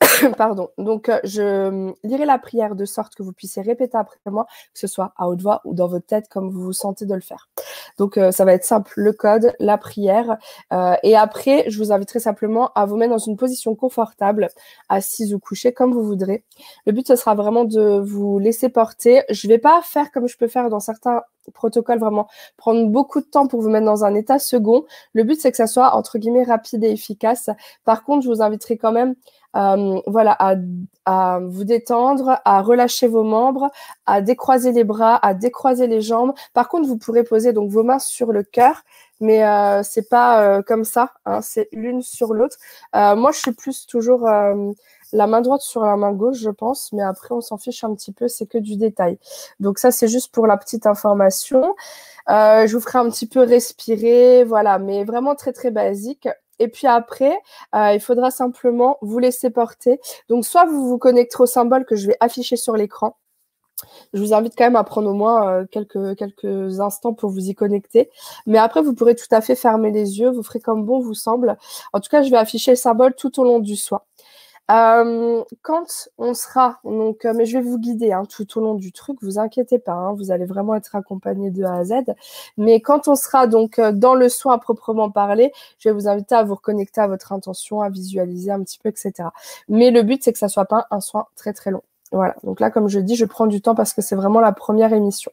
Pardon. 0.36 0.68
Donc, 0.78 1.08
euh, 1.08 1.20
je 1.24 1.92
lirai 2.06 2.24
la 2.24 2.38
prière 2.38 2.74
de 2.74 2.84
sorte 2.84 3.14
que 3.14 3.22
vous 3.22 3.32
puissiez 3.32 3.62
répéter 3.62 3.96
après 3.98 4.18
moi, 4.26 4.46
que 4.72 4.78
ce 4.80 4.86
soit 4.86 5.12
à 5.16 5.28
haute 5.28 5.42
voix 5.42 5.60
ou 5.64 5.74
dans 5.74 5.88
votre 5.88 6.06
tête, 6.06 6.28
comme 6.28 6.50
vous 6.50 6.62
vous 6.62 6.72
sentez 6.72 7.04
de 7.04 7.14
le 7.14 7.20
faire. 7.20 7.48
Donc, 7.98 8.16
euh, 8.16 8.32
ça 8.32 8.44
va 8.44 8.54
être 8.54 8.64
simple, 8.64 8.92
le 8.96 9.12
code, 9.12 9.54
la 9.58 9.78
prière. 9.78 10.36
Euh, 10.72 10.94
et 11.02 11.16
après, 11.16 11.64
je 11.68 11.78
vous 11.78 11.92
inviterai 11.92 12.20
simplement 12.20 12.72
à 12.74 12.86
vous 12.86 12.96
mettre 12.96 13.12
dans 13.12 13.18
une 13.18 13.36
position 13.36 13.74
confortable, 13.74 14.48
assise 14.88 15.34
ou 15.34 15.38
couchée, 15.38 15.72
comme 15.72 15.92
vous 15.92 16.04
voudrez. 16.04 16.44
Le 16.86 16.92
but, 16.92 17.06
ce 17.06 17.16
sera 17.16 17.34
vraiment 17.34 17.64
de 17.64 18.00
vous 18.00 18.38
laisser 18.38 18.68
porter. 18.68 19.22
Je 19.28 19.46
ne 19.46 19.52
vais 19.52 19.58
pas 19.58 19.80
faire 19.82 20.10
comme 20.12 20.28
je 20.28 20.36
peux 20.36 20.48
faire 20.48 20.70
dans 20.70 20.80
certains 20.80 21.22
protocoles, 21.50 21.98
vraiment 21.98 22.28
prendre 22.56 22.86
beaucoup 22.86 23.20
de 23.20 23.26
temps 23.26 23.46
pour 23.46 23.60
vous 23.60 23.68
mettre 23.68 23.86
dans 23.86 24.04
un 24.04 24.14
état 24.14 24.38
second. 24.38 24.84
Le 25.14 25.24
but, 25.24 25.40
c'est 25.40 25.50
que 25.50 25.56
ça 25.56 25.66
soit, 25.66 25.94
entre 25.94 26.18
guillemets, 26.18 26.44
rapide 26.44 26.84
et 26.84 26.90
efficace. 26.90 27.50
Par 27.84 28.04
contre, 28.04 28.24
je 28.24 28.28
vous 28.28 28.42
inviterai 28.42 28.76
quand 28.76 28.92
même 28.92 29.14
euh, 29.56 30.00
voilà, 30.06 30.36
à, 31.06 31.40
vous 31.40 31.64
détendre, 31.64 32.38
à 32.44 32.62
relâcher 32.62 33.08
vos 33.08 33.24
membres, 33.24 33.70
à 34.06 34.20
décroiser 34.20 34.72
les 34.72 34.84
bras, 34.84 35.18
à 35.26 35.34
décroiser 35.34 35.86
les 35.86 36.00
jambes. 36.00 36.32
Par 36.54 36.68
contre, 36.68 36.86
vous 36.86 36.98
pourrez 36.98 37.24
poser 37.24 37.52
donc 37.52 37.70
vos 37.70 37.82
mains 37.82 37.98
sur 37.98 38.32
le 38.32 38.42
cœur, 38.44 38.82
mais 39.20 39.44
euh, 39.44 39.82
c'est 39.82 40.08
pas 40.08 40.42
euh, 40.42 40.62
comme 40.62 40.84
ça, 40.84 41.12
hein, 41.26 41.40
c'est 41.42 41.68
l'une 41.72 42.02
sur 42.02 42.32
l'autre. 42.32 42.56
Euh, 42.94 43.16
moi, 43.16 43.32
je 43.32 43.38
suis 43.38 43.52
plus 43.52 43.86
toujours 43.86 44.28
la 45.12 45.26
main 45.26 45.40
droite 45.40 45.62
sur 45.62 45.82
la 45.82 45.96
main 45.96 46.12
gauche, 46.12 46.38
je 46.38 46.50
pense, 46.50 46.92
mais 46.92 47.02
après, 47.02 47.34
on 47.34 47.40
s'en 47.40 47.58
fiche 47.58 47.84
un 47.84 47.94
petit 47.94 48.12
peu, 48.12 48.28
c'est 48.28 48.46
que 48.46 48.58
du 48.58 48.76
détail. 48.76 49.18
Donc 49.60 49.78
ça, 49.78 49.90
c'est 49.90 50.08
juste 50.08 50.32
pour 50.32 50.46
la 50.46 50.56
petite 50.56 50.86
information. 50.86 51.74
je 52.28 52.72
vous 52.72 52.80
ferai 52.80 52.98
un 52.98 53.10
petit 53.10 53.26
peu 53.26 53.40
respirer, 53.40 54.44
voilà, 54.44 54.78
mais 54.78 55.04
vraiment 55.04 55.34
très 55.34 55.52
très 55.52 55.70
basique. 55.70 56.28
Et 56.60 56.68
puis 56.68 56.86
après, 56.86 57.36
euh, 57.74 57.94
il 57.94 58.00
faudra 58.00 58.30
simplement 58.30 58.98
vous 59.00 59.18
laisser 59.18 59.50
porter. 59.50 59.98
Donc, 60.28 60.44
soit 60.44 60.66
vous 60.66 60.88
vous 60.88 60.98
connecterez 60.98 61.42
au 61.42 61.46
symbole 61.46 61.86
que 61.86 61.96
je 61.96 62.06
vais 62.06 62.16
afficher 62.20 62.56
sur 62.56 62.76
l'écran. 62.76 63.16
Je 64.12 64.20
vous 64.20 64.34
invite 64.34 64.54
quand 64.56 64.64
même 64.64 64.76
à 64.76 64.84
prendre 64.84 65.08
au 65.08 65.14
moins 65.14 65.48
euh, 65.48 65.66
quelques, 65.70 66.16
quelques 66.16 66.80
instants 66.80 67.14
pour 67.14 67.30
vous 67.30 67.48
y 67.48 67.54
connecter. 67.54 68.10
Mais 68.46 68.58
après, 68.58 68.82
vous 68.82 68.94
pourrez 68.94 69.14
tout 69.14 69.26
à 69.30 69.40
fait 69.40 69.54
fermer 69.56 69.90
les 69.90 70.20
yeux. 70.20 70.30
Vous 70.30 70.42
ferez 70.42 70.60
comme 70.60 70.84
bon 70.84 71.00
vous 71.00 71.14
semble. 71.14 71.56
En 71.94 72.00
tout 72.00 72.10
cas, 72.10 72.22
je 72.22 72.30
vais 72.30 72.36
afficher 72.36 72.72
le 72.72 72.76
symbole 72.76 73.14
tout 73.14 73.40
au 73.40 73.44
long 73.44 73.58
du 73.58 73.76
soin. 73.76 74.02
Euh, 74.70 75.42
quand 75.62 76.08
on 76.18 76.34
sera, 76.34 76.78
donc, 76.84 77.24
euh, 77.24 77.32
mais 77.34 77.44
je 77.44 77.58
vais 77.58 77.64
vous 77.64 77.78
guider 77.78 78.12
hein, 78.12 78.22
tout 78.24 78.46
au 78.58 78.60
long 78.60 78.74
du 78.74 78.92
truc, 78.92 79.18
vous 79.20 79.38
inquiétez 79.38 79.78
pas, 79.78 79.92
hein, 79.92 80.12
vous 80.14 80.30
allez 80.30 80.44
vraiment 80.44 80.74
être 80.74 80.94
accompagné 80.94 81.50
de 81.50 81.64
A 81.64 81.74
à 81.76 81.84
Z. 81.84 81.94
Mais 82.56 82.80
quand 82.80 83.08
on 83.08 83.16
sera 83.16 83.46
donc 83.46 83.78
euh, 83.78 83.90
dans 83.92 84.14
le 84.14 84.28
soin 84.28 84.54
à 84.54 84.58
proprement 84.58 85.10
parler, 85.10 85.52
je 85.78 85.88
vais 85.88 85.92
vous 85.92 86.06
inviter 86.06 86.36
à 86.36 86.44
vous 86.44 86.54
reconnecter 86.54 87.00
à 87.00 87.08
votre 87.08 87.32
intention, 87.32 87.80
à 87.80 87.88
visualiser 87.88 88.52
un 88.52 88.62
petit 88.62 88.78
peu, 88.78 88.90
etc. 88.90 89.12
Mais 89.68 89.90
le 89.90 90.02
but, 90.02 90.22
c'est 90.22 90.32
que 90.32 90.38
ça 90.38 90.48
soit 90.48 90.66
pas 90.66 90.86
un 90.90 91.00
soin 91.00 91.26
très 91.36 91.52
très 91.52 91.70
long. 91.70 91.82
Voilà. 92.12 92.36
Donc 92.44 92.60
là, 92.60 92.70
comme 92.70 92.88
je 92.88 93.00
dis, 93.00 93.16
je 93.16 93.24
prends 93.24 93.46
du 93.46 93.60
temps 93.60 93.74
parce 93.74 93.92
que 93.92 94.02
c'est 94.02 94.16
vraiment 94.16 94.40
la 94.40 94.52
première 94.52 94.92
émission. 94.92 95.32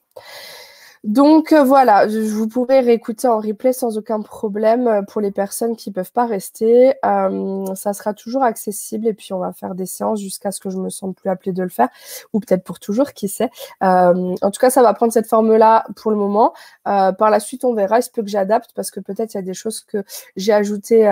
Donc 1.03 1.51
euh, 1.51 1.63
voilà, 1.63 2.07
vous 2.07 2.47
pourrez 2.47 2.79
réécouter 2.79 3.27
en 3.27 3.39
replay 3.39 3.73
sans 3.73 3.97
aucun 3.97 4.21
problème 4.21 4.87
euh, 4.87 5.01
pour 5.03 5.21
les 5.21 5.31
personnes 5.31 5.75
qui 5.75 5.91
peuvent 5.91 6.11
pas 6.11 6.25
rester. 6.25 6.93
Euh, 7.05 7.65
ça 7.75 7.93
sera 7.93 8.13
toujours 8.13 8.43
accessible 8.43 9.07
et 9.07 9.13
puis 9.13 9.33
on 9.33 9.39
va 9.39 9.53
faire 9.53 9.75
des 9.75 9.85
séances 9.85 10.19
jusqu'à 10.19 10.51
ce 10.51 10.59
que 10.59 10.69
je 10.69 10.77
me 10.77 10.89
sente 10.89 11.15
plus 11.15 11.29
appelée 11.29 11.53
de 11.53 11.63
le 11.63 11.69
faire 11.69 11.89
ou 12.33 12.39
peut-être 12.39 12.63
pour 12.63 12.79
toujours, 12.79 13.13
qui 13.13 13.27
sait. 13.27 13.49
en 13.81 14.35
tout 14.41 14.59
cas, 14.59 14.69
ça 14.69 14.81
va 14.81 14.93
prendre 14.93 15.13
cette 15.13 15.27
forme-là 15.27 15.85
pour 15.95 16.11
le 16.11 16.17
moment. 16.17 16.53
par 16.83 17.29
la 17.29 17.39
suite, 17.39 17.63
on 17.65 17.73
verra. 17.73 17.99
Il 17.99 18.03
se 18.03 18.09
peut 18.09 18.23
que 18.23 18.29
j'adapte 18.29 18.71
parce 18.75 18.91
que 18.91 18.99
peut-être 18.99 19.33
il 19.33 19.37
y 19.37 19.39
a 19.39 19.43
des 19.43 19.53
choses 19.53 19.81
que 19.81 20.03
j'ai 20.35 20.53
ajoutées 20.53 21.05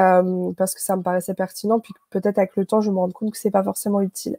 parce 0.57 0.73
que 0.73 0.81
ça 0.81 0.95
me 0.95 1.03
paraissait 1.03 1.33
pertinent, 1.33 1.79
puis 1.79 1.93
peut-être 2.09 2.37
avec 2.37 2.55
le 2.55 2.65
temps, 2.65 2.81
je 2.81 2.91
me 2.91 2.97
rends 2.97 3.11
compte 3.11 3.31
que 3.31 3.37
c'est 3.37 3.51
pas 3.51 3.63
forcément 3.63 4.01
utile. 4.01 4.37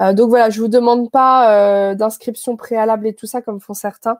donc 0.00 0.28
voilà, 0.28 0.50
je 0.50 0.60
vous 0.60 0.68
demande 0.68 1.10
pas 1.10 1.94
d'inscription 1.94 2.56
préalable 2.56 3.06
et 3.06 3.14
tout 3.14 3.26
ça 3.26 3.42
comme 3.42 3.60
font 3.60 3.74
certains. 3.74 4.18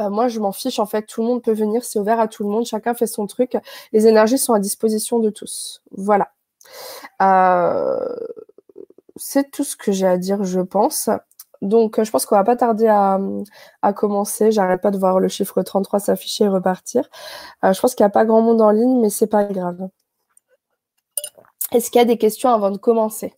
Euh, 0.00 0.10
moi, 0.10 0.28
je 0.28 0.40
m'en 0.40 0.52
fiche. 0.52 0.78
En 0.78 0.86
fait, 0.86 1.02
tout 1.02 1.22
le 1.22 1.28
monde 1.28 1.42
peut 1.42 1.52
venir. 1.52 1.84
C'est 1.84 1.98
ouvert 1.98 2.20
à 2.20 2.28
tout 2.28 2.44
le 2.44 2.50
monde. 2.50 2.66
Chacun 2.66 2.94
fait 2.94 3.06
son 3.06 3.26
truc. 3.26 3.56
Les 3.92 4.06
énergies 4.06 4.38
sont 4.38 4.52
à 4.52 4.60
disposition 4.60 5.18
de 5.18 5.30
tous. 5.30 5.82
Voilà. 5.92 6.32
Euh, 7.22 8.16
c'est 9.16 9.50
tout 9.50 9.64
ce 9.64 9.76
que 9.76 9.92
j'ai 9.92 10.06
à 10.06 10.18
dire, 10.18 10.44
je 10.44 10.60
pense. 10.60 11.08
Donc, 11.62 12.02
je 12.02 12.10
pense 12.10 12.26
qu'on 12.26 12.36
va 12.36 12.44
pas 12.44 12.56
tarder 12.56 12.86
à, 12.86 13.18
à 13.82 13.92
commencer. 13.92 14.52
J'arrête 14.52 14.82
pas 14.82 14.90
de 14.90 14.98
voir 14.98 15.20
le 15.20 15.28
chiffre 15.28 15.62
33 15.62 16.00
s'afficher 16.00 16.44
et 16.44 16.48
repartir. 16.48 17.08
Euh, 17.64 17.72
je 17.72 17.80
pense 17.80 17.94
qu'il 17.94 18.04
n'y 18.04 18.08
a 18.08 18.10
pas 18.10 18.24
grand 18.24 18.42
monde 18.42 18.60
en 18.60 18.70
ligne, 18.70 19.00
mais 19.00 19.10
c'est 19.10 19.26
pas 19.26 19.44
grave. 19.44 19.88
Est-ce 21.72 21.90
qu'il 21.90 21.98
y 21.98 22.02
a 22.02 22.06
des 22.06 22.18
questions 22.18 22.50
avant 22.50 22.70
de 22.70 22.78
commencer? 22.78 23.34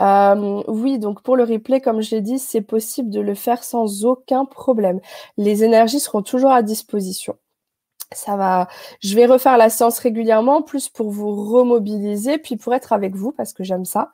Euh, 0.00 0.62
oui, 0.68 0.98
donc 0.98 1.22
pour 1.22 1.36
le 1.36 1.44
replay, 1.44 1.80
comme 1.80 2.00
je 2.02 2.10
l'ai 2.16 2.20
dit, 2.20 2.38
c'est 2.38 2.60
possible 2.62 3.10
de 3.10 3.20
le 3.20 3.34
faire 3.34 3.62
sans 3.64 4.04
aucun 4.04 4.44
problème. 4.44 5.00
Les 5.36 5.64
énergies 5.64 6.00
seront 6.00 6.22
toujours 6.22 6.50
à 6.52 6.62
disposition 6.62 7.36
ça 8.16 8.36
va. 8.36 8.68
Je 9.00 9.14
vais 9.14 9.26
refaire 9.26 9.56
la 9.56 9.70
séance 9.70 9.98
régulièrement, 9.98 10.62
plus 10.62 10.88
pour 10.88 11.10
vous 11.10 11.34
remobiliser, 11.34 12.38
puis 12.38 12.56
pour 12.56 12.74
être 12.74 12.92
avec 12.92 13.14
vous 13.14 13.32
parce 13.32 13.52
que 13.52 13.64
j'aime 13.64 13.84
ça. 13.84 14.12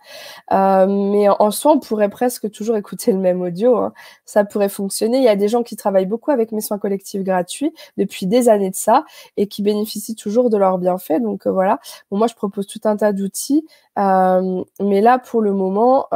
Euh, 0.53 0.87
mais 0.87 1.29
en, 1.29 1.51
soi, 1.51 1.73
on 1.73 1.81
pourrait 1.81 2.09
presque 2.09 2.51
toujours 2.51 2.77
écouter 2.77 3.13
le 3.13 3.19
même 3.19 3.43
audio. 3.43 3.77
Hein. 3.77 3.93
Ça 4.25 4.45
pourrait 4.45 4.69
fonctionner. 4.69 5.19
Il 5.19 5.25
y 5.25 5.29
a 5.29 5.37
des 5.37 5.49
gens 5.49 5.63
qui 5.63 5.77
travaillent 5.77 6.07
beaucoup 6.07 6.31
avec 6.31 6.53
mes 6.53 6.61
soins 6.61 6.79
collectifs 6.79 7.23
gratuits 7.23 7.73
depuis 7.97 8.27
des 8.27 8.49
années 8.49 8.71
de 8.71 8.77
ça 8.77 9.05
et 9.37 9.47
qui 9.47 9.63
bénéficient 9.63 10.17
toujours 10.17 10.51
de 10.51 10.57
leurs 10.57 10.79
bienfaits. 10.79 11.21
Donc 11.21 11.47
euh, 11.47 11.53
voilà. 11.53 11.81
Moi, 12.11 12.27
je 12.27 12.35
propose 12.35 12.67
tout 12.67 12.81
un 12.85 12.97
tas 12.97 13.13
d'outils, 13.13 13.67
euh, 13.99 14.65
mais 14.81 15.01
là, 15.01 15.19
pour 15.19 15.41
le 15.43 15.53
moment, 15.53 16.09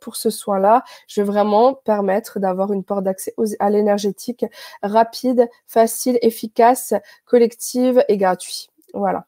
pour 0.00 0.16
ce 0.16 0.30
soin-là, 0.30 0.84
je 1.06 1.20
vais 1.20 1.26
vraiment 1.26 1.74
permettre 1.74 2.38
d'avoir 2.40 2.72
une 2.72 2.84
porte 2.84 3.04
d'accès 3.04 3.34
à 3.60 3.70
l'énergétique 3.70 4.44
rapide, 4.82 5.48
facile, 5.66 6.18
efficace 6.22 6.94
collective 7.28 8.04
et 8.08 8.16
gratuit. 8.16 8.68
Voilà. 8.94 9.26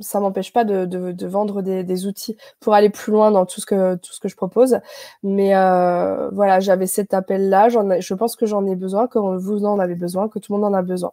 Ça 0.00 0.20
m'empêche 0.20 0.52
pas 0.52 0.64
de, 0.64 1.26
vendre 1.26 1.62
des, 1.62 1.82
des, 1.82 2.06
outils 2.06 2.36
pour 2.60 2.74
aller 2.74 2.90
plus 2.90 3.10
loin 3.10 3.32
dans 3.32 3.44
tout 3.44 3.60
ce 3.60 3.66
que 3.66 3.96
tout 3.96 4.12
ce 4.12 4.20
que 4.20 4.28
je 4.28 4.36
propose. 4.36 4.78
Mais 5.24 5.56
euh, 5.56 6.30
voilà, 6.30 6.60
j'avais 6.60 6.86
cet 6.86 7.12
appel-là. 7.12 7.68
Je 7.68 8.14
pense 8.14 8.36
que 8.36 8.46
j'en 8.46 8.64
ai 8.66 8.76
besoin, 8.76 9.08
que 9.08 9.18
vous 9.18 9.64
en 9.64 9.80
avez 9.80 9.96
besoin, 9.96 10.28
que 10.28 10.38
tout 10.38 10.52
le 10.52 10.60
monde 10.60 10.72
en 10.72 10.78
a 10.78 10.82
besoin. 10.82 11.12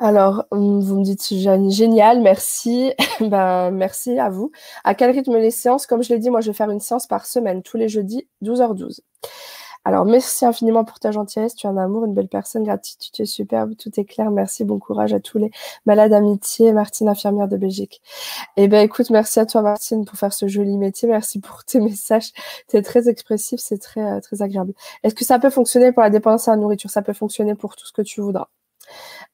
Alors, 0.00 0.44
hum, 0.52 0.80
vous 0.80 1.00
me 1.00 1.04
dites 1.04 1.26
génial, 1.26 2.20
merci. 2.20 2.92
ben, 3.20 3.72
merci 3.72 4.18
à 4.18 4.30
vous. 4.30 4.52
À 4.84 4.94
quel 4.94 5.10
rythme 5.10 5.36
les 5.36 5.50
séances? 5.50 5.86
Comme 5.86 6.02
je 6.04 6.10
l'ai 6.10 6.20
dit, 6.20 6.30
moi, 6.30 6.40
je 6.40 6.50
vais 6.50 6.56
faire 6.56 6.70
une 6.70 6.80
séance 6.80 7.08
par 7.08 7.26
semaine, 7.26 7.62
tous 7.62 7.76
les 7.76 7.88
jeudis, 7.88 8.28
12h12. 8.44 9.00
Alors, 9.88 10.04
merci 10.04 10.44
infiniment 10.44 10.84
pour 10.84 10.98
ta 11.00 11.12
gentillesse. 11.12 11.54
Tu 11.54 11.66
es 11.66 11.70
un 11.70 11.78
amour, 11.78 12.04
une 12.04 12.12
belle 12.12 12.28
personne. 12.28 12.62
Gratitude, 12.62 13.10
tu 13.10 13.22
es 13.22 13.24
superbe. 13.24 13.74
Tout 13.74 13.88
est 13.98 14.04
clair. 14.04 14.30
Merci. 14.30 14.66
Bon 14.66 14.78
courage 14.78 15.14
à 15.14 15.20
tous 15.20 15.38
les 15.38 15.50
malades 15.86 16.12
amitiés. 16.12 16.74
Martine, 16.74 17.08
infirmière 17.08 17.48
de 17.48 17.56
Belgique. 17.56 18.02
Eh 18.58 18.68
ben, 18.68 18.82
écoute, 18.84 19.08
merci 19.08 19.40
à 19.40 19.46
toi, 19.46 19.62
Martine, 19.62 20.04
pour 20.04 20.18
faire 20.18 20.34
ce 20.34 20.46
joli 20.46 20.76
métier. 20.76 21.08
Merci 21.08 21.40
pour 21.40 21.64
tes 21.64 21.80
messages. 21.80 22.32
Es 22.74 22.82
très 22.82 23.08
expressif. 23.08 23.60
C'est 23.60 23.78
très, 23.78 24.02
euh, 24.02 24.20
très 24.20 24.42
agréable. 24.42 24.74
Est-ce 25.04 25.14
que 25.14 25.24
ça 25.24 25.38
peut 25.38 25.48
fonctionner 25.48 25.90
pour 25.90 26.02
la 26.02 26.10
dépendance 26.10 26.48
à 26.48 26.50
la 26.50 26.58
nourriture? 26.58 26.90
Ça 26.90 27.00
peut 27.00 27.14
fonctionner 27.14 27.54
pour 27.54 27.74
tout 27.74 27.86
ce 27.86 27.92
que 27.92 28.02
tu 28.02 28.20
voudras. 28.20 28.48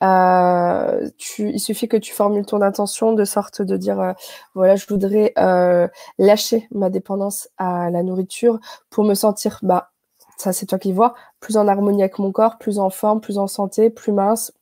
Euh, 0.03 1.09
il 1.39 1.61
suffit 1.61 1.89
que 1.89 1.97
tu 1.97 2.13
formules 2.13 2.47
ton 2.47 2.61
intention 2.63 3.13
de 3.13 3.25
sorte 3.25 3.63
de 3.63 3.77
dire 3.77 4.01
euh, 4.01 4.13
voilà 4.55 4.77
je 4.77 4.87
voudrais 4.89 5.33
euh, 5.39 5.87
lâcher 6.19 6.69
ma 6.73 6.91
dépendance 6.91 7.49
à 7.59 7.91
la 7.91 8.03
nourriture 8.03 8.59
pour 8.91 9.05
me 9.05 9.15
sentir 9.15 9.61
bah 9.63 9.93
ça 10.37 10.53
c'est 10.53 10.67
toi 10.67 10.79
qui 10.79 10.93
vois, 10.93 11.15
plus 11.41 11.57
en 11.57 11.69
harmonie 11.69 12.03
avec 12.03 12.19
mon 12.19 12.33
corps, 12.33 12.59
plus 12.59 12.79
en 12.79 12.91
forme, 12.91 13.21
plus 13.21 13.39
en 13.39 13.47
santé, 13.47 13.91
plus 13.91 14.13
mince. 14.13 14.53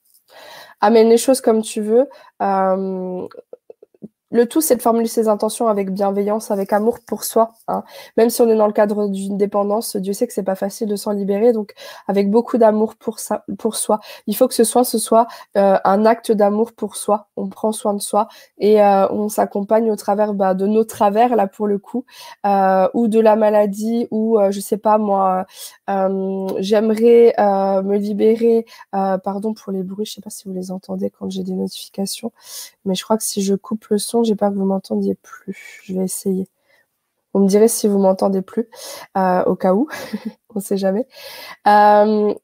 Amène 0.80 1.08
les 1.08 1.18
choses 1.18 1.40
comme 1.40 1.62
tu 1.62 1.80
veux. 1.80 2.08
Euh, 2.42 3.28
le 4.32 4.46
tout, 4.46 4.62
c'est 4.62 4.76
de 4.76 4.82
formuler 4.82 5.08
ses 5.08 5.28
intentions 5.28 5.68
avec 5.68 5.92
bienveillance, 5.92 6.50
avec 6.50 6.72
amour 6.72 7.00
pour 7.06 7.22
soi. 7.24 7.52
Hein. 7.68 7.84
Même 8.16 8.30
si 8.30 8.40
on 8.40 8.48
est 8.48 8.56
dans 8.56 8.66
le 8.66 8.72
cadre 8.72 9.08
d'une 9.08 9.36
dépendance, 9.36 9.94
Dieu 9.96 10.14
sait 10.14 10.26
que 10.26 10.32
c'est 10.32 10.42
pas 10.42 10.54
facile 10.54 10.88
de 10.88 10.96
s'en 10.96 11.12
libérer. 11.12 11.52
Donc, 11.52 11.74
avec 12.08 12.30
beaucoup 12.30 12.56
d'amour 12.56 12.96
pour 12.96 13.18
pour 13.58 13.76
soi. 13.76 14.00
Il 14.26 14.34
faut 14.34 14.48
que 14.48 14.54
ce 14.54 14.64
soit, 14.64 14.84
ce 14.84 14.98
soit 14.98 15.26
euh, 15.58 15.76
un 15.84 16.06
acte 16.06 16.32
d'amour 16.32 16.72
pour 16.72 16.96
soi. 16.96 17.28
On 17.36 17.48
prend 17.48 17.72
soin 17.72 17.92
de 17.92 18.00
soi 18.00 18.28
et 18.58 18.82
euh, 18.82 19.06
on 19.10 19.28
s'accompagne 19.28 19.90
au 19.90 19.96
travers 19.96 20.32
bah, 20.32 20.54
de 20.54 20.66
nos 20.66 20.84
travers 20.84 21.36
là 21.36 21.46
pour 21.46 21.66
le 21.66 21.78
coup, 21.78 22.06
euh, 22.46 22.88
ou 22.94 23.08
de 23.08 23.20
la 23.20 23.36
maladie, 23.36 24.08
ou 24.10 24.38
je 24.50 24.60
sais 24.60 24.78
pas 24.78 24.96
moi, 24.96 25.46
j'aimerais 25.88 27.34
me 27.38 27.96
libérer. 27.96 28.64
pardon 28.92 29.52
pour 29.52 29.72
les 29.72 29.82
bruits, 29.82 30.06
je 30.06 30.14
sais 30.14 30.20
pas 30.22 30.30
si 30.30 30.48
vous 30.48 30.54
les 30.54 30.70
entendez 30.70 31.10
quand 31.10 31.28
j'ai 31.30 31.42
des 31.42 31.52
notifications, 31.52 32.32
mais 32.86 32.94
je 32.94 33.04
crois 33.04 33.18
que 33.18 33.24
si 33.24 33.42
je 33.42 33.54
coupe 33.54 33.86
le 33.88 33.98
son 33.98 34.21
j'ai 34.24 34.34
peur 34.36 34.50
que 34.50 34.56
vous 34.56 34.64
m'entendiez 34.64 35.14
plus. 35.16 35.80
Je 35.84 35.94
vais 35.94 36.04
essayer. 36.04 36.48
Vous 37.34 37.40
me 37.42 37.48
direz 37.48 37.68
si 37.68 37.88
vous 37.88 37.98
m'entendez 37.98 38.42
plus, 38.42 38.68
euh, 39.16 39.42
au 39.44 39.56
cas 39.56 39.72
où, 39.74 39.88
on 40.50 40.56
ne 40.56 40.60
sait 40.60 40.76
jamais. 40.76 41.06
Euh, 41.66 42.34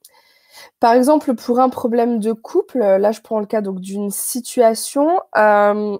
par 0.80 0.92
exemple, 0.94 1.34
pour 1.34 1.60
un 1.60 1.68
problème 1.68 2.20
de 2.20 2.32
couple, 2.32 2.78
là 2.78 3.12
je 3.12 3.20
prends 3.20 3.40
le 3.40 3.46
cas 3.46 3.60
d'une 3.62 4.10
situation. 4.10 5.20
Euh, 5.36 5.98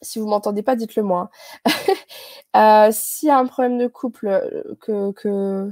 si 0.00 0.18
vous 0.18 0.26
m'entendez 0.26 0.62
pas, 0.62 0.76
dites-le 0.76 1.02
moi. 1.02 1.30
euh, 2.56 2.88
S'il 2.92 3.28
y 3.28 3.30
a 3.30 3.38
un 3.38 3.46
problème 3.46 3.78
de 3.78 3.86
couple 3.86 4.76
que, 4.80 5.12
que, 5.12 5.70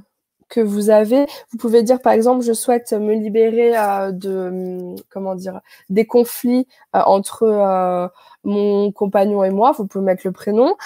que 0.50 0.60
vous 0.60 0.90
avez, 0.90 1.26
vous 1.52 1.58
pouvez 1.58 1.82
dire 1.82 2.02
par 2.02 2.12
exemple, 2.12 2.44
je 2.44 2.52
souhaite 2.52 2.92
me 2.92 3.14
libérer 3.14 3.76
euh, 3.78 4.12
de 4.12 4.94
comment 5.08 5.34
dire 5.34 5.60
des 5.88 6.06
conflits 6.06 6.66
euh, 6.94 7.00
entre 7.06 7.44
euh, 7.44 8.08
mon 8.44 8.92
compagnon 8.92 9.44
et 9.44 9.50
moi. 9.50 9.72
Vous 9.72 9.86
pouvez 9.86 10.04
mettre 10.04 10.22
le 10.26 10.32
prénom 10.32 10.76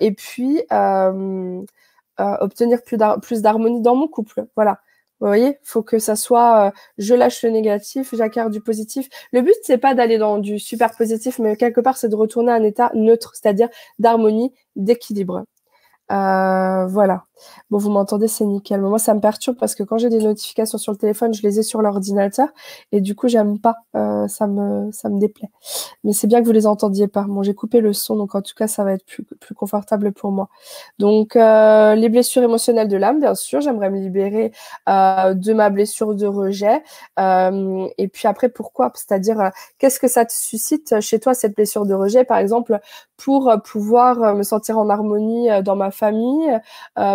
et 0.00 0.12
puis 0.12 0.62
obtenir 2.18 2.82
plus 2.82 3.42
d'harmonie 3.42 3.82
dans 3.82 3.96
mon 3.96 4.08
couple. 4.08 4.46
Voilà. 4.56 4.80
Vous 5.20 5.28
voyez, 5.28 5.58
faut 5.62 5.82
que 5.82 5.98
ça 5.98 6.16
soit, 6.16 6.72
je 6.98 7.14
lâche 7.14 7.42
le 7.44 7.50
négatif, 7.50 8.14
j'acquiert 8.14 8.50
du 8.50 8.60
positif. 8.60 9.08
Le 9.32 9.40
but 9.42 9.54
c'est 9.62 9.78
pas 9.78 9.94
d'aller 9.94 10.18
dans 10.18 10.38
du 10.38 10.58
super 10.58 10.94
positif, 10.96 11.38
mais 11.38 11.56
quelque 11.56 11.80
part 11.80 11.96
c'est 11.96 12.08
de 12.08 12.16
retourner 12.16 12.52
à 12.52 12.56
un 12.56 12.62
état 12.62 12.90
neutre, 12.94 13.32
c'est-à-dire 13.34 13.68
d'harmonie, 13.98 14.52
d'équilibre. 14.76 15.44
Voilà. 16.08 17.24
Bon, 17.70 17.78
vous 17.78 17.90
m'entendez, 17.90 18.28
c'est 18.28 18.44
nickel. 18.44 18.80
moi, 18.80 18.98
ça 18.98 19.14
me 19.14 19.20
perturbe 19.20 19.56
parce 19.58 19.74
que 19.74 19.82
quand 19.82 19.98
j'ai 19.98 20.08
des 20.08 20.18
notifications 20.18 20.78
sur 20.78 20.92
le 20.92 20.98
téléphone, 20.98 21.34
je 21.34 21.42
les 21.42 21.58
ai 21.58 21.62
sur 21.62 21.82
l'ordinateur 21.82 22.48
et 22.92 23.00
du 23.00 23.14
coup, 23.14 23.28
j'aime 23.28 23.58
pas. 23.58 23.76
Euh, 23.96 24.28
ça 24.28 24.46
me, 24.46 24.90
ça 24.92 25.08
me 25.08 25.18
déplaît. 25.18 25.50
Mais 26.04 26.12
c'est 26.12 26.26
bien 26.26 26.40
que 26.40 26.46
vous 26.46 26.52
les 26.52 26.66
entendiez 26.66 27.08
pas. 27.08 27.22
Bon, 27.22 27.42
j'ai 27.42 27.54
coupé 27.54 27.80
le 27.80 27.92
son, 27.92 28.16
donc 28.16 28.34
en 28.34 28.42
tout 28.42 28.54
cas, 28.54 28.66
ça 28.66 28.84
va 28.84 28.92
être 28.92 29.04
plus, 29.04 29.24
plus 29.24 29.54
confortable 29.54 30.12
pour 30.12 30.30
moi. 30.30 30.48
Donc, 30.98 31.36
euh, 31.36 31.94
les 31.94 32.08
blessures 32.08 32.42
émotionnelles 32.42 32.88
de 32.88 32.96
l'âme, 32.96 33.20
bien 33.20 33.34
sûr, 33.34 33.60
j'aimerais 33.60 33.90
me 33.90 33.98
libérer 33.98 34.52
euh, 34.88 35.34
de 35.34 35.52
ma 35.52 35.70
blessure 35.70 36.14
de 36.14 36.26
rejet. 36.26 36.82
Et 37.98 38.08
puis 38.08 38.28
après, 38.28 38.48
pourquoi? 38.48 38.92
C'est-à-dire, 38.94 39.50
qu'est-ce 39.78 39.98
que 40.00 40.08
ça 40.08 40.24
te 40.24 40.32
suscite 40.32 41.00
chez 41.00 41.18
toi 41.20 41.34
cette 41.34 41.54
blessure 41.54 41.86
de 41.86 41.94
rejet, 41.94 42.24
par 42.24 42.38
exemple, 42.38 42.78
pour 43.16 43.52
pouvoir 43.64 44.34
me 44.34 44.42
sentir 44.42 44.78
en 44.78 44.88
harmonie 44.88 45.48
dans 45.62 45.76
ma 45.76 45.90
famille, 45.90 46.58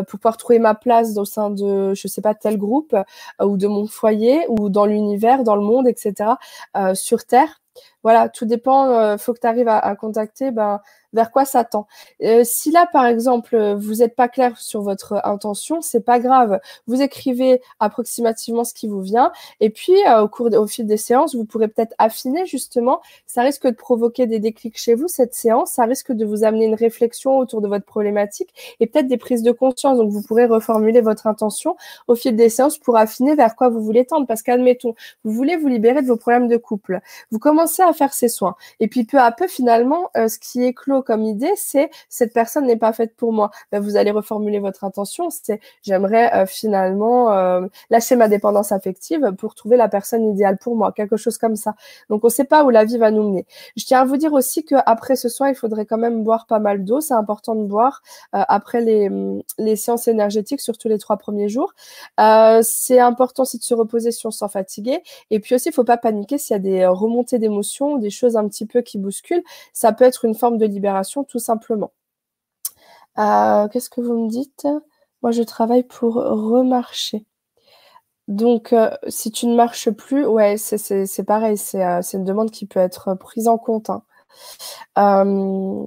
pour 0.10 0.20
pouvoir 0.20 0.38
trouver 0.38 0.60
ma 0.60 0.76
place 0.76 1.16
au 1.18 1.26
sein 1.26 1.50
de, 1.52 1.94
je 1.94 2.08
sais 2.08 2.22
pas, 2.22 2.34
tel 2.34 2.58
groupe 2.58 2.94
euh, 2.94 3.46
ou 3.46 3.58
de 3.58 3.68
mon 3.68 3.88
foyer 3.88 4.46
ou 4.50 4.70
dans 4.70 4.86
l'univers, 4.86 5.44
dans 5.44 5.56
le 5.56 5.62
monde, 5.62 5.88
etc. 5.88 6.32
Euh, 6.76 6.96
sur 6.96 7.26
Terre. 7.26 7.62
Voilà, 8.04 8.28
tout 8.28 8.46
dépend. 8.46 8.90
Euh, 8.90 9.18
faut 9.18 9.34
que 9.34 9.40
tu 9.40 9.48
arrives 9.48 9.68
à, 9.68 9.78
à, 9.78 9.96
contacter 9.96 10.52
ben, 10.52 10.82
vers 11.14 11.32
quoi 11.32 11.46
ça 11.46 11.64
tend. 11.64 11.88
Euh, 12.24 12.44
si 12.44 12.72
là, 12.72 12.88
par 12.92 13.06
exemple, 13.06 13.76
vous 13.76 13.96
n'êtes 13.96 14.16
pas 14.16 14.28
clair 14.28 14.58
sur 14.60 14.82
votre 14.82 15.22
intention, 15.24 15.82
c'est 15.82 16.04
pas 16.04 16.20
grave. 16.20 16.60
Vous 16.88 17.02
écrivez 17.02 17.62
approximativement 17.80 18.64
ce 18.64 18.74
qui 18.74 18.88
vous 18.88 19.02
vient, 19.02 19.32
et 19.60 19.70
puis 19.70 19.96
euh, 20.08 20.24
au 20.24 20.28
cours, 20.28 20.50
au 20.54 20.68
fil 20.68 20.86
des 20.86 20.98
séances, 20.98 21.36
vous 21.36 21.46
pourrez 21.46 21.68
peut-être 21.68 21.94
affiner 21.98 22.46
justement. 22.46 23.02
Ça 23.26 23.42
risque 23.42 23.66
de 23.66 23.76
provoquer 23.76 24.28
des 24.28 24.40
déclics 24.40 24.78
chez 24.78 24.96
vous 24.96 25.08
cette 25.08 25.34
séance. 25.34 25.72
Ça 25.72 25.86
risque 25.86 26.12
de 26.12 26.26
vous 26.26 26.44
amener 26.44 26.66
une 26.66 26.76
réflexion 26.76 27.38
autour 27.38 27.62
de 27.62 27.68
votre 27.68 27.86
problématique 27.86 28.54
et 28.80 28.88
peut-être 28.88 29.08
des 29.08 29.18
prises 29.18 29.44
de 29.44 29.52
conscience. 29.52 29.98
Donc, 29.98 30.10
vous 30.10 30.22
pourrez 30.22 30.46
reformuler 30.46 31.02
votre 31.02 31.28
intention 31.28 31.76
au 32.08 32.16
fil 32.16 32.36
des 32.36 32.50
séances 32.50 32.78
pour 32.78 32.98
affiner 32.98 33.36
vers 33.36 33.56
quoi 33.56 33.70
vous 33.70 33.82
voulez 33.82 34.06
tendre. 34.06 34.28
Parce 34.28 34.42
qu'admettons, 34.42 34.96
vous 35.24 35.32
voulez 35.32 35.58
vous 35.58 35.68
libérer 35.68 36.02
de 36.02 36.08
vos 36.08 36.18
problèmes 36.18 36.48
de 36.48 36.58
couple. 36.58 37.00
Vous 37.32 37.40
commencez 37.40 37.82
à 37.82 37.94
faire 37.94 38.14
ces 38.14 38.30
soins, 38.30 38.56
et 38.80 38.88
puis 38.88 39.04
peu 39.06 39.20
à 39.20 39.32
peu, 39.32 39.48
finalement, 39.48 40.10
euh, 40.18 40.28
ce 40.28 40.40
qui 40.40 40.64
est 40.64 40.74
clos 40.74 40.99
comme 41.02 41.24
idée, 41.24 41.54
c'est 41.56 41.90
cette 42.10 42.34
personne 42.34 42.66
n'est 42.66 42.78
pas 42.78 42.94
faite 42.94 43.16
pour 43.16 43.34
moi. 43.34 43.52
Ben, 43.72 43.80
vous 43.80 43.98
allez 43.98 44.12
reformuler 44.12 44.60
votre 44.60 44.84
intention, 44.84 45.30
c'est 45.30 45.60
j'aimerais 45.84 46.34
euh, 46.34 46.46
finalement 46.46 47.32
euh, 47.32 47.68
lâcher 47.90 48.16
ma 48.16 48.28
dépendance 48.28 48.72
affective 48.72 49.34
pour 49.38 49.56
trouver 49.56 49.78
la 49.78 49.90
personne 49.90 50.30
idéale 50.32 50.58
pour 50.58 50.76
moi, 50.76 50.92
quelque 50.92 51.18
chose 51.18 51.38
comme 51.38 51.56
ça. 51.56 51.76
Donc 52.10 52.24
on 52.24 52.28
ne 52.28 52.32
sait 52.32 52.44
pas 52.46 52.64
où 52.64 52.70
la 52.70 52.86
vie 52.86 52.98
va 52.98 53.12
nous 53.12 53.30
mener. 53.30 53.46
Je 53.76 53.86
tiens 53.86 54.02
à 54.02 54.06
vous 54.06 54.18
dire 54.18 54.34
aussi 54.34 54.64
qu'après 54.64 55.16
ce 55.16 55.30
soir, 55.30 55.50
il 55.50 55.56
faudrait 55.56 55.86
quand 55.86 55.98
même 55.98 56.24
boire 56.24 56.46
pas 56.48 56.60
mal 56.60 56.84
d'eau. 56.84 57.02
C'est 57.02 57.14
important 57.14 57.56
de 57.56 57.64
boire 57.64 58.02
euh, 58.36 58.44
après 58.48 58.82
les, 58.82 59.10
les 59.58 59.76
séances 59.76 60.08
énergétiques, 60.08 60.62
surtout 60.62 60.88
les 60.88 60.98
trois 60.98 61.18
premiers 61.18 61.50
jours. 61.50 61.74
c'est 62.62 63.00
important 63.00 63.44
aussi 63.44 63.58
de 63.58 63.64
se 63.64 63.74
reposer 63.74 64.12
si 64.12 64.28
on 64.28 64.32
s'en 64.32 64.50
fatiguer. 64.50 65.02
Et 65.32 65.40
puis 65.40 65.56
aussi, 65.56 65.70
il 65.70 65.74
faut 65.74 65.84
pas 65.84 65.98
paniquer 65.98 66.38
s'il 66.38 66.54
y 66.54 66.56
a 66.56 66.60
des 66.60 66.86
remontées 66.86 67.40
d'émotions, 67.40 67.98
des 67.98 68.10
choses 68.10 68.36
un 68.38 68.48
petit 68.48 68.66
peu 68.66 68.82
qui 68.82 68.98
bousculent. 68.98 69.44
Ça 69.74 69.92
peut 69.94 70.06
être 70.06 70.26
une 70.26 70.36
forme 70.36 70.58
de 70.58 70.66
libération 70.66 70.89
tout 71.24 71.40
simplement. 71.40 71.92
Euh, 73.18 73.68
qu'est-ce 73.70 73.90
que 73.90 74.02
vous 74.02 74.26
me 74.26 74.30
dites? 74.30 74.68
Moi, 75.22 75.32
je 75.32 75.44
travaille 75.44 75.84
pour 75.84 76.16
remarcher. 76.16 77.26
Donc, 78.30 78.74
euh, 78.74 78.92
si 79.08 79.32
tu 79.32 79.48
ne 79.48 79.56
marches 79.56 79.90
plus, 79.90 80.26
ouais, 80.26 80.56
c'est 80.58 81.24
pareil, 81.24 81.58
euh, 81.76 82.02
c'est 82.04 82.18
une 82.18 82.24
demande 82.24 82.52
qui 82.52 82.68
peut 82.68 82.80
être 82.80 83.16
prise 83.16 83.48
en 83.48 83.58
compte. 83.58 83.90
Hein. 83.90 84.04
Euh, 84.98 85.86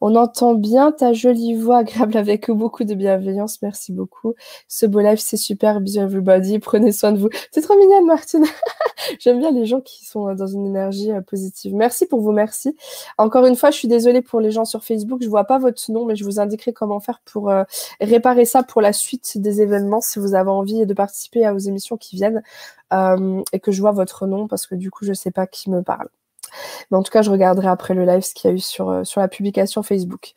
on 0.00 0.16
entend 0.16 0.54
bien 0.54 0.92
ta 0.92 1.12
jolie 1.12 1.54
voix 1.54 1.78
agréable 1.78 2.16
avec 2.16 2.50
beaucoup 2.50 2.84
de 2.84 2.94
bienveillance. 2.94 3.62
Merci 3.62 3.92
beaucoup. 3.92 4.34
Ce 4.68 4.86
beau 4.86 5.00
live, 5.00 5.18
c'est 5.18 5.36
super. 5.36 5.80
Bisous 5.80 6.00
everybody. 6.00 6.58
Prenez 6.58 6.92
soin 6.92 7.12
de 7.12 7.18
vous. 7.18 7.28
C'est 7.52 7.60
trop 7.60 7.76
mignonne, 7.76 8.06
Martine. 8.06 8.44
J'aime 9.20 9.38
bien 9.38 9.50
les 9.50 9.66
gens 9.66 9.80
qui 9.80 10.04
sont 10.04 10.34
dans 10.34 10.46
une 10.46 10.66
énergie 10.66 11.12
euh, 11.12 11.20
positive. 11.20 11.74
Merci 11.74 12.06
pour 12.06 12.20
vous, 12.20 12.32
merci. 12.32 12.76
Encore 13.18 13.46
une 13.46 13.56
fois, 13.56 13.70
je 13.70 13.76
suis 13.76 13.88
désolée 13.88 14.22
pour 14.22 14.40
les 14.40 14.50
gens 14.50 14.64
sur 14.64 14.82
Facebook. 14.84 15.20
Je 15.22 15.28
vois 15.28 15.44
pas 15.44 15.58
votre 15.58 15.90
nom, 15.90 16.04
mais 16.04 16.16
je 16.16 16.24
vous 16.24 16.40
indiquerai 16.40 16.72
comment 16.72 17.00
faire 17.00 17.20
pour 17.24 17.50
euh, 17.50 17.64
réparer 18.00 18.44
ça 18.44 18.62
pour 18.62 18.82
la 18.82 18.92
suite 18.92 19.38
des 19.38 19.62
événements 19.62 20.00
si 20.00 20.18
vous 20.18 20.34
avez 20.34 20.50
envie 20.50 20.86
de 20.86 20.94
participer 20.94 21.48
aux 21.50 21.58
émissions 21.58 21.96
qui 21.96 22.16
viennent 22.16 22.42
et 23.52 23.58
que 23.58 23.72
je 23.72 23.80
vois 23.80 23.90
votre 23.90 24.28
nom 24.28 24.46
parce 24.46 24.68
que 24.68 24.76
du 24.76 24.88
coup, 24.88 25.04
je 25.04 25.12
sais 25.12 25.32
pas 25.32 25.48
qui 25.48 25.68
me 25.68 25.82
parle. 25.82 26.08
Mais 26.90 26.98
en 26.98 27.02
tout 27.02 27.10
cas, 27.10 27.22
je 27.22 27.30
regarderai 27.30 27.68
après 27.68 27.94
le 27.94 28.04
live 28.04 28.22
ce 28.22 28.34
qu'il 28.34 28.50
y 28.50 28.52
a 28.52 28.56
eu 28.56 28.60
sur, 28.60 28.90
euh, 28.90 29.04
sur 29.04 29.20
la 29.20 29.28
publication 29.28 29.82
Facebook. 29.82 30.34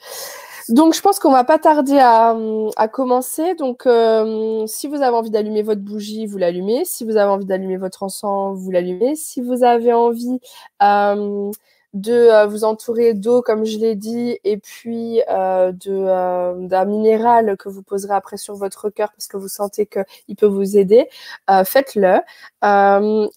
Donc, 0.69 0.93
je 0.93 1.01
pense 1.01 1.17
qu'on 1.19 1.31
va 1.31 1.45
pas 1.45 1.59
tarder 1.59 1.97
à, 1.97 2.35
à 2.75 2.87
commencer. 2.89 3.55
Donc, 3.55 3.85
euh, 3.85 4.67
si 4.67 4.87
vous 4.87 5.01
avez 5.01 5.15
envie 5.15 5.29
d'allumer 5.29 5.61
votre 5.61 5.81
bougie, 5.81 6.25
vous 6.25 6.37
l'allumez. 6.37 6.83
Si 6.83 7.05
vous 7.05 7.15
avez 7.15 7.31
envie 7.31 7.45
d'allumer 7.45 7.77
votre 7.77 8.03
encens, 8.03 8.57
vous 8.57 8.71
l'allumez. 8.71 9.15
Si 9.15 9.41
vous 9.41 9.63
avez 9.63 9.93
envie 9.93 10.39
euh, 10.83 11.51
de 11.97 12.13
euh, 12.13 12.45
vous 12.45 12.63
entourer 12.63 13.13
d'eau, 13.13 13.41
comme 13.41 13.65
je 13.65 13.77
l'ai 13.79 13.95
dit, 13.95 14.37
et 14.43 14.57
puis 14.57 15.21
euh, 15.29 15.71
de 15.71 15.91
euh, 15.91 16.67
d'un 16.67 16.85
minéral 16.85 17.57
que 17.57 17.69
vous 17.69 17.81
poserez 17.81 18.13
après 18.13 18.37
sur 18.37 18.55
votre 18.55 18.89
cœur 18.89 19.11
parce 19.11 19.27
que 19.27 19.37
vous 19.37 19.47
sentez 19.47 19.87
qu'il 19.87 20.35
peut 20.35 20.45
vous 20.45 20.77
aider, 20.77 21.09
faites-le. 21.65 22.19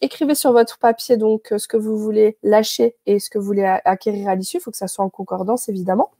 écrivez 0.00 0.34
sur 0.34 0.52
votre 0.52 0.78
papier 0.78 1.16
donc 1.16 1.52
ce 1.56 1.66
que 1.66 1.76
vous 1.76 1.98
voulez 1.98 2.36
lâcher 2.42 2.96
et 3.06 3.18
ce 3.18 3.30
que 3.30 3.38
vous 3.38 3.46
voulez 3.46 3.64
acquérir 3.84 4.28
à 4.28 4.34
l'issue. 4.34 4.58
Il 4.58 4.60
faut 4.60 4.70
que 4.70 4.76
ça 4.76 4.88
soit 4.88 5.04
en 5.04 5.10
concordance, 5.10 5.68
évidemment. 5.68 6.10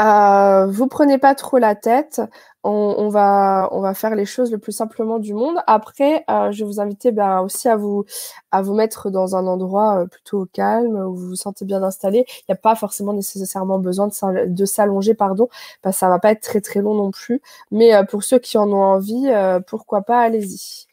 Euh, 0.00 0.66
vous 0.66 0.86
prenez 0.88 1.18
pas 1.18 1.34
trop 1.34 1.58
la 1.58 1.74
tête. 1.74 2.20
On, 2.64 3.08
va, 3.08 3.68
on 3.72 3.80
va 3.80 3.92
faire 3.92 4.14
les 4.14 4.24
choses 4.24 4.52
le 4.52 4.58
plus 4.58 4.72
simplement 4.72 5.18
du 5.18 5.34
monde. 5.34 5.56
Après, 5.66 6.24
euh, 6.30 6.52
je 6.52 6.60
vais 6.60 6.70
vous 6.70 6.80
inviter 6.80 7.10
ben, 7.10 7.40
aussi 7.40 7.68
à 7.68 7.76
vous, 7.76 8.04
à 8.52 8.62
vous 8.62 8.72
mettre 8.74 9.10
dans 9.10 9.34
un 9.36 9.46
endroit 9.48 10.02
euh, 10.02 10.06
plutôt 10.06 10.46
calme 10.52 10.96
où 10.96 11.14
vous 11.16 11.28
vous 11.30 11.36
sentez 11.36 11.64
bien 11.64 11.82
installé. 11.82 12.24
Il 12.28 12.44
n'y 12.50 12.52
a 12.54 12.56
pas 12.56 12.76
forcément 12.76 13.12
nécessairement 13.14 13.78
besoin 13.80 14.08
de 14.46 14.64
s'allonger, 14.64 15.14
pardon, 15.14 15.48
parce 15.82 15.96
ça 15.98 16.08
va 16.08 16.18
pas 16.20 16.30
être 16.32 16.42
très 16.42 16.60
très 16.60 16.80
long 16.80 16.94
non 16.94 17.10
plus. 17.10 17.42
Mais 17.72 17.94
euh, 17.94 18.04
pour 18.04 18.22
ceux 18.22 18.38
qui 18.38 18.58
en 18.58 18.70
ont 18.70 18.82
envie, 18.82 19.28
pourquoi 19.66 20.02
pas, 20.02 20.20
allez-y. 20.20 20.86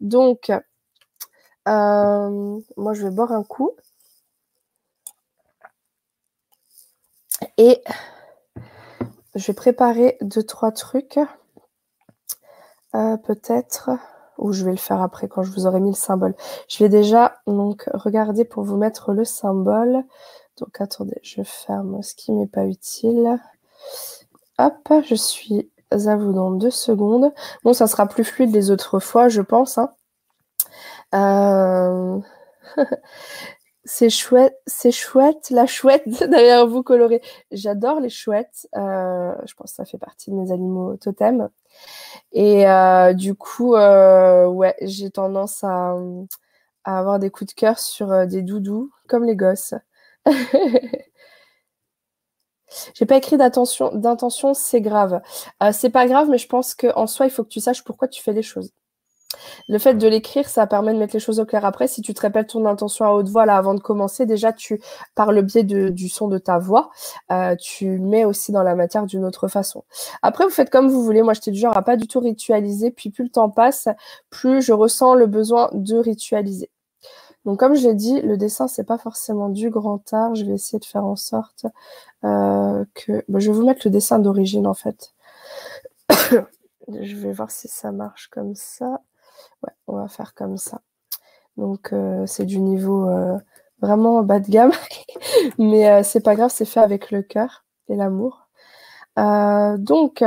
Donc, 0.00 0.52
moi, 1.66 2.92
je 2.94 3.02
vais 3.04 3.10
boire 3.10 3.32
un 3.32 3.42
coup. 3.44 3.72
Et 7.58 7.82
je 9.34 9.46
vais 9.46 9.52
préparer 9.52 10.16
deux, 10.20 10.42
trois 10.42 10.72
trucs. 10.72 11.18
Euh, 12.94 13.16
peut-être, 13.16 13.90
ou 14.38 14.52
je 14.52 14.64
vais 14.64 14.70
le 14.70 14.76
faire 14.76 15.02
après 15.02 15.26
quand 15.26 15.42
je 15.42 15.50
vous 15.50 15.66
aurai 15.66 15.80
mis 15.80 15.90
le 15.90 15.96
symbole. 15.96 16.34
Je 16.68 16.78
vais 16.82 16.88
déjà 16.88 17.40
donc 17.46 17.88
regarder 17.92 18.44
pour 18.44 18.62
vous 18.62 18.76
mettre 18.76 19.12
le 19.12 19.24
symbole. 19.24 20.04
Donc 20.58 20.80
attendez, 20.80 21.18
je 21.22 21.42
ferme 21.42 22.02
ce 22.02 22.14
qui 22.14 22.30
m'est 22.30 22.46
pas 22.46 22.66
utile. 22.66 23.40
Hop, 24.58 24.92
je 25.04 25.16
suis 25.16 25.68
à 25.90 26.16
vous 26.16 26.32
dans 26.32 26.52
deux 26.52 26.70
secondes. 26.70 27.32
Bon, 27.64 27.72
ça 27.72 27.88
sera 27.88 28.06
plus 28.06 28.24
fluide 28.24 28.54
les 28.54 28.70
autres 28.70 29.00
fois, 29.00 29.28
je 29.28 29.42
pense. 29.42 29.78
Hein. 29.78 29.90
Euh... 31.14 32.20
C'est 33.86 34.08
chouette, 34.08 34.58
c'est 34.66 34.90
chouette, 34.92 35.50
la 35.50 35.66
chouette 35.66 36.04
derrière 36.30 36.66
vous 36.66 36.82
colorée. 36.82 37.20
J'adore 37.50 38.00
les 38.00 38.08
chouettes. 38.08 38.66
Euh, 38.76 39.34
je 39.46 39.54
pense 39.54 39.72
que 39.72 39.76
ça 39.76 39.84
fait 39.84 39.98
partie 39.98 40.30
de 40.30 40.36
mes 40.36 40.52
animaux 40.52 40.96
totems. 40.96 41.50
Et 42.32 42.66
euh, 42.68 43.12
du 43.12 43.34
coup, 43.34 43.74
euh, 43.74 44.46
ouais, 44.46 44.74
j'ai 44.80 45.10
tendance 45.10 45.64
à, 45.64 45.96
avoir 46.84 47.18
des 47.18 47.30
coups 47.30 47.54
de 47.54 47.60
cœur 47.60 47.78
sur 47.78 48.26
des 48.26 48.42
doudous, 48.42 48.90
comme 49.08 49.24
les 49.24 49.36
gosses. 49.36 49.74
J'ai 52.94 53.06
pas 53.06 53.16
écrit 53.18 53.36
d'intention, 53.36 54.54
c'est 54.54 54.80
grave. 54.80 55.20
C'est 55.72 55.90
pas 55.90 56.06
grave, 56.06 56.28
mais 56.28 56.38
je 56.38 56.48
pense 56.48 56.74
qu'en 56.74 57.06
soi, 57.06 57.26
il 57.26 57.30
faut 57.30 57.44
que 57.44 57.48
tu 57.48 57.60
saches 57.60 57.84
pourquoi 57.84 58.08
tu 58.08 58.22
fais 58.22 58.32
les 58.32 58.42
choses. 58.42 58.72
Le 59.68 59.78
fait 59.78 59.94
de 59.94 60.08
l'écrire, 60.08 60.48
ça 60.48 60.66
permet 60.66 60.92
de 60.92 60.98
mettre 60.98 61.14
les 61.14 61.20
choses 61.20 61.40
au 61.40 61.44
clair 61.44 61.64
après. 61.64 61.88
Si 61.88 62.02
tu 62.02 62.14
te 62.14 62.20
répètes 62.20 62.48
ton 62.48 62.66
intention 62.66 63.04
à 63.04 63.10
haute 63.10 63.28
voix 63.28 63.46
là 63.46 63.56
avant 63.56 63.74
de 63.74 63.80
commencer, 63.80 64.26
déjà 64.26 64.52
tu, 64.52 64.80
par 65.14 65.32
le 65.32 65.42
biais 65.42 65.64
du 65.64 66.08
son 66.08 66.28
de 66.28 66.38
ta 66.38 66.58
voix, 66.58 66.90
euh, 67.30 67.56
tu 67.56 67.98
mets 67.98 68.24
aussi 68.24 68.52
dans 68.52 68.62
la 68.62 68.74
matière 68.74 69.06
d'une 69.06 69.24
autre 69.24 69.48
façon. 69.48 69.84
Après, 70.22 70.44
vous 70.44 70.50
faites 70.50 70.70
comme 70.70 70.88
vous 70.88 71.02
voulez. 71.02 71.22
Moi, 71.22 71.34
j'étais 71.34 71.50
du 71.50 71.58
genre 71.58 71.76
à 71.76 71.82
pas 71.82 71.96
du 71.96 72.06
tout 72.06 72.20
ritualiser. 72.20 72.90
Puis 72.90 73.10
plus 73.10 73.24
le 73.24 73.30
temps 73.30 73.50
passe, 73.50 73.88
plus 74.30 74.62
je 74.62 74.72
ressens 74.72 75.14
le 75.14 75.26
besoin 75.26 75.70
de 75.72 75.96
ritualiser. 75.96 76.70
Donc, 77.44 77.60
comme 77.60 77.74
je 77.74 77.86
l'ai 77.86 77.94
dit, 77.94 78.20
le 78.22 78.36
dessin, 78.36 78.68
c'est 78.68 78.84
pas 78.84 78.98
forcément 78.98 79.48
du 79.50 79.70
grand 79.70 80.12
art. 80.12 80.34
Je 80.34 80.44
vais 80.44 80.54
essayer 80.54 80.78
de 80.78 80.84
faire 80.84 81.04
en 81.04 81.16
sorte 81.16 81.66
euh, 82.24 82.84
que. 82.94 83.24
je 83.28 83.50
vais 83.50 83.56
vous 83.56 83.66
mettre 83.66 83.82
le 83.84 83.90
dessin 83.90 84.18
d'origine 84.18 84.66
en 84.66 84.74
fait. 84.74 85.14
je 86.88 87.16
vais 87.16 87.32
voir 87.32 87.50
si 87.50 87.68
ça 87.68 87.92
marche 87.92 88.28
comme 88.28 88.54
ça. 88.54 89.00
Ouais, 89.62 89.72
on 89.86 89.96
va 89.96 90.08
faire 90.08 90.34
comme 90.34 90.56
ça. 90.56 90.80
Donc 91.56 91.92
euh, 91.92 92.26
c'est 92.26 92.46
du 92.46 92.60
niveau 92.60 93.08
euh, 93.08 93.38
vraiment 93.80 94.22
bas 94.22 94.40
de 94.40 94.50
gamme, 94.50 94.72
mais 95.58 95.88
euh, 95.88 96.02
c'est 96.02 96.20
pas 96.20 96.34
grave, 96.34 96.50
c'est 96.52 96.64
fait 96.64 96.80
avec 96.80 97.10
le 97.10 97.22
cœur 97.22 97.64
et 97.88 97.96
l'amour. 97.96 98.48
donc 99.16 100.24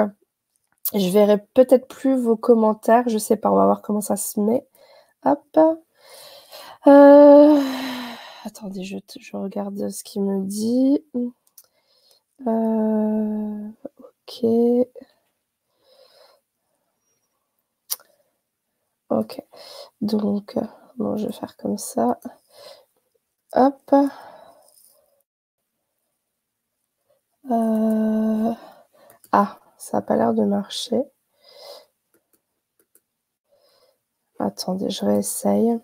je 0.93 1.10
verrai 1.10 1.39
peut-être 1.53 1.88
plus 1.88 2.15
vos 2.15 2.38
commentaires, 2.38 3.10
je 3.10 3.17
sais 3.17 3.36
pas, 3.36 3.51
on 3.51 3.56
va 3.56 3.65
voir 3.65 3.82
comment 3.82 4.01
ça 4.01 4.15
se 4.15 4.39
met. 4.39 4.65
Hop. 5.25 5.41
Attendez, 8.45 8.84
je, 8.84 8.97
je, 9.19 9.36
regarde 9.36 9.89
ce 9.89 10.03
qu'il 10.03 10.23
me 10.23 10.45
dit. 10.45 11.03
ok. 12.45 14.45
Ok. 19.10 19.41
Donc, 20.02 20.58
bon, 20.98 21.17
je 21.17 21.28
vais 21.28 21.34
faire 21.34 21.56
comme 21.58 21.78
ça. 21.78 22.20
Hop. 23.54 23.93
Euh, 27.50 28.54
ah, 29.32 29.60
ça 29.78 29.98
n'a 29.98 30.02
pas 30.02 30.15
l'air 30.17 30.34
de 30.34 30.43
marcher. 30.43 31.02
Attendez, 34.39 34.89
je 34.89 35.06
réessaye. 35.06 35.80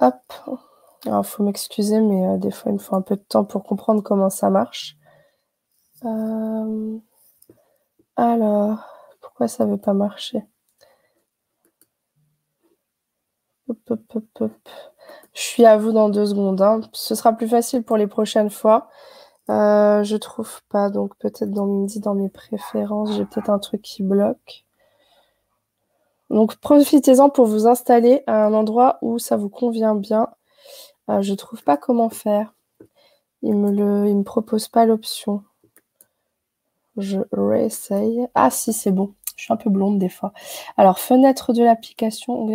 Hop. 0.00 0.14
Alors, 1.06 1.24
il 1.24 1.28
faut 1.28 1.42
m'excuser, 1.42 2.00
mais 2.00 2.26
euh, 2.26 2.36
des 2.38 2.50
fois, 2.50 2.70
il 2.70 2.74
me 2.74 2.78
faut 2.78 2.96
un 2.96 3.02
peu 3.02 3.16
de 3.16 3.22
temps 3.22 3.44
pour 3.44 3.62
comprendre 3.64 4.02
comment 4.02 4.30
ça 4.30 4.50
marche. 4.50 4.96
Euh, 6.04 6.98
alors, 8.16 8.78
pourquoi 9.20 9.48
ça 9.48 9.64
ne 9.66 9.72
veut 9.72 9.78
pas 9.80 9.94
marcher? 9.94 10.42
Je 13.68 15.40
suis 15.40 15.64
à 15.64 15.76
vous 15.76 15.92
dans 15.92 16.08
deux 16.08 16.26
secondes. 16.26 16.60
Hein. 16.62 16.80
Ce 16.92 17.14
sera 17.14 17.32
plus 17.32 17.48
facile 17.48 17.82
pour 17.82 17.96
les 17.96 18.06
prochaines 18.06 18.50
fois. 18.50 18.88
Euh, 19.50 20.02
je 20.04 20.16
trouve 20.16 20.62
pas, 20.70 20.88
donc 20.90 21.16
peut-être 21.18 21.50
dans 21.50 21.66
midi, 21.66 22.00
dans 22.00 22.14
mes 22.14 22.30
préférences, 22.30 23.12
j'ai 23.14 23.26
peut-être 23.26 23.50
un 23.50 23.58
truc 23.58 23.82
qui 23.82 24.02
bloque. 24.02 24.64
Donc 26.30 26.56
profitez-en 26.56 27.28
pour 27.28 27.46
vous 27.46 27.66
installer 27.66 28.22
à 28.26 28.46
un 28.46 28.54
endroit 28.54 28.98
où 29.02 29.18
ça 29.18 29.36
vous 29.36 29.50
convient 29.50 29.94
bien. 29.94 30.28
Euh, 31.10 31.20
je 31.20 31.34
trouve 31.34 31.62
pas 31.62 31.76
comment 31.76 32.08
faire. 32.08 32.54
Il 33.42 33.56
me 33.56 33.70
le, 33.70 34.08
il 34.08 34.16
me 34.16 34.24
propose 34.24 34.68
pas 34.68 34.86
l'option. 34.86 35.42
Je 36.96 37.18
réessaye. 37.32 38.26
Ah 38.34 38.50
si, 38.50 38.72
c'est 38.72 38.92
bon. 38.92 39.14
Je 39.36 39.44
suis 39.44 39.52
un 39.52 39.56
peu 39.56 39.70
blonde 39.70 39.98
des 39.98 40.08
fois. 40.08 40.32
Alors, 40.76 40.98
fenêtre 40.98 41.52
de 41.52 41.62
l'application. 41.64 42.46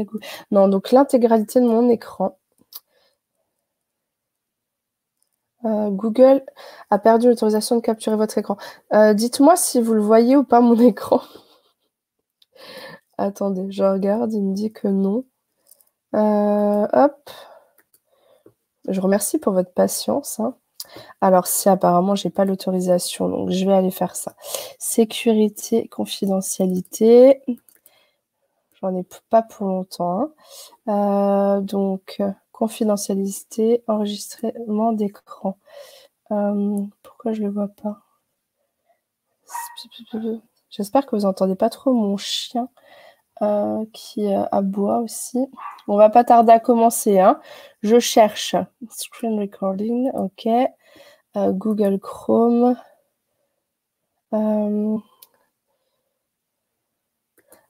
Non, 0.51 0.67
donc 0.67 0.91
l'intégralité 0.91 1.59
de 1.59 1.65
mon 1.65 1.89
écran. 1.89 2.37
Euh, 5.65 5.89
Google 5.89 6.41
a 6.89 6.99
perdu 6.99 7.27
l'autorisation 7.27 7.75
de 7.75 7.81
capturer 7.81 8.15
votre 8.15 8.37
écran. 8.37 8.57
Euh, 8.93 9.13
dites-moi 9.13 9.55
si 9.57 9.81
vous 9.81 9.93
le 9.93 10.01
voyez 10.01 10.37
ou 10.37 10.43
pas, 10.43 10.61
mon 10.61 10.79
écran. 10.79 11.21
Attendez, 13.17 13.69
je 13.71 13.83
regarde, 13.83 14.33
il 14.33 14.41
me 14.41 14.53
dit 14.53 14.71
que 14.71 14.87
non. 14.87 15.25
Euh, 16.15 16.87
hop. 16.93 17.29
Je 18.87 18.99
remercie 19.01 19.37
pour 19.39 19.53
votre 19.53 19.71
patience. 19.73 20.39
Hein. 20.39 20.55
Alors 21.21 21.47
si 21.47 21.69
apparemment 21.69 22.15
j'ai 22.15 22.29
pas 22.29 22.45
l'autorisation, 22.45 23.29
donc 23.29 23.51
je 23.51 23.65
vais 23.65 23.73
aller 23.73 23.91
faire 23.91 24.15
ça. 24.15 24.35
Sécurité, 24.79 25.87
confidentialité. 25.87 27.41
J'en 28.81 28.95
ai 28.95 29.05
pas 29.29 29.41
pour 29.41 29.67
longtemps. 29.67 30.31
Hein. 30.87 31.57
Euh, 31.57 31.61
donc 31.61 32.21
confidentialité, 32.51 33.83
enregistrement 33.87 34.93
d'écran. 34.93 35.57
Euh, 36.31 36.77
pourquoi 37.03 37.33
je 37.33 37.41
le 37.41 37.49
vois 37.49 37.69
pas? 37.69 38.01
J'espère 40.69 41.05
que 41.05 41.15
vous 41.15 41.25
entendez 41.25 41.55
pas 41.55 41.69
trop 41.69 41.93
mon 41.93 42.17
chien 42.17 42.69
euh, 43.41 43.85
qui 43.93 44.31
aboie 44.51 44.99
aussi. 44.99 45.39
On 45.87 45.97
va 45.97 46.09
pas 46.09 46.23
tarder 46.23 46.51
à 46.51 46.59
commencer. 46.59 47.19
Hein. 47.19 47.39
Je 47.81 47.99
cherche 47.99 48.55
screen 48.89 49.39
recording, 49.39 50.11
ok. 50.13 50.47
Euh, 51.37 51.51
Google 51.51 51.99
Chrome. 51.99 52.75
Euh, 54.33 54.97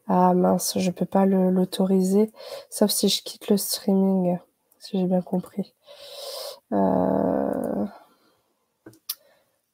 ah 0.08 0.34
mince, 0.34 0.78
je 0.78 0.88
ne 0.90 0.94
peux 0.94 1.06
pas 1.06 1.26
l'autoriser, 1.26 2.32
sauf 2.70 2.92
si 2.92 3.10
je 3.10 3.22
quitte 3.24 3.50
le 3.50 3.58
streaming, 3.58 4.38
si 4.80 5.00
j'ai 5.00 5.06
bien 5.06 5.22
compris. 5.22 5.74
Euh, 6.74 7.86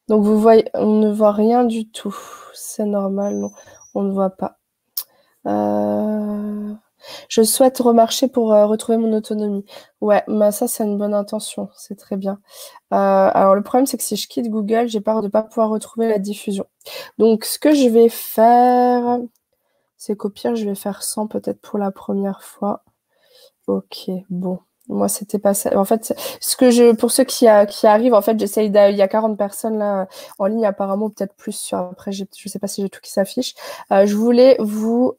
donc 0.07 0.23
vous 0.23 0.39
voyez, 0.39 0.67
on 0.73 0.99
ne 0.99 1.11
voit 1.11 1.31
rien 1.31 1.63
du 1.63 1.89
tout. 1.89 2.15
C'est 2.53 2.85
normal, 2.85 3.45
on 3.93 4.03
ne 4.03 4.11
voit 4.13 4.31
pas. 4.31 4.57
Je 7.29 7.41
souhaite 7.43 7.77
remarcher 7.79 8.27
pour 8.27 8.53
euh, 8.53 8.65
retrouver 8.65 8.97
mon 8.97 9.13
autonomie. 9.13 9.65
Ouais, 10.01 10.23
mais 10.27 10.51
ça, 10.51 10.67
c'est 10.67 10.83
une 10.83 10.97
bonne 10.97 11.13
intention. 11.13 11.69
C'est 11.75 11.95
très 11.95 12.17
bien. 12.17 12.39
Euh, 12.93 13.29
alors, 13.33 13.55
le 13.55 13.63
problème, 13.63 13.85
c'est 13.85 13.97
que 13.97 14.03
si 14.03 14.15
je 14.15 14.27
quitte 14.27 14.49
Google, 14.49 14.87
j'ai 14.87 15.01
peur 15.01 15.21
de 15.21 15.27
ne 15.27 15.31
pas 15.31 15.43
pouvoir 15.43 15.69
retrouver 15.69 16.07
la 16.09 16.19
diffusion. 16.19 16.65
Donc, 17.17 17.45
ce 17.45 17.59
que 17.59 17.73
je 17.73 17.87
vais 17.89 18.09
faire, 18.09 19.19
c'est 19.97 20.15
qu'au 20.15 20.29
pire, 20.29 20.55
je 20.55 20.65
vais 20.65 20.75
faire 20.75 21.03
100 21.03 21.27
peut-être 21.27 21.61
pour 21.61 21.79
la 21.79 21.91
première 21.91 22.43
fois. 22.43 22.83
Ok, 23.67 24.09
bon. 24.29 24.59
Moi, 24.87 25.07
c'était 25.09 25.39
pas 25.39 25.55
ça. 25.55 25.75
En 25.79 25.85
fait, 25.85 26.13
ce 26.39 26.55
que 26.55 26.69
je, 26.69 26.93
pour 26.93 27.11
ceux 27.11 27.23
qui, 27.23 27.47
qui 27.69 27.87
arrivent, 27.87 28.13
en 28.13 28.21
fait, 28.21 28.39
j'essaye 28.39 28.67
Il 28.67 28.95
y 28.95 29.01
a 29.01 29.07
40 29.07 29.37
personnes 29.37 29.79
là 29.79 30.07
en 30.37 30.45
ligne, 30.45 30.65
apparemment, 30.65 31.09
peut-être 31.09 31.33
plus 31.35 31.55
sur. 31.55 31.77
Après, 31.79 32.11
je 32.11 32.25
sais 32.45 32.59
pas 32.59 32.67
si 32.67 32.81
j'ai 32.83 32.89
tout 32.89 33.01
qui 33.01 33.11
s'affiche. 33.11 33.55
Euh, 33.91 34.05
je 34.05 34.15
voulais 34.15 34.57
vous 34.59 35.15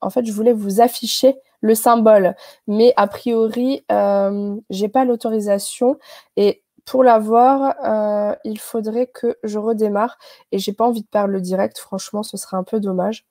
en 0.00 0.10
fait, 0.10 0.24
je 0.24 0.32
voulais 0.32 0.52
vous 0.52 0.80
afficher 0.80 1.36
le 1.60 1.74
symbole, 1.74 2.34
mais 2.66 2.92
a 2.96 3.06
priori, 3.06 3.84
euh, 3.92 4.56
j'ai 4.70 4.88
pas 4.88 5.04
l'autorisation 5.04 5.98
et 6.36 6.62
pour 6.86 7.04
l'avoir, 7.04 7.76
euh, 7.84 8.34
il 8.44 8.58
faudrait 8.58 9.06
que 9.06 9.38
je 9.44 9.58
redémarre 9.58 10.18
et 10.52 10.58
j'ai 10.58 10.72
pas 10.72 10.86
envie 10.86 11.02
de 11.02 11.06
perdre 11.06 11.32
le 11.32 11.40
direct. 11.40 11.78
Franchement, 11.78 12.22
ce 12.22 12.36
serait 12.36 12.56
un 12.56 12.64
peu 12.64 12.80
dommage. 12.80 13.26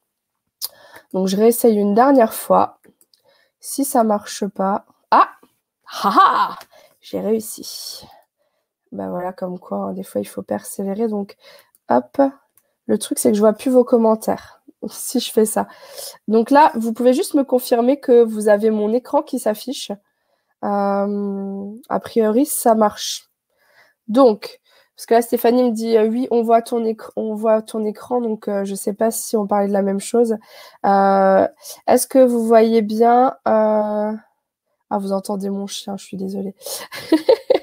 Donc, 1.13 1.27
je 1.27 1.35
réessaye 1.35 1.75
une 1.75 1.95
dernière 1.95 2.33
fois. 2.33 2.79
Si 3.59 3.83
ça 3.83 4.03
marche 4.03 4.45
pas, 4.47 4.85
ah, 5.11 5.29
haha, 6.03 6.57
j'ai 7.01 7.19
réussi. 7.19 8.05
Ben 8.91 9.09
voilà, 9.09 9.33
comme 9.33 9.59
quoi, 9.59 9.77
hein, 9.77 9.93
des 9.93 10.03
fois, 10.03 10.21
il 10.21 10.25
faut 10.25 10.43
persévérer. 10.43 11.07
Donc, 11.07 11.35
hop. 11.89 12.21
Le 12.85 12.97
truc, 12.97 13.19
c'est 13.19 13.29
que 13.31 13.35
je 13.35 13.41
vois 13.41 13.53
plus 13.53 13.71
vos 13.71 13.83
commentaires 13.83 14.58
si 14.87 15.19
je 15.19 15.31
fais 15.31 15.45
ça. 15.45 15.67
Donc 16.27 16.51
là, 16.51 16.71
vous 16.75 16.93
pouvez 16.93 17.13
juste 17.13 17.33
me 17.33 17.43
confirmer 17.43 17.99
que 17.99 18.23
vous 18.23 18.47
avez 18.47 18.71
mon 18.71 18.93
écran 18.93 19.21
qui 19.21 19.39
s'affiche. 19.39 19.91
Euh, 20.63 21.71
a 21.89 21.99
priori, 21.99 22.45
ça 22.45 22.75
marche. 22.75 23.29
Donc, 24.07 24.59
parce 24.95 25.05
que 25.05 25.13
là, 25.13 25.21
Stéphanie 25.21 25.63
me 25.63 25.71
dit 25.71 25.97
euh, 25.97 26.07
oui, 26.07 26.27
on 26.31 26.43
voit 26.43 26.61
ton 26.61 26.85
écran, 26.85 28.21
donc 28.21 28.47
euh, 28.47 28.65
je 28.65 28.71
ne 28.71 28.75
sais 28.75 28.93
pas 28.93 29.11
si 29.11 29.37
on 29.37 29.47
parlait 29.47 29.67
de 29.67 29.73
la 29.73 29.81
même 29.81 29.99
chose. 29.99 30.37
Est-ce 30.83 32.07
que 32.07 32.19
vous 32.19 32.45
voyez 32.45 32.81
bien 32.81 33.35
Ah, 33.45 34.17
vous 34.91 35.11
entendez 35.13 35.49
mon 35.49 35.67
chien, 35.67 35.97
je 35.97 36.05
suis 36.05 36.17
désolée. 36.17 36.55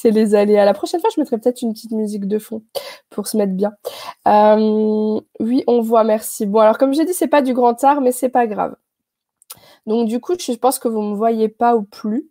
c'est 0.00 0.10
les 0.10 0.34
aléas. 0.34 0.64
La 0.64 0.74
prochaine 0.74 1.00
fois, 1.00 1.10
je 1.14 1.20
mettrai 1.20 1.38
peut-être 1.38 1.62
une 1.62 1.72
petite 1.72 1.92
musique 1.92 2.26
de 2.28 2.38
fond 2.38 2.62
pour 3.10 3.26
se 3.26 3.36
mettre 3.36 3.52
bien. 3.54 3.72
Euh, 4.28 5.20
oui, 5.40 5.64
on 5.66 5.80
voit, 5.80 6.04
merci. 6.04 6.46
Bon, 6.46 6.60
alors 6.60 6.78
comme 6.78 6.92
j'ai 6.94 7.04
dit, 7.04 7.14
c'est 7.14 7.28
pas 7.28 7.42
du 7.42 7.54
grand 7.54 7.82
art, 7.84 8.00
mais 8.00 8.12
c'est 8.12 8.28
pas 8.28 8.46
grave. 8.46 8.76
Donc 9.86 10.08
du 10.08 10.20
coup, 10.20 10.34
je 10.38 10.52
pense 10.54 10.78
que 10.78 10.88
vous 10.88 11.02
me 11.02 11.14
voyez 11.16 11.48
pas 11.48 11.76
ou 11.76 11.82
plus. 11.82 12.28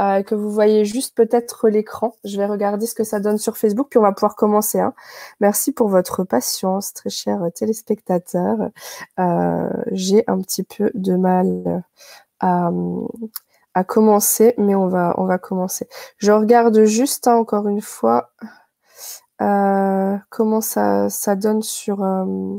euh, 0.00 0.22
que 0.22 0.34
vous 0.34 0.50
voyez 0.50 0.84
juste 0.84 1.16
peut-être 1.16 1.68
l'écran. 1.68 2.16
Je 2.24 2.36
vais 2.36 2.46
regarder 2.46 2.86
ce 2.86 2.94
que 2.94 3.04
ça 3.04 3.20
donne 3.20 3.38
sur 3.38 3.56
Facebook, 3.56 3.88
puis 3.90 3.98
on 3.98 4.02
va 4.02 4.12
pouvoir 4.12 4.36
commencer. 4.36 4.78
Hein. 4.80 4.94
Merci 5.40 5.72
pour 5.72 5.88
votre 5.88 6.24
patience, 6.24 6.92
très 6.94 7.10
chers 7.10 7.40
téléspectateurs. 7.54 8.70
Euh, 9.18 9.70
j'ai 9.92 10.24
un 10.28 10.40
petit 10.40 10.64
peu 10.64 10.90
de 10.94 11.16
mal 11.16 11.82
à, 12.40 12.70
commencer, 13.84 14.54
mais 14.58 14.74
on 14.74 14.88
va, 14.88 15.14
on 15.18 15.26
va 15.26 15.38
commencer. 15.38 15.88
Je 16.18 16.32
regarde 16.32 16.84
juste, 16.84 17.28
hein, 17.28 17.36
encore 17.36 17.68
une 17.68 17.80
fois, 17.82 18.32
euh, 19.42 20.16
comment 20.30 20.60
ça, 20.60 21.08
ça 21.10 21.36
donne 21.36 21.62
sur, 21.62 22.02
euh, 22.02 22.56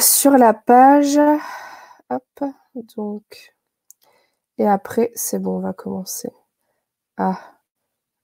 sur 0.00 0.32
la 0.32 0.54
page. 0.54 1.18
Hop, 2.10 2.44
donc. 2.96 3.54
Et 4.58 4.66
après, 4.68 5.10
c'est 5.14 5.38
bon, 5.38 5.58
on 5.58 5.60
va 5.60 5.72
commencer. 5.72 6.30
Ah. 7.16 7.38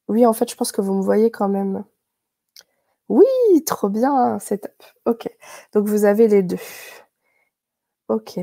Oui, 0.08 0.26
en 0.26 0.32
fait, 0.32 0.50
je 0.50 0.56
pense 0.56 0.72
que 0.72 0.80
vous 0.80 0.94
me 0.94 1.02
voyez 1.02 1.30
quand 1.30 1.48
même. 1.48 1.84
Oui, 3.08 3.26
trop 3.66 3.88
bien, 3.88 4.38
c'est. 4.38 4.70
Ok. 5.06 5.28
Donc, 5.72 5.86
vous 5.88 6.04
avez 6.04 6.28
les 6.28 6.42
deux. 6.42 6.58
Ok. 8.08 8.38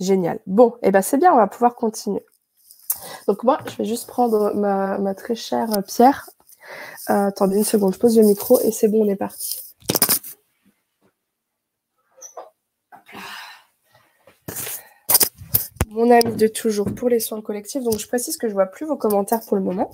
Génial. 0.00 0.40
Bon, 0.46 0.74
eh 0.82 0.90
ben 0.90 1.02
c'est 1.02 1.18
bien, 1.18 1.32
on 1.32 1.36
va 1.36 1.46
pouvoir 1.46 1.74
continuer. 1.74 2.24
Donc 3.28 3.42
moi, 3.44 3.58
je 3.68 3.76
vais 3.76 3.84
juste 3.84 4.06
prendre 4.06 4.54
ma, 4.54 5.14
très 5.14 5.34
chère 5.34 5.70
Pierre. 5.86 6.28
Euh, 7.10 7.28
attendez 7.28 7.56
une 7.56 7.64
seconde, 7.64 7.94
je 7.94 7.98
pose 7.98 8.16
le 8.16 8.24
micro 8.24 8.60
et 8.60 8.72
c'est 8.72 8.88
bon, 8.88 9.04
on 9.04 9.08
est 9.08 9.16
parti. 9.16 9.60
mon 15.96 16.10
ami 16.10 16.36
de 16.36 16.46
toujours 16.46 16.94
pour 16.94 17.08
les 17.08 17.20
soins 17.20 17.40
collectifs. 17.40 17.82
Donc 17.82 17.98
je 17.98 18.06
précise 18.06 18.36
que 18.36 18.48
je 18.48 18.52
vois 18.52 18.66
plus 18.66 18.86
vos 18.86 18.96
commentaires 18.96 19.40
pour 19.40 19.56
le 19.56 19.62
moment, 19.62 19.90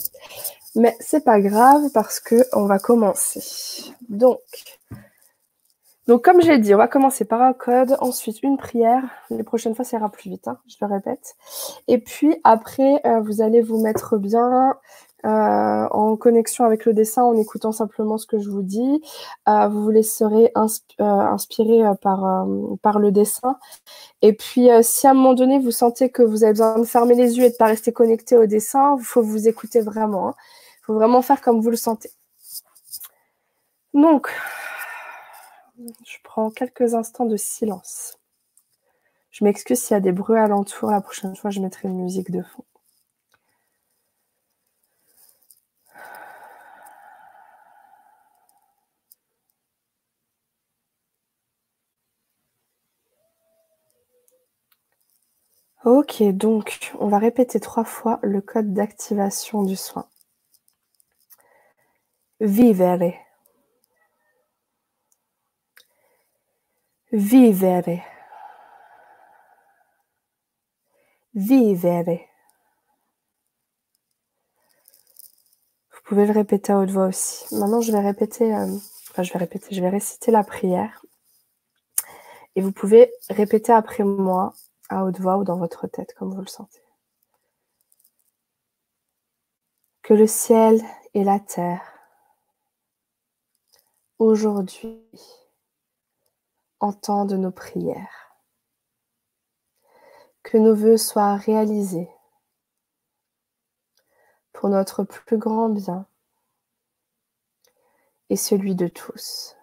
mais 0.75 0.97
c'est 1.01 1.25
pas 1.25 1.41
grave 1.41 1.91
parce 1.95 2.19
que 2.21 2.45
on 2.53 2.67
va 2.67 2.79
commencer. 2.79 3.93
Donc, 4.09 4.41
donc 6.09 6.25
comme 6.25 6.41
j'ai 6.41 6.59
dit, 6.59 6.75
on 6.75 6.79
va 6.79 6.88
commencer 6.88 7.25
par 7.25 7.43
un 7.43 7.53
code, 7.53 7.97
ensuite 8.01 8.43
une 8.43 8.57
prière. 8.57 9.03
Les 9.31 9.43
prochaines 9.43 9.75
fois, 9.75 9.85
ça 9.85 9.99
ira 9.99 10.11
plus 10.11 10.31
vite, 10.31 10.49
hein, 10.49 10.59
je 10.67 10.77
le 10.81 10.87
répète. 10.87 11.37
Et 11.88 11.99
puis 11.99 12.37
après, 12.45 13.01
euh, 13.07 13.21
vous 13.21 13.43
allez 13.43 13.61
vous 13.61 13.81
mettre 13.81 14.19
bien, 14.19 14.75
euh, 15.25 15.29
en 15.91 16.17
connexion 16.17 16.65
avec 16.65 16.85
le 16.85 16.95
dessin, 16.95 17.23
en 17.23 17.37
écoutant 17.37 17.71
simplement 17.71 18.19
ce 18.19 18.27
que 18.27 18.41
je 18.41 18.51
vous 18.51 18.62
dis. 18.62 19.01
Euh, 19.49 19.69
vous 19.69 19.85
vous 19.85 19.91
laisserez 19.91 20.51
euh, 20.57 21.05
inspirer 21.05 21.83
par, 22.01 22.47
par 22.83 22.99
le 22.99 23.12
dessin. 23.12 23.59
Et 24.23 24.33
puis, 24.33 24.69
si 24.83 25.07
à 25.07 25.11
un 25.11 25.15
moment 25.15 25.35
donné, 25.35 25.59
vous 25.61 25.71
sentez 25.71 26.11
que 26.11 26.23
vous 26.23 26.43
avez 26.45 26.55
besoin 26.55 26.79
de 26.79 26.85
fermer 26.85 27.15
les 27.15 27.38
yeux 27.38 27.45
et 27.45 27.51
de 27.51 27.57
pas 27.57 27.67
rester 27.67 27.93
connecté 27.93 28.37
au 28.37 28.47
dessin, 28.47 28.97
il 28.99 29.05
faut 29.05 29.23
vous 29.23 29.49
écouter 29.49 29.81
vraiment. 29.81 30.27
Il 30.27 30.31
hein. 30.31 30.35
faut 30.83 30.95
vraiment 30.95 31.23
faire 31.23 31.41
comme 31.41 31.61
vous 31.61 31.71
le 31.71 31.77
sentez. 31.77 32.11
Donc, 33.95 34.29
je 36.05 36.16
prends 36.25 36.51
quelques 36.51 36.95
instants 36.95 37.27
de 37.27 37.37
silence. 37.37 38.18
Je 39.33 39.45
m'excuse 39.45 39.81
s'il 39.81 39.95
y 39.95 39.97
a 39.97 40.01
des 40.01 40.12
bruits 40.12 40.38
alentours. 40.38 40.90
La 40.90 41.01
prochaine 41.01 41.35
fois, 41.35 41.51
je 41.51 41.61
mettrai 41.61 41.88
une 41.88 42.03
musique 42.03 42.31
de 42.31 42.42
fond. 42.42 42.64
Ok, 55.85 56.23
donc 56.33 56.92
on 56.99 57.07
va 57.07 57.18
répéter 57.18 57.61
trois 57.61 57.85
fois 57.85 58.18
le 58.23 58.40
code 58.40 58.73
d'activation 58.73 59.62
du 59.62 59.77
soin. 59.77 60.07
Vivere. 62.40 63.14
Vivere. 67.12 68.03
Vivere. 71.35 72.20
Vous 75.90 76.01
pouvez 76.07 76.25
le 76.25 76.33
répéter 76.33 76.72
à 76.72 76.79
haute 76.79 76.90
voix 76.90 77.09
aussi. 77.09 77.55
Maintenant, 77.55 77.83
je 77.83 77.92
vais 77.92 78.01
répéter, 78.01 78.55
euh, 78.55 78.66
enfin, 79.11 79.22
je 79.22 79.31
vais 79.31 79.38
répéter, 79.38 79.75
je 79.75 79.83
vais 79.83 79.90
réciter 79.90 80.31
la 80.31 80.42
prière. 80.42 81.05
Et 82.57 82.62
vous 82.62 82.72
pouvez 82.72 83.12
répéter 83.29 83.72
après 83.72 84.05
moi 84.05 84.55
à 84.88 85.05
haute 85.05 85.20
voix 85.20 85.37
ou 85.37 85.44
dans 85.44 85.59
votre 85.59 85.87
tête, 85.88 86.14
comme 86.14 86.35
vous 86.35 86.40
le 86.40 86.46
sentez. 86.46 86.81
Que 90.03 90.14
le 90.14 90.27
ciel 90.27 90.81
et 91.12 91.25
la 91.25 91.40
terre, 91.40 91.83
aujourd'hui, 94.18 94.98
entendent 96.83 97.33
nos 97.33 97.53
prières. 97.53 98.37
Que 100.42 100.59
nos 100.59 100.75
voeux 100.75 100.97
soient 100.97 101.37
réalisés 101.37 102.11
pour 104.53 104.68
notre 104.68 105.05
plus 105.05 105.38
grand 105.38 105.68
bien 105.68 106.07
et 108.29 108.37
celui 108.37 108.75
de 108.75 108.88
tous, 108.88 109.57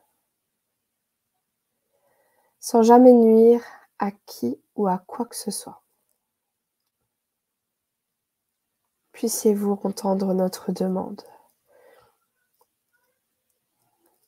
sans 2.60 2.84
jamais 2.84 3.14
nuire 3.14 3.64
à 4.00 4.12
qui 4.12 4.62
ou 4.76 4.88
à 4.88 4.98
quoi 5.00 5.26
que 5.26 5.36
ce 5.36 5.52
soit. 5.52 5.84
Puissiez-vous 9.12 9.82
entendre 9.84 10.34
notre 10.34 10.72
demande. 10.72 11.22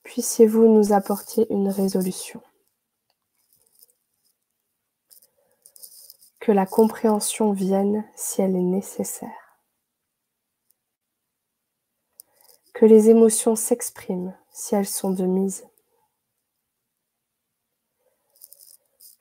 Puissiez-vous 0.02 0.68
nous 0.68 0.92
apporter 0.92 1.46
une 1.50 1.68
résolution. 1.68 2.42
Que 6.42 6.52
la 6.52 6.66
compréhension 6.66 7.52
vienne 7.52 8.04
si 8.14 8.42
elle 8.42 8.56
est 8.56 8.60
nécessaire. 8.60 9.56
Que 12.74 12.84
les 12.84 13.08
émotions 13.08 13.56
s'expriment 13.56 14.36
si 14.50 14.74
elles 14.74 14.88
sont 14.88 15.12
de 15.12 15.24
mise. 15.24 15.64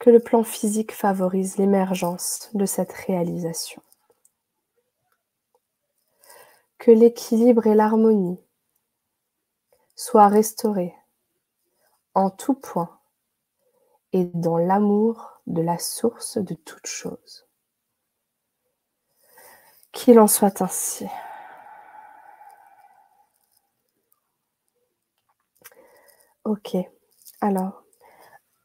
que 0.02 0.10
le 0.10 0.20
plan 0.20 0.44
physique 0.44 0.94
favorise 0.94 1.58
l'émergence 1.58 2.50
de 2.56 2.66
cette 2.66 2.92
réalisation. 2.92 3.84
Que 6.80 6.90
l'équilibre 6.90 7.68
et 7.68 7.76
l'harmonie 7.76 8.40
soient 9.96 10.28
restaurés 10.28 10.96
en 12.16 12.32
tout 12.32 12.56
point 12.56 13.00
et 14.12 14.26
dans 14.26 14.58
l'amour 14.58 15.31
de 15.48 15.62
la 15.62 15.78
source 15.78 16.38
de 16.38 16.54
toute 16.56 16.88
chose. 16.88 17.48
Qu'il 19.92 20.20
en 20.20 20.28
soit 20.28 20.62
ainsi. 20.62 21.08
Ok, 26.44 26.76
alors 27.42 27.82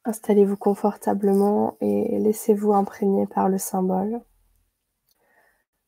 Installez-vous 0.07 0.57
confortablement 0.57 1.77
et 1.81 2.21
laissez-vous 2.21 2.73
imprégner 2.73 3.27
par 3.27 3.49
le 3.49 3.59
symbole. 3.59 4.21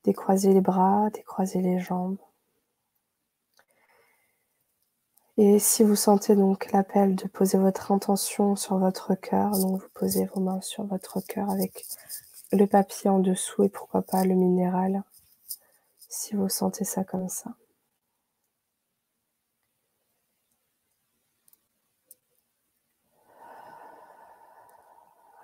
Décroisez 0.02 0.52
les 0.52 0.60
bras, 0.60 1.08
décroisez 1.14 1.62
les 1.62 1.78
jambes. 1.78 2.18
Et 5.40 5.60
si 5.60 5.84
vous 5.84 5.94
sentez 5.94 6.34
donc 6.34 6.72
l'appel 6.72 7.14
de 7.14 7.28
poser 7.28 7.58
votre 7.58 7.92
intention 7.92 8.56
sur 8.56 8.76
votre 8.78 9.14
cœur, 9.14 9.52
donc 9.52 9.80
vous 9.80 9.88
posez 9.94 10.24
vos 10.26 10.40
mains 10.40 10.60
sur 10.60 10.82
votre 10.82 11.20
cœur 11.20 11.48
avec 11.48 11.86
le 12.50 12.66
papier 12.66 13.08
en 13.08 13.20
dessous 13.20 13.62
et 13.62 13.68
pourquoi 13.68 14.02
pas 14.02 14.24
le 14.24 14.34
minéral, 14.34 15.04
si 16.08 16.34
vous 16.34 16.48
sentez 16.48 16.84
ça 16.84 17.04
comme 17.04 17.28
ça. 17.28 17.54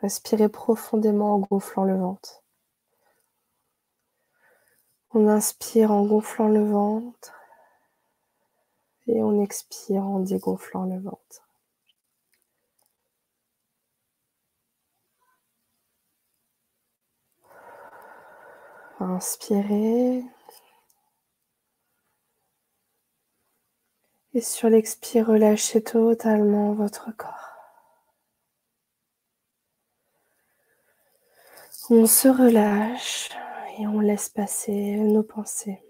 Respirez 0.03 0.49
profondément 0.49 1.34
en 1.34 1.38
gonflant 1.38 1.84
le 1.84 1.97
ventre. 1.97 2.42
On 5.12 5.28
inspire 5.28 5.92
en 5.92 6.05
gonflant 6.05 6.49
le 6.49 6.68
ventre 6.68 7.43
et 9.07 9.22
on 9.22 9.42
expire 9.42 10.05
en 10.05 10.20
dégonflant 10.20 10.84
le 10.84 10.98
ventre. 11.00 11.48
Inspirez. 19.00 20.24
Et 24.32 24.40
sur 24.40 24.68
l'expire, 24.68 25.28
relâchez 25.28 25.82
totalement 25.82 26.72
votre 26.72 27.14
corps. 27.16 27.55
On 31.90 32.07
se 32.07 32.28
relâche 32.28 33.28
Et 33.78 33.86
on 33.86 34.00
laisse 34.00 34.30
passer 34.30 34.96
nos 34.96 35.22
pensées 35.22 35.82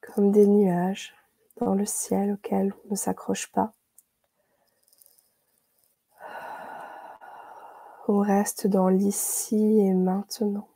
comme 0.00 0.30
des 0.30 0.46
nuages 0.46 1.15
dans 1.60 1.74
le 1.74 1.86
ciel 1.86 2.32
auquel 2.32 2.74
on 2.86 2.90
ne 2.92 2.96
s'accroche 2.96 3.50
pas. 3.52 3.72
On 8.08 8.20
reste 8.20 8.66
dans 8.66 8.88
l'ici 8.88 9.80
et 9.80 9.92
maintenant. 9.92 10.68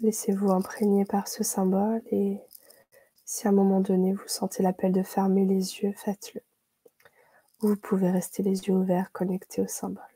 Laissez-vous 0.00 0.50
imprégner 0.50 1.04
par 1.04 1.28
ce 1.28 1.44
symbole 1.44 2.00
et 2.10 2.40
si 3.24 3.46
à 3.46 3.50
un 3.50 3.52
moment 3.52 3.80
donné 3.80 4.12
vous 4.12 4.28
sentez 4.28 4.62
l'appel 4.62 4.92
de 4.92 5.02
fermer 5.02 5.44
les 5.44 5.80
yeux, 5.80 5.92
faites-le. 5.92 6.40
Vous 7.60 7.76
pouvez 7.76 8.10
rester 8.10 8.42
les 8.42 8.66
yeux 8.66 8.74
ouverts 8.74 9.12
connectés 9.12 9.60
au 9.60 9.66
symbole. 9.66 10.09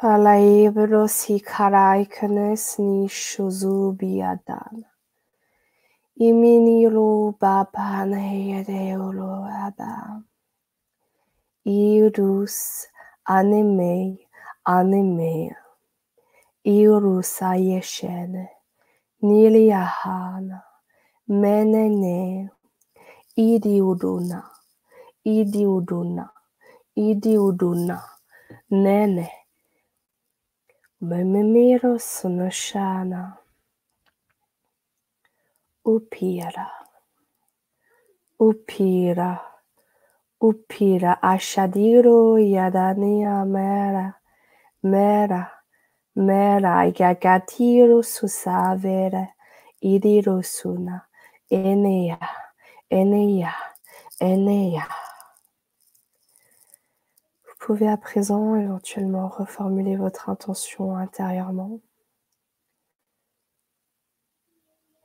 Palabras 0.00 1.28
e 1.28 1.40
caraicanas 1.40 2.78
nicho 2.78 3.50
zubiadana. 3.50 4.86
E 6.16 6.32
menino 6.32 7.34
Iurus 7.36 9.44
abam. 9.66 10.24
Irus 11.64 12.86
anemei 13.24 14.24
anemea. 14.64 15.56
Menene. 21.26 22.48
Idiuduna. 23.36 24.48
Idiuduna. 25.24 26.30
Idiuduna. 26.94 27.98
Nene. 28.70 29.37
Mememiro 31.00 31.96
Sunoshana 32.00 33.38
Upira. 35.86 36.68
Upira. 38.40 39.40
Upira. 40.42 41.18
Ashadiro 41.22 42.36
Yadania 42.38 43.46
Mera. 43.46 44.16
Mera. 44.82 45.52
Mera. 46.16 46.90
Gagatiro 46.90 48.02
Susavere. 48.02 49.34
Idiro 49.80 50.42
Suna. 50.44 51.06
Enea. 51.48 52.18
Enea. 52.90 53.54
Enea 54.20 55.07
pouvez 57.68 57.88
à 57.90 57.98
présent 57.98 58.56
éventuellement 58.56 59.28
reformuler 59.28 59.96
votre 59.96 60.30
intention 60.30 60.96
intérieurement. 60.96 61.80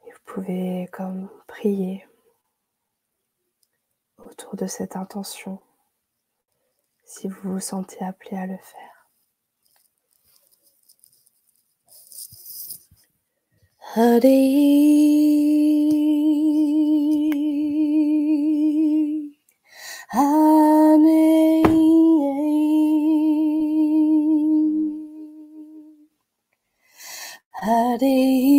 Et 0.07 0.11
vous 0.11 0.19
pouvez 0.23 0.87
comme 0.93 1.29
prier 1.45 2.07
autour 4.17 4.55
de 4.55 4.65
cette 4.65 4.95
intention 4.95 5.59
si 7.03 7.27
vous 7.27 7.51
vous 7.51 7.59
sentez 7.59 8.01
appelé 8.05 8.37
à 8.37 8.47
le 8.47 8.55
faire. 8.55 9.09
Daddy. 27.99 28.52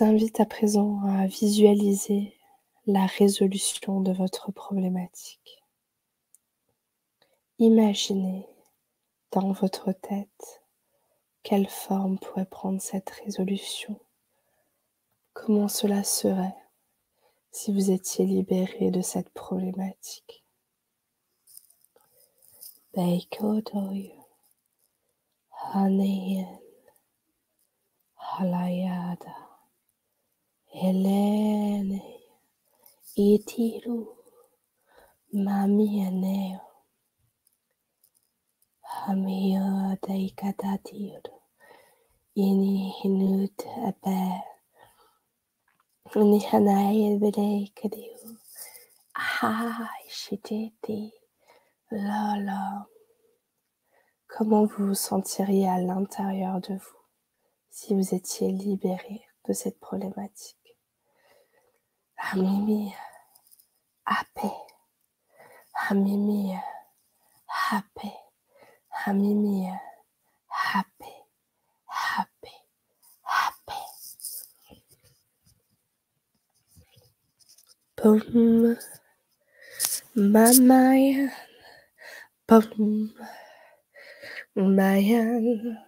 Invite 0.00 0.38
à 0.38 0.46
présent 0.46 1.00
à 1.08 1.26
visualiser 1.26 2.32
la 2.86 3.06
résolution 3.06 4.00
de 4.00 4.12
votre 4.12 4.52
problématique. 4.52 5.60
Imaginez 7.58 8.46
dans 9.32 9.50
votre 9.50 9.90
tête 9.90 10.62
quelle 11.42 11.68
forme 11.68 12.16
pourrait 12.20 12.46
prendre 12.46 12.80
cette 12.80 13.10
résolution, 13.10 13.98
comment 15.32 15.66
cela 15.66 16.04
serait 16.04 16.56
si 17.50 17.72
vous 17.72 17.90
étiez 17.90 18.24
libéré 18.24 18.92
de 18.92 19.00
cette 19.02 19.30
problématique? 19.30 20.44
Halayada, 28.38 29.47
Helene, 30.70 32.02
Itiru, 33.16 34.06
Mamianeo, 35.32 36.60
Hamio 38.84 39.96
daikatatir, 40.02 41.22
ini 42.36 42.92
hinut 43.00 43.64
abe, 43.88 44.44
ini 46.14 46.38
hanai 46.48 47.16
bedekadiu, 47.18 48.36
ah, 49.16 49.88
shititi, 50.08 51.12
lolo. 51.90 52.86
Comment 54.28 54.66
vous 54.66 54.88
vous 54.88 54.94
sentiriez 54.94 55.66
à 55.66 55.78
l'intérieur 55.78 56.60
de 56.60 56.74
vous 56.74 57.02
si 57.70 57.94
vous 57.94 58.14
étiez 58.14 58.52
libéré 58.52 59.22
de 59.46 59.54
cette 59.54 59.80
problématique? 59.80 60.57
Hamimi, 62.18 62.94
ape, 64.06 64.50
hamimi, 65.82 66.60
happy. 67.46 68.12
Hamimi, 68.90 69.70
happy, 70.48 71.14
happy, 71.86 72.54
happy. 73.22 73.80
Boom, 77.96 78.76
mamaya, 80.16 81.30
boom, 82.48 83.12
Mayan, 84.56 85.78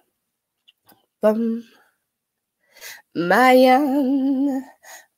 bum, 1.22 1.64
Mayan, 3.14 4.64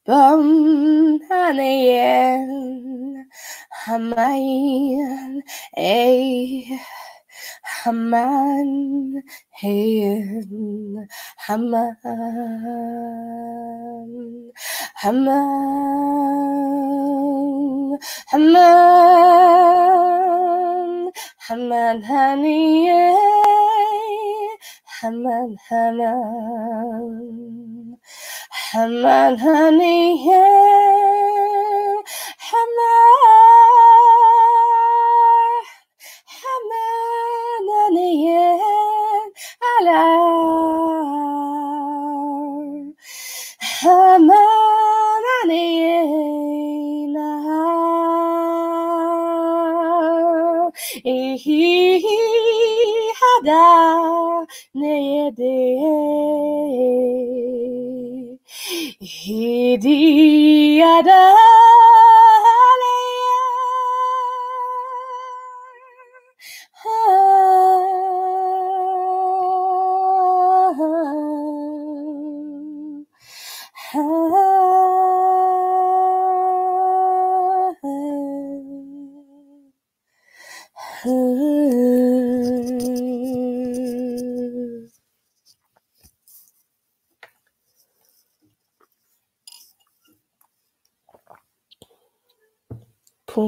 bum, 0.06 1.20
Hanayan, 1.30 2.50
Hamayan, 3.86 5.42
eh. 5.76 6.78
Haman, 7.84 9.22
Hayan, 9.60 11.08
Haman, 11.46 11.96
Haman, 15.02 15.70
Haman, 18.30 18.72
Haman, 21.48 22.02
honey, 22.02 22.88
Haman, 25.00 25.56
Haman, 25.68 27.08
Hemen 28.72 29.36
haniye 29.36 30.44
hemen 32.48 33.24
hemen 36.40 37.64
haniye 37.74 38.48
ala 39.72 40.02
hemen 43.80 45.22
haniye 45.28 45.98
Hidiada. 59.02 60.92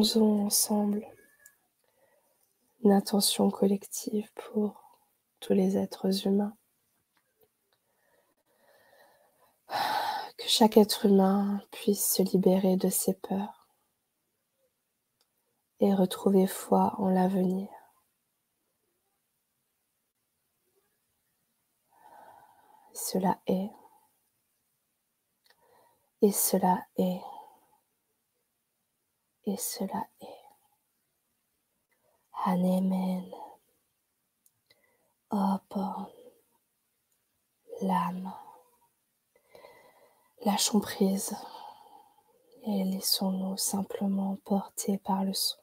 Ada 0.05 0.12
Posons 0.12 0.46
ensemble 0.46 1.07
une 2.82 2.92
intention 2.92 3.50
collective 3.50 4.30
pour 4.34 5.00
tous 5.40 5.55
les 5.55 5.78
êtres 5.78 6.26
humains. 6.26 6.55
Que 9.68 10.46
chaque 10.46 10.76
être 10.76 11.07
humain 11.07 11.62
puisse 11.70 12.16
se 12.16 12.22
libérer 12.22 12.76
de 12.76 12.90
ses 12.90 13.14
peurs 13.14 13.66
et 15.80 15.94
retrouver 15.94 16.46
foi 16.46 16.94
en 16.98 17.09
l'avenir. 17.09 17.68
Cela 22.92 23.38
est. 23.46 23.70
Et 26.20 26.32
cela 26.32 26.84
est. 26.98 27.22
Et 29.47 29.57
cela 29.57 30.07
est. 30.20 30.45
Hanemen. 32.45 33.30
Open. 35.30 36.07
L'âme. 37.82 38.32
Lâchons 40.45 40.80
prise 40.80 41.34
et 42.66 42.84
laissons-nous 42.84 43.57
simplement 43.57 44.36
porter 44.45 44.99
par 44.99 45.24
le 45.24 45.34
son. 45.34 45.57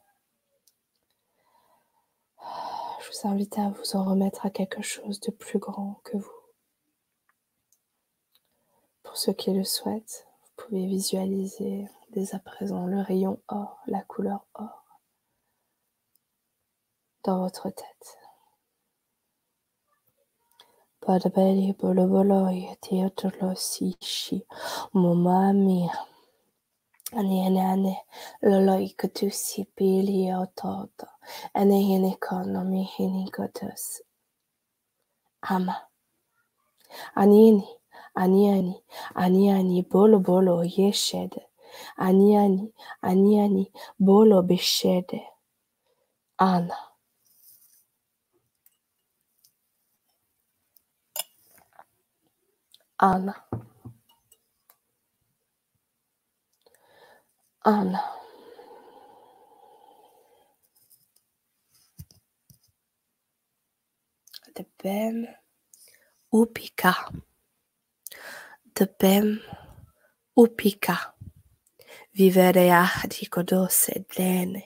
Je 3.00 3.08
vous 3.12 3.28
invite 3.28 3.58
à 3.58 3.70
vous 3.70 3.96
en 3.96 4.04
remettre 4.04 4.46
à 4.46 4.50
quelque 4.50 4.82
chose 4.82 5.20
de 5.20 5.32
plus 5.32 5.60
grand 5.60 6.00
que 6.04 6.18
vous. 6.18 6.32
Pour 9.04 9.18
ceux 9.18 9.34
qui 9.34 9.52
le 9.52 9.64
souhaitent, 9.64 10.28
vous 10.44 10.64
pouvez 10.64 10.86
visualiser 10.86 11.88
dès 12.14 12.36
à 12.36 12.40
présent 12.40 12.86
le 12.88 13.00
rayon 13.02 13.42
or, 13.48 13.80
la 13.88 14.02
couleur 14.02 14.46
or 14.56 14.86
dans 17.24 17.40
votre 17.40 17.70
tête. 17.70 18.18
Padabeli 21.00 21.74
bolobolo 21.74 22.50
yetiotolo 22.50 23.56
sishi 23.56 24.46
mumami 24.94 25.90
ani 27.14 27.46
ane 27.46 27.62
ane 27.74 27.96
lolo 28.42 28.76
ikutusi 28.80 29.66
pili 29.76 30.34
ototo. 30.34 31.08
Ane 31.54 31.80
hini 31.80 32.16
konomi 32.18 32.84
hini 32.84 33.32
kotus 33.32 34.04
ama. 35.42 35.76
Anini 37.16 37.68
aniani 38.16 38.76
aniani 39.16 39.82
bolo 39.82 40.20
bolo 40.20 40.64
yeshede 40.64 41.51
aniani 41.98 42.74
aniani 43.02 43.72
bolo 44.00 44.42
beshede 44.44 45.22
ana 46.38 46.76
Anna. 53.00 53.36
Anna. 57.66 58.02
De 64.56 64.66
bem 64.84 65.28
upika. 66.34 66.96
De 68.76 68.88
bem 69.00 69.42
upika. 70.36 71.14
Vivere 72.14 72.68
ahdi 72.72 73.26
kodose 73.34 74.04
dlene. 74.10 74.64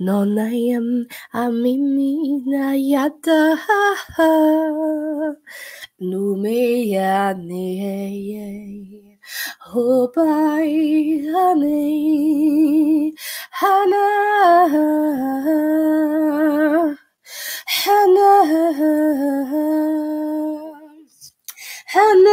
Nonayam 0.00 1.06
amimina 1.32 2.72
yada 2.76 3.56
Numeya 6.00 7.36
ne 7.36 7.68
Hobai 9.68 11.20
hane 11.32 13.12
Hana 13.50 14.06
Hana 17.66 18.30
Hana 21.92 22.23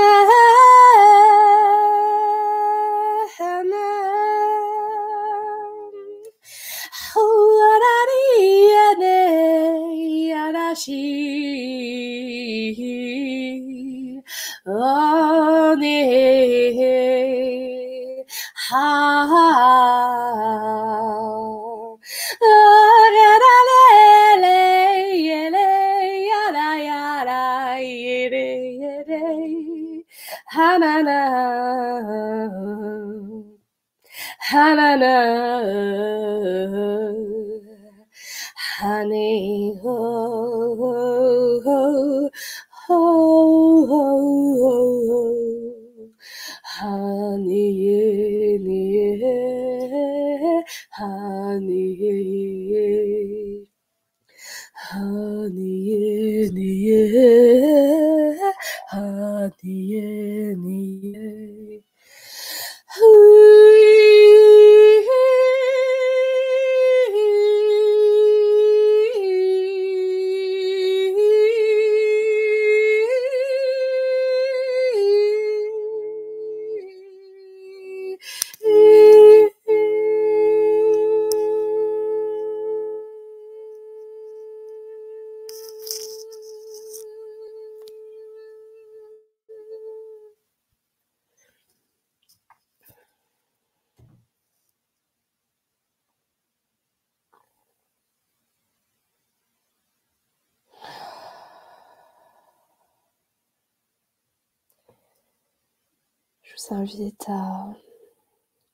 vous 106.71 106.77
invite 106.77 107.27
à 107.27 107.75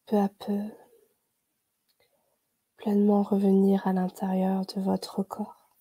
peu 0.05 0.17
à 0.17 0.29
peu 0.29 0.59
pleinement 2.77 3.23
revenir 3.23 3.87
à 3.87 3.93
l'intérieur 3.93 4.65
de 4.65 4.81
votre 4.81 5.23
corps, 5.23 5.71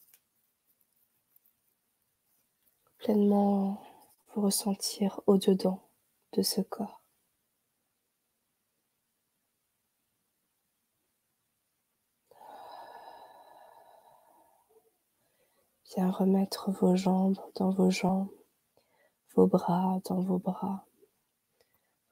pleinement 2.98 3.82
vous 4.28 4.42
ressentir 4.42 5.20
au-dedans 5.26 5.90
de 6.32 6.42
ce 6.42 6.62
corps. 6.62 7.02
Bien 15.94 16.10
remettre 16.10 16.70
vos 16.70 16.96
jambes 16.96 17.38
dans 17.56 17.70
vos 17.70 17.90
jambes, 17.90 18.30
vos 19.34 19.46
bras 19.46 20.00
dans 20.04 20.20
vos 20.20 20.38
bras, 20.38 20.85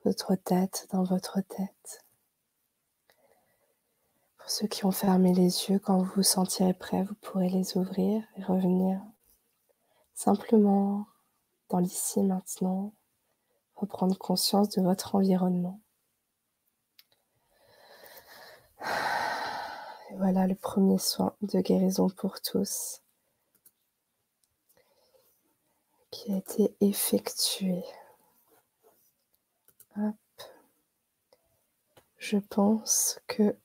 votre 0.05 0.34
tête 0.34 0.86
dans 0.92 1.02
votre 1.02 1.40
tête. 1.40 2.05
Pour 4.38 4.50
ceux 4.50 4.66
qui 4.66 4.84
ont 4.84 4.92
fermé 4.92 5.32
les 5.32 5.70
yeux, 5.70 5.78
quand 5.78 5.98
vous 5.98 6.12
vous 6.16 6.22
sentirez 6.22 6.74
prêt, 6.74 7.02
vous 7.02 7.14
pourrez 7.14 7.48
les 7.48 7.78
ouvrir 7.78 8.22
et 8.36 8.42
revenir 8.42 9.00
simplement 10.14 11.07
dans 11.70 11.78
l'ici 11.78 12.22
maintenant, 12.22 12.92
reprendre 13.74 14.18
conscience 14.18 14.68
de 14.70 14.82
votre 14.82 15.14
environnement. 15.14 15.80
Voilà 20.16 20.46
le 20.46 20.55
premier 20.55 20.98
soin 20.98 21.34
de 21.42 21.61
guérison 21.61 22.09
pour 22.09 22.40
tous 22.40 23.00
qui 26.11 26.32
a 26.32 26.36
été 26.36 26.76
effectué. 26.80 27.82
Je 32.18 32.38
pense 32.38 33.20
que 33.26 33.57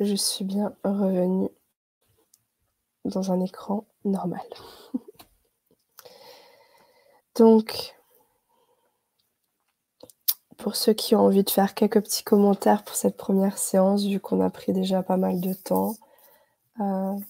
je 0.00 0.14
suis 0.14 0.44
bien 0.44 0.74
revenue 0.84 1.48
dans 3.04 3.32
un 3.32 3.40
écran 3.40 3.84
normal. 4.04 4.46
Donc, 7.36 7.94
pour 10.56 10.76
ceux 10.76 10.92
qui 10.92 11.14
ont 11.14 11.20
envie 11.20 11.44
de 11.44 11.50
faire 11.50 11.74
quelques 11.74 12.02
petits 12.02 12.24
commentaires 12.24 12.84
pour 12.84 12.96
cette 12.96 13.16
première 13.16 13.58
séance, 13.58 14.04
vu 14.04 14.20
qu'on 14.20 14.40
a 14.40 14.50
pris 14.50 14.72
déjà 14.72 15.02
pas 15.02 15.16
mal 15.16 15.40
de 15.40 15.52
temps, 15.52 15.94
euh, 16.80 17.12
vous, 17.12 17.22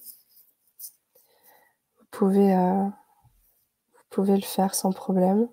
pouvez, 2.11 2.55
euh, 2.55 2.85
vous 2.85 4.05
pouvez 4.11 4.37
le 4.37 4.43
faire 4.43 4.75
sans 4.75 4.93
problème. 4.93 5.49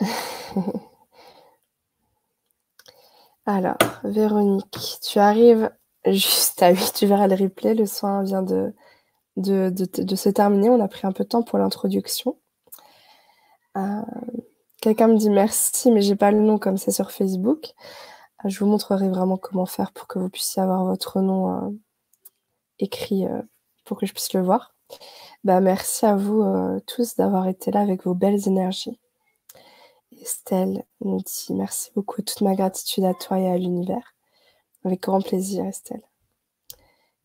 Alors, 3.46 3.76
Véronique, 4.02 4.98
tu 5.02 5.18
arrives 5.18 5.70
juste 6.04 6.62
à 6.62 6.70
8, 6.70 6.94
tu 6.94 7.06
verras 7.06 7.28
le 7.28 7.36
replay, 7.36 7.74
le 7.74 7.86
soin 7.86 8.22
vient 8.22 8.42
de, 8.42 8.74
se 9.36 10.28
terminer, 10.28 10.68
on 10.70 10.80
a 10.80 10.88
pris 10.88 11.06
un 11.06 11.12
peu 11.12 11.24
de 11.24 11.28
temps 11.28 11.42
pour 11.42 11.58
l'introduction. 11.58 12.36
Euh, 13.76 14.02
quelqu'un 14.80 15.08
me 15.08 15.16
dit 15.16 15.30
merci, 15.30 15.90
mais 15.90 16.02
j'ai 16.02 16.16
pas 16.16 16.30
le 16.30 16.40
nom 16.40 16.58
comme 16.58 16.76
c'est 16.76 16.90
sur 16.90 17.10
Facebook. 17.12 17.72
Euh, 18.44 18.48
je 18.48 18.58
vous 18.58 18.66
montrerai 18.70 19.08
vraiment 19.08 19.36
comment 19.36 19.66
faire 19.66 19.92
pour 19.92 20.06
que 20.08 20.18
vous 20.18 20.30
puissiez 20.30 20.62
avoir 20.62 20.84
votre 20.84 21.20
nom 21.20 21.52
euh, 21.52 21.70
écrit 22.78 23.26
pour 23.84 23.98
que 23.98 24.06
je 24.06 24.12
puisse 24.12 24.32
le 24.34 24.42
voir. 24.42 24.74
Bah, 25.44 25.60
merci 25.60 26.06
à 26.06 26.16
vous 26.16 26.44
tous 26.86 27.16
d'avoir 27.16 27.48
été 27.48 27.70
là 27.70 27.80
avec 27.80 28.04
vos 28.04 28.14
belles 28.14 28.48
énergies. 28.48 28.98
Estelle 30.26 30.84
nous 31.02 31.20
dit 31.20 31.54
merci 31.54 31.92
beaucoup, 31.94 32.20
toute 32.20 32.40
ma 32.40 32.56
gratitude 32.56 33.04
à 33.04 33.14
toi 33.14 33.38
et 33.38 33.48
à 33.48 33.56
l'univers. 33.56 34.16
Avec 34.84 35.02
grand 35.02 35.20
plaisir, 35.20 35.64
Estelle. 35.64 36.02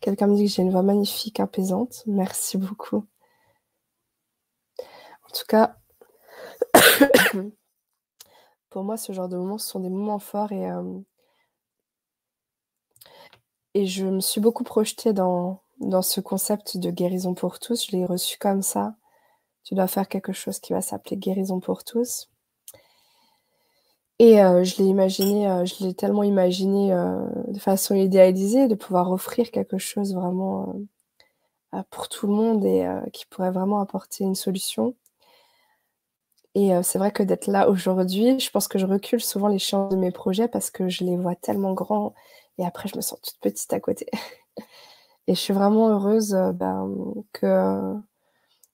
Quelqu'un 0.01 0.27
me 0.27 0.35
dit 0.35 0.45
que 0.45 0.51
j'ai 0.51 0.61
une 0.61 0.69
voix 0.69 0.83
magnifique, 0.83 1.39
apaisante. 1.39 2.03
Merci 2.05 2.57
beaucoup. 2.57 3.07
En 4.77 5.33
tout 5.33 5.45
cas, 5.47 5.77
pour 8.69 8.83
moi, 8.83 8.97
ce 8.97 9.13
genre 9.13 9.29
de 9.29 9.37
moments, 9.37 9.57
ce 9.57 9.67
sont 9.67 9.79
des 9.79 9.89
moments 9.89 10.19
forts 10.19 10.51
et, 10.51 10.69
euh, 10.69 10.99
et 13.73 13.87
je 13.87 14.05
me 14.05 14.19
suis 14.19 14.41
beaucoup 14.41 14.63
projetée 14.63 15.11
dans, 15.11 15.63
dans 15.79 16.03
ce 16.03 16.21
concept 16.21 16.77
de 16.77 16.91
guérison 16.91 17.33
pour 17.33 17.57
tous. 17.57 17.87
Je 17.87 17.93
l'ai 17.93 18.05
reçu 18.05 18.37
comme 18.37 18.61
ça. 18.61 18.95
Tu 19.63 19.73
dois 19.73 19.87
faire 19.87 20.07
quelque 20.07 20.33
chose 20.33 20.59
qui 20.59 20.73
va 20.73 20.81
s'appeler 20.81 21.17
guérison 21.17 21.59
pour 21.59 21.83
tous. 21.83 22.30
Et 24.21 24.39
euh, 24.39 24.63
je 24.63 24.77
l'ai 24.77 24.85
imaginé, 24.87 25.49
euh, 25.49 25.65
je 25.65 25.83
l'ai 25.83 25.95
tellement 25.95 26.21
imaginé 26.21 26.93
euh, 26.93 27.25
de 27.47 27.57
façon 27.57 27.95
idéalisée, 27.95 28.67
de 28.67 28.75
pouvoir 28.75 29.11
offrir 29.11 29.49
quelque 29.49 29.79
chose 29.79 30.13
vraiment 30.13 30.75
pour 31.89 32.07
tout 32.07 32.27
le 32.27 32.33
monde 32.33 32.63
et 32.63 32.85
qui 33.13 33.25
pourrait 33.25 33.49
vraiment 33.49 33.81
apporter 33.81 34.23
une 34.23 34.35
solution. 34.35 34.95
Et 36.53 36.71
c'est 36.83 36.99
vrai 36.99 37.11
que 37.11 37.23
d'être 37.23 37.47
là 37.47 37.67
aujourd'hui, 37.69 38.39
je 38.39 38.51
pense 38.51 38.67
que 38.67 38.77
je 38.77 38.85
recule 38.85 39.21
souvent 39.21 39.47
les 39.47 39.57
champs 39.57 39.87
de 39.87 39.95
mes 39.95 40.11
projets 40.11 40.47
parce 40.49 40.69
que 40.69 40.87
je 40.87 41.03
les 41.03 41.17
vois 41.17 41.35
tellement 41.35 41.73
grands 41.73 42.13
et 42.59 42.65
après 42.65 42.89
je 42.89 42.97
me 42.97 43.01
sens 43.01 43.19
toute 43.21 43.39
petite 43.39 43.73
à 43.73 43.79
côté. 43.79 44.05
et 45.27 45.33
je 45.33 45.39
suis 45.39 45.53
vraiment 45.53 45.89
heureuse 45.89 46.33
ben, 46.53 46.93
que 47.31 47.95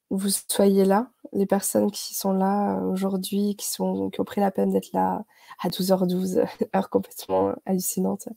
vous 0.09 0.29
soyez 0.49 0.83
là, 0.83 1.09
les 1.33 1.45
personnes 1.45 1.91
qui 1.91 2.13
sont 2.15 2.31
là 2.31 2.79
aujourd'hui, 2.81 3.55
qui, 3.55 3.67
ont 3.81 4.09
pris 4.25 4.41
la 4.41 4.51
peine 4.51 4.71
d'être 4.71 4.91
là 4.93 5.23
à 5.61 5.69
12h12, 5.69 6.45
heure 6.75 6.89
complètement 6.89 7.53
hallucinante, 7.65 8.29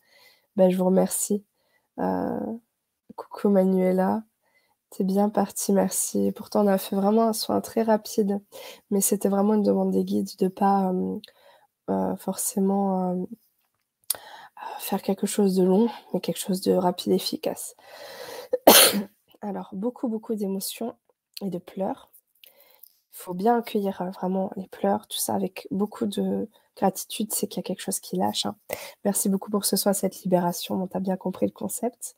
ben, 0.56 0.70
je 0.70 0.76
vous 0.76 0.86
remercie. 0.86 1.44
Euh, 1.98 2.40
coucou 3.16 3.48
Manuela, 3.50 4.22
t'es 4.90 5.04
bien 5.04 5.28
partie, 5.30 5.72
merci. 5.72 6.32
Pourtant, 6.32 6.64
on 6.64 6.68
a 6.68 6.78
fait 6.78 6.96
vraiment 6.96 7.28
un 7.28 7.32
soin 7.32 7.60
très 7.60 7.82
rapide, 7.82 8.40
mais 8.90 9.00
c'était 9.00 9.28
vraiment 9.28 9.54
une 9.54 9.62
demande 9.62 9.92
des 9.92 10.04
guides 10.04 10.36
de 10.38 10.48
pas 10.48 10.92
euh, 10.92 11.18
euh, 11.90 12.16
forcément 12.16 13.26
faire 14.78 15.02
quelque 15.02 15.26
chose 15.26 15.56
de 15.56 15.64
long, 15.64 15.88
mais 16.12 16.20
quelque 16.20 16.38
chose 16.38 16.60
de 16.60 16.72
rapide 16.72 17.12
et 17.12 17.16
efficace. 17.16 17.76
Alors, 19.42 19.70
beaucoup, 19.72 20.08
beaucoup 20.08 20.34
d'émotions 20.34 20.96
et 21.42 21.50
de 21.50 21.58
pleurs. 21.58 22.09
Il 23.12 23.16
faut 23.22 23.34
bien 23.34 23.58
accueillir 23.58 24.02
vraiment 24.14 24.50
les 24.56 24.68
pleurs, 24.68 25.06
tout 25.08 25.18
ça 25.18 25.34
avec 25.34 25.66
beaucoup 25.70 26.06
de 26.06 26.48
gratitude, 26.76 27.32
c'est 27.32 27.46
qu'il 27.46 27.58
y 27.58 27.60
a 27.60 27.62
quelque 27.64 27.82
chose 27.82 28.00
qui 28.00 28.16
lâche. 28.16 28.46
Hein. 28.46 28.56
Merci 29.04 29.28
beaucoup 29.28 29.50
pour 29.50 29.64
ce 29.64 29.76
soir, 29.76 29.94
cette 29.94 30.22
libération 30.22 30.76
dont 30.76 30.86
tu 30.86 30.96
as 30.96 31.00
bien 31.00 31.16
compris 31.16 31.46
le 31.46 31.52
concept. 31.52 32.16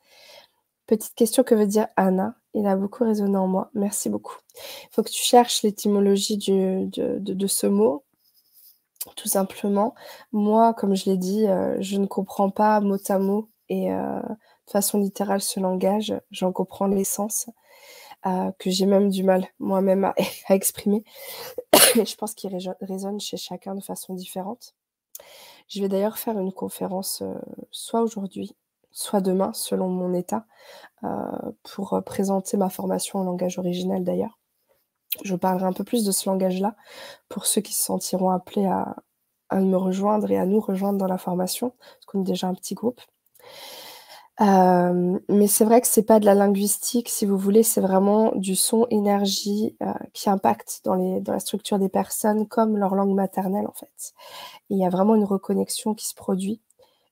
Petite 0.86 1.14
question, 1.14 1.42
que 1.42 1.54
veut 1.54 1.66
dire 1.66 1.88
Anna 1.96 2.34
Il 2.54 2.66
a 2.66 2.76
beaucoup 2.76 3.04
résonné 3.04 3.36
en 3.36 3.46
moi. 3.46 3.70
Merci 3.74 4.10
beaucoup. 4.10 4.36
Il 4.54 4.88
faut 4.92 5.02
que 5.02 5.10
tu 5.10 5.22
cherches 5.22 5.62
l'étymologie 5.62 6.36
de, 6.38 6.88
de, 7.18 7.46
ce 7.46 7.66
mot. 7.66 8.04
Tout 9.16 9.28
simplement, 9.28 9.94
moi, 10.32 10.74
comme 10.74 10.94
je 10.94 11.06
l'ai 11.06 11.16
dit, 11.16 11.46
je 11.78 11.96
ne 11.96 12.06
comprends 12.06 12.50
pas 12.50 12.80
mot 12.80 12.98
à 13.08 13.18
mot 13.18 13.48
et 13.68 13.88
de 13.88 14.70
façon 14.70 14.98
littérale 14.98 15.40
ce 15.40 15.60
langage. 15.60 16.14
J'en 16.30 16.52
comprends 16.52 16.86
l'essence. 16.86 17.48
Euh, 18.24 18.52
que 18.60 18.70
j'ai 18.70 18.86
même 18.86 19.08
du 19.08 19.24
mal 19.24 19.48
moi-même 19.58 20.04
à, 20.04 20.14
exprimer. 20.50 21.02
je 21.72 22.14
pense 22.14 22.34
qu'il 22.34 22.56
résonne 22.80 23.20
chez 23.20 23.36
chacun 23.36 23.74
de 23.74 23.82
façon 23.82 24.14
différente. 24.14 24.74
Je 25.68 25.80
vais 25.80 25.88
d'ailleurs 25.88 26.18
faire 26.18 26.38
une 26.38 26.52
conférence 26.52 27.22
euh, 27.22 27.34
soit 27.72 28.00
aujourd'hui, 28.00 28.54
soit 28.92 29.20
demain, 29.20 29.52
selon 29.54 29.88
mon 29.88 30.14
état, 30.14 30.46
euh, 31.02 31.08
pour 31.64 32.00
présenter 32.06 32.56
ma 32.56 32.68
formation 32.68 33.18
en 33.18 33.24
langage 33.24 33.58
original 33.58 34.04
d'ailleurs. 34.04 34.38
Je 35.24 35.34
parlerai 35.34 35.66
un 35.66 35.72
peu 35.72 35.84
plus 35.84 36.04
de 36.04 36.12
ce 36.12 36.28
langage-là 36.28 36.76
pour 37.28 37.46
ceux 37.46 37.60
qui 37.60 37.74
se 37.74 37.82
sentiront 37.82 38.30
appelés 38.30 38.66
à, 38.66 38.96
à 39.48 39.60
me 39.60 39.76
rejoindre 39.76 40.30
et 40.30 40.38
à 40.38 40.46
nous 40.46 40.60
rejoindre 40.60 40.98
dans 40.98 41.06
la 41.08 41.18
formation, 41.18 41.70
parce 41.80 42.06
qu'on 42.06 42.20
est 42.20 42.26
déjà 42.26 42.46
un 42.46 42.54
petit 42.54 42.74
groupe. 42.74 43.00
Euh, 44.40 45.18
mais 45.28 45.46
c'est 45.46 45.64
vrai 45.64 45.80
que 45.80 45.86
c'est 45.86 46.04
pas 46.04 46.18
de 46.18 46.24
la 46.24 46.34
linguistique, 46.34 47.08
si 47.10 47.26
vous 47.26 47.36
voulez, 47.36 47.62
c'est 47.62 47.82
vraiment 47.82 48.32
du 48.34 48.56
son 48.56 48.86
énergie 48.90 49.76
euh, 49.82 49.92
qui 50.14 50.30
impacte 50.30 50.80
dans, 50.84 50.94
les, 50.94 51.20
dans 51.20 51.32
la 51.32 51.40
structure 51.40 51.78
des 51.78 51.90
personnes 51.90 52.48
comme 52.48 52.78
leur 52.78 52.94
langue 52.94 53.14
maternelle 53.14 53.66
en 53.66 53.72
fait. 53.72 54.14
il 54.70 54.78
y 54.78 54.86
a 54.86 54.90
vraiment 54.90 55.14
une 55.16 55.24
reconnexion 55.24 55.94
qui 55.94 56.08
se 56.08 56.14
produit. 56.14 56.60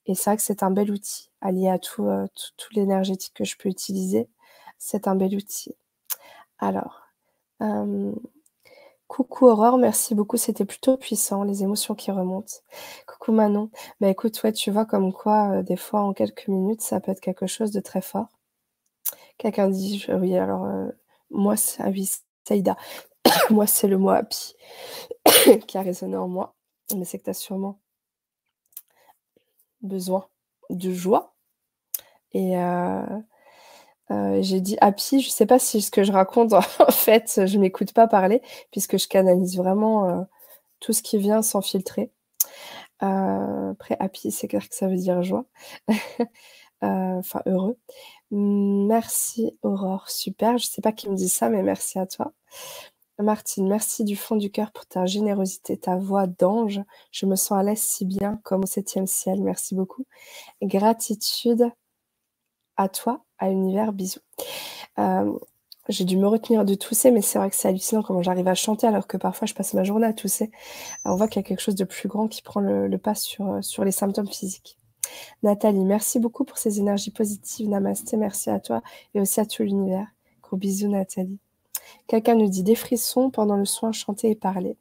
Et 0.07 0.15
c'est 0.15 0.31
vrai 0.31 0.37
que 0.39 0.43
c'est 0.43 0.63
un 0.63 0.71
bel 0.71 0.91
outil 0.91 1.31
allié 1.43 1.69
à 1.69 1.79
tout, 1.79 2.07
euh, 2.07 2.27
tout, 2.35 2.75
l'énergétique 2.75 3.35
que 3.35 3.45
je 3.45 3.57
peux 3.59 3.69
utiliser. 3.69 4.29
C'est 4.79 5.09
un 5.09 5.17
bel 5.17 5.35
outil. 5.37 5.77
Alors, 6.59 7.03
Coucou 9.11 9.49
Aurore, 9.49 9.77
merci 9.77 10.15
beaucoup, 10.15 10.37
c'était 10.37 10.65
plutôt 10.65 10.97
puissant, 10.97 11.43
les 11.43 11.65
émotions 11.65 11.97
qui 11.97 12.13
remontent. 12.13 12.55
Coucou 13.09 13.33
Manon, 13.33 13.69
bah 14.01 14.09
écoute, 14.09 14.41
ouais, 14.45 14.53
tu 14.53 14.71
vois 14.71 14.85
comme 14.85 15.13
quoi, 15.13 15.51
euh, 15.51 15.63
des 15.65 15.77
fois, 15.77 16.03
en 16.03 16.13
quelques 16.13 16.47
minutes, 16.47 16.81
ça 16.81 17.01
peut 17.01 17.11
être 17.11 17.21
quelque 17.21 17.49
chose 17.49 17.73
de 17.73 17.81
très 17.81 18.03
fort. 18.03 18.29
Quelqu'un 19.37 19.69
dit, 19.69 20.07
oui, 20.11 20.37
alors, 20.37 20.65
euh, 20.65 20.87
moi, 21.31 21.57
oui, 21.87 22.09
Saïda. 22.47 22.77
moi, 23.51 23.67
c'est 23.67 23.89
le 23.89 23.99
mot 23.99 24.11
happy 24.11 24.55
qui 25.67 25.77
a 25.77 25.83
résonné 25.83 26.17
en 26.17 26.29
moi. 26.29 26.55
Mais 26.97 27.05
c'est 27.05 27.19
que 27.19 27.25
tu 27.25 27.31
as 27.31 27.35
sûrement 27.35 27.81
besoin 29.83 30.29
de 30.71 30.93
joie. 30.93 31.35
Et 32.33 32.57
euh, 32.57 33.03
euh, 34.11 34.43
j'ai 34.43 34.61
dit 34.61 34.77
happy, 34.81 35.21
je 35.21 35.31
sais 35.31 35.47
pas 35.47 35.59
si 35.59 35.81
ce 35.83 35.91
que 35.91 36.05
je 36.05 36.13
raconte, 36.13 36.53
en 36.55 36.91
fait, 36.91 37.43
je 37.47 37.59
m'écoute 37.59 37.93
pas 37.93 38.09
parler, 38.09 38.43
puisque 38.73 38.99
je 38.99 39.09
canalise 39.09 39.57
vraiment 39.57 40.09
euh, 40.09 40.23
tout 40.81 40.93
ce 40.93 41.03
qui 41.03 41.19
vient 41.19 41.43
sans 41.43 41.63
filtrer. 41.63 42.13
après, 43.01 43.97
happy, 44.01 44.31
c'est 44.33 44.49
clair 44.49 44.69
que 44.69 44.75
ça 44.75 44.89
veut 44.89 44.97
dire 44.97 45.23
joie. 45.23 45.47
Enfin, 46.83 47.43
heureux. 47.47 47.77
Merci 48.31 49.59
Aurore, 49.63 50.09
super. 50.11 50.59
Je 50.59 50.67
sais 50.67 50.81
pas 50.81 50.93
qui 50.93 51.11
me 51.11 51.15
dit 51.17 51.29
ça, 51.29 51.51
mais 51.51 51.63
merci 51.63 51.99
à 51.99 52.07
toi. 52.07 52.33
Martine, 53.23 53.69
merci 53.69 54.05
du 54.05 54.17
fond 54.17 54.37
du 54.37 54.51
cœur 54.51 54.73
pour 54.73 54.87
ta 54.87 55.07
générosité, 55.07 55.77
ta 55.79 55.97
voix 55.97 56.27
d'ange. 56.27 56.81
Je 57.13 57.27
me 57.27 57.37
sens 57.37 57.59
à 57.59 57.63
l'aise 57.63 57.81
si 57.81 58.05
bien 58.07 58.41
comme 58.45 58.63
au 58.65 58.67
septième 58.67 59.07
ciel. 59.07 59.43
Merci 59.43 59.75
beaucoup. 59.75 60.07
Gratitude 60.63 61.71
à 62.81 62.89
toi, 62.89 63.25
à 63.39 63.49
l'univers. 63.49 63.93
Bisous. 63.93 64.21
Euh, 64.99 65.33
j'ai 65.89 66.05
dû 66.05 66.17
me 66.17 66.27
retenir 66.27 66.65
de 66.65 66.75
tousser, 66.75 67.11
mais 67.11 67.21
c'est 67.21 67.39
vrai 67.39 67.51
que 67.51 67.57
c'est 67.57 67.69
hallucinant 67.69 68.03
comment 68.03 68.23
j'arrive 68.23 68.49
à 68.49 68.55
chanter 68.55 68.87
alors 68.87 69.07
que 69.07 69.17
parfois 69.17 69.47
je 69.47 69.55
passe 69.55 69.75
ma 69.75 69.85
journée 69.85 70.07
à 70.07 70.13
tousser. 70.13 70.51
on 71.05 71.15
voit 71.17 71.29
qu'il 71.29 71.43
y 71.43 71.45
a 71.45 71.49
quelque 71.49 71.61
chose 71.61 71.75
de 71.75 71.85
plus 71.85 72.09
grand 72.09 72.29
qui 72.29 72.43
prend 72.43 72.61
le, 72.61 72.89
pas 72.97 73.15
sur, 73.15 73.47
euh, 73.53 73.63
sur 73.63 73.85
les 73.85 73.93
symptômes 73.93 74.29
physiques. 74.29 74.79
Nathalie, 75.43 75.85
merci 75.85 76.21
beaucoup 76.21 76.45
pour 76.45 76.59
ces 76.59 76.79
énergies 76.79 77.11
positives. 77.11 77.69
Namasté, 77.69 78.17
merci 78.17 78.51
à 78.51 78.61
toi 78.61 78.83
et 79.15 79.21
aussi 79.21 79.41
à 79.41 79.47
tout 79.47 79.63
l'univers. 79.63 80.07
Gros 80.43 80.57
bisous, 80.57 80.89
Nathalie. 80.89 81.39
Quelqu'un 82.07 82.35
nous 82.35 82.49
dit 82.49 82.63
des 82.63 82.77
frissons 82.77 83.31
pendant 83.31 83.57
le 83.57 83.65
soin, 83.65 83.93
chanter 83.93 84.31
et 84.31 84.35
parler. 84.37 84.77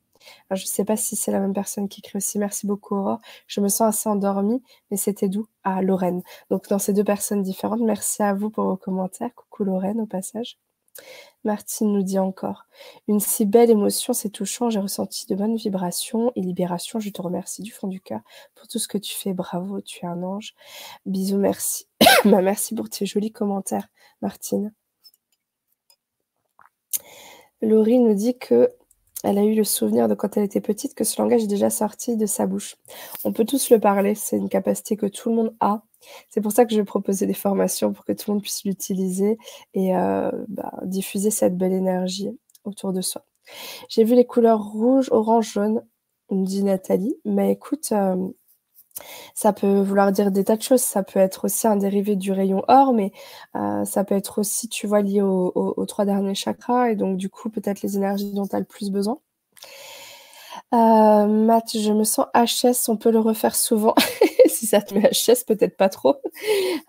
Je 0.51 0.63
ne 0.63 0.67
sais 0.67 0.86
pas 0.86 0.97
si 0.97 1.15
c'est 1.15 1.32
la 1.32 1.39
même 1.39 1.53
personne 1.53 1.88
qui 1.89 1.99
écrit 2.01 2.17
aussi. 2.17 2.39
Merci 2.39 2.67
beaucoup, 2.67 2.95
Aurore. 2.95 3.20
Je 3.47 3.61
me 3.61 3.67
sens 3.70 3.95
assez 3.95 4.09
endormie, 4.09 4.61
mais 4.91 4.97
c'était 4.97 5.30
doux. 5.30 5.47
à 5.63 5.82
Lorraine. 5.82 6.22
Donc, 6.49 6.67
dans 6.70 6.80
ces 6.80 6.93
deux 6.93 7.03
personnes 7.03 7.43
différentes, 7.43 7.82
merci 7.82 8.24
à 8.24 8.34
vous 8.34 8.49
pour 8.49 8.65
vos 8.65 8.78
commentaires. 8.78 9.34
Coucou 9.36 9.63
Lorraine, 9.63 10.01
au 10.01 10.05
passage. 10.05 10.57
Martine 11.43 11.93
nous 11.93 12.03
dit 12.03 12.20
encore 12.20 12.65
Une 13.07 13.20
si 13.20 13.45
belle 13.45 13.70
émotion, 13.70 14.13
c'est 14.13 14.30
touchant. 14.30 14.70
J'ai 14.70 14.80
ressenti 14.80 15.26
de 15.28 15.36
bonnes 15.36 15.55
vibrations 15.55 16.32
et 16.36 16.41
libération. 16.41 16.99
Je 16.99 17.09
te 17.09 17.22
remercie 17.22 17.61
du 17.61 17.72
fond 17.72 17.88
du 17.88 18.01
cœur 18.01 18.22
pour 18.55 18.67
tout 18.67 18.80
ce 18.80 18.88
que 18.88 18.97
tu 18.97 19.15
fais. 19.15 19.34
Bravo, 19.34 19.82
tu 19.82 20.05
es 20.05 20.07
un 20.07 20.24
ange. 20.24 20.53
Bisous, 21.05 21.38
merci. 21.38 21.88
Bah, 22.26 22.41
merci 22.41 22.76
pour 22.76 22.89
tes 22.89 23.05
jolis 23.05 23.32
commentaires, 23.32 23.88
Martine. 24.22 24.74
Laurie 27.61 27.99
nous 27.99 28.13
dit 28.13 28.38
que 28.38 28.70
elle 29.24 29.38
a 29.38 29.43
eu 29.43 29.55
le 29.55 29.63
souvenir 29.63 30.07
de 30.07 30.15
quand 30.15 30.38
elle 30.38 30.43
était 30.43 30.61
petite 30.61 30.95
que 30.95 31.03
ce 31.03 31.22
langage 31.22 31.43
est 31.43 31.47
déjà 31.47 31.70
sorti 31.70 32.15
de 32.15 32.26
sa 32.26 32.47
bouche. 32.47 32.78
On 33.26 33.34
peut 33.34 33.45
tous 33.45 33.70
le 33.70 33.80
parler, 33.80 34.15
c'est 34.15 34.38
une 34.38 34.49
capacité 34.49 34.95
que 34.95 35.05
tout 35.05 35.30
le 35.30 35.36
monde 35.36 35.55
a. 35.59 35.84
C'est 36.30 36.41
pour 36.41 36.53
ça 36.53 36.65
que 36.65 36.72
je 36.72 36.78
vais 36.78 36.86
proposer 36.86 37.26
des 37.26 37.34
formations 37.34 37.91
pour 37.91 38.05
que 38.05 38.13
tout 38.13 38.32
le 38.32 38.36
monde 38.36 38.41
puisse 38.41 38.63
l'utiliser 38.63 39.38
et 39.74 39.95
euh, 39.95 40.32
bah, 40.47 40.72
diffuser 40.84 41.32
cette 41.32 41.57
belle 41.57 41.74
énergie 41.74 42.30
autour 42.63 42.93
de 42.93 43.01
soi. 43.01 43.26
J'ai 43.89 44.03
vu 44.03 44.15
les 44.15 44.26
couleurs 44.26 44.63
rouge, 44.63 45.09
orange, 45.11 45.53
jaune, 45.53 45.84
dit 46.32 46.63
Nathalie. 46.63 47.15
Mais 47.26 47.51
écoute, 47.51 47.89
euh, 47.91 48.15
ça 49.36 49.54
peut 49.54 49.82
vouloir 49.82 50.12
dire 50.12 50.32
des 50.32 50.43
tas 50.43 50.58
de 50.58 50.62
choses. 50.62 50.82
Ça 50.82 51.04
peut 51.04 51.20
être 51.20 51.45
aussi 51.45 51.68
un 51.68 51.76
dérivé 51.76 52.16
du 52.16 52.32
rayon 52.32 52.64
or, 52.68 52.93
mais 52.93 53.12
euh, 53.56 53.86
ça 53.86 54.04
peut 54.04 54.16
être 54.16 54.39
aussi, 54.39 54.70
tu 54.70 54.88
vois, 54.88 55.02
lié 55.02 55.22
aux 55.22 55.86
trois 55.88 56.06
derniers 56.06 56.36
chakras 56.36 56.89
et 56.89 56.95
donc 56.95 57.18
du 57.18 57.30
coup 57.30 57.50
peut-être 57.50 57.82
les 57.82 57.97
énergies 57.97 58.34
dont 58.34 58.47
tu 58.47 58.56
as 58.56 58.60
le 58.60 58.66
plus 58.66 58.91
besoin. 58.91 59.20
Euh, 60.74 61.26
Matt, 61.26 61.78
je 61.78 61.91
me 61.91 62.04
sens 62.04 62.28
HS, 62.36 62.89
on 62.89 62.97
peut 62.97 63.12
le 63.12 63.20
refaire 63.20 63.56
souvent. 63.56 63.95
si 64.47 64.68
ça 64.68 64.82
te 64.82 64.93
met 64.93 65.10
HS, 65.10 65.45
peut-être 65.47 65.78
pas 65.78 65.89
trop. 65.89 66.18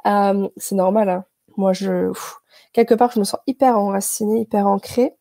Euh, 0.06 0.48
c'est 0.56 0.74
normal. 0.74 1.08
Hein. 1.08 1.24
Moi, 1.56 1.72
je 1.72 2.12
quelque 2.72 2.94
part, 2.94 3.12
je 3.12 3.20
me 3.20 3.24
sens 3.24 3.40
hyper 3.46 3.78
enracinée, 3.78 4.40
hyper 4.40 4.66
ancrée, 4.66 5.16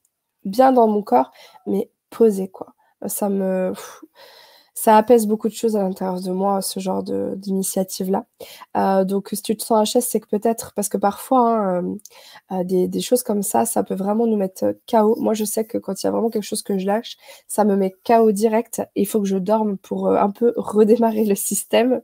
bien 0.45 0.71
dans 0.71 0.87
mon 0.87 1.01
corps, 1.01 1.31
mais 1.67 1.91
posée 2.09 2.49
quoi. 2.49 2.73
Ça 3.07 3.29
me 3.29 3.73
ça 4.81 4.95
apaise 4.95 5.27
beaucoup 5.27 5.49
de 5.49 5.53
choses 5.53 5.75
à 5.75 5.81
l'intérieur 5.83 6.21
de 6.21 6.31
moi, 6.31 6.61
ce 6.61 6.79
genre 6.79 7.03
d'initiative-là. 7.03 8.25
Euh, 8.77 9.03
donc, 9.03 9.27
si 9.33 9.41
tu 9.41 9.57
te 9.57 9.63
sens 9.63 9.93
HS, 9.93 9.99
c'est 9.99 10.21
que 10.21 10.27
peut-être, 10.27 10.71
parce 10.73 10.87
que 10.87 10.97
parfois, 10.97 11.49
hein, 11.49 11.83
euh, 11.83 11.95
euh, 12.53 12.63
des, 12.63 12.87
des, 12.87 13.01
choses 13.01 13.21
comme 13.21 13.43
ça, 13.43 13.65
ça 13.65 13.83
peut 13.83 13.93
vraiment 13.93 14.25
nous 14.25 14.37
mettre 14.37 14.73
KO. 14.89 15.17
Moi, 15.17 15.33
je 15.33 15.43
sais 15.43 15.65
que 15.65 15.77
quand 15.77 16.01
il 16.01 16.05
y 16.05 16.07
a 16.07 16.11
vraiment 16.11 16.29
quelque 16.29 16.43
chose 16.43 16.63
que 16.63 16.77
je 16.77 16.85
lâche, 16.85 17.17
ça 17.49 17.65
me 17.65 17.75
met 17.75 17.93
KO 18.07 18.31
direct. 18.31 18.81
Il 18.95 19.05
faut 19.05 19.19
que 19.19 19.27
je 19.27 19.35
dorme 19.35 19.77
pour 19.77 20.07
un 20.09 20.31
peu 20.31 20.53
redémarrer 20.57 21.25
le 21.25 21.35
système, 21.35 22.01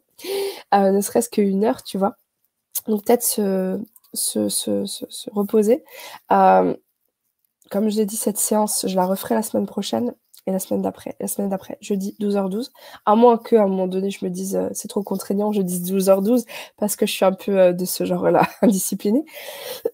ne 0.74 1.00
serait-ce 1.00 1.30
qu'une 1.30 1.64
heure, 1.64 1.82
tu 1.82 1.98
vois. 1.98 2.18
Donc, 2.88 3.06
peut-être 3.06 3.24
se, 3.24 3.80
se, 4.14 4.50
se, 4.50 4.86
se, 4.86 5.30
reposer. 5.32 5.82
comme 6.30 7.90
je 7.90 7.96
l'ai 7.96 8.06
dit, 8.06 8.18
cette 8.18 8.38
séance, 8.38 8.86
je 8.86 8.96
la 8.98 9.06
referai 9.06 9.34
la 9.36 9.44
semaine 9.44 9.66
prochaine 9.66 10.14
et 10.48 10.52
la 10.52 10.60
semaine 10.60 10.82
d'après, 10.82 11.16
la 11.20 11.28
semaine 11.28 11.50
d'après, 11.50 11.78
jeudi 11.82 12.16
12h12. 12.20 12.72
À 13.06 13.16
moins 13.16 13.38
qu'à 13.38 13.64
un 13.64 13.68
moment 13.68 13.88
donné, 13.88 14.12
je 14.12 14.24
me 14.24 14.30
dise 14.30 14.56
euh, 14.56 14.70
c'est 14.74 14.88
trop 14.88 15.02
contraignant, 15.02 15.52
je 15.52 15.62
dise 15.62 15.92
12h12 15.92 16.46
parce 16.78 16.96
que 16.96 17.06
je 17.06 17.12
suis 17.12 17.26
un 17.26 17.32
peu 17.32 17.60
euh, 17.60 17.74
de 17.74 17.86
ce 17.86 18.06
genre-là, 18.06 18.48
indisciplinée. 18.62 19.26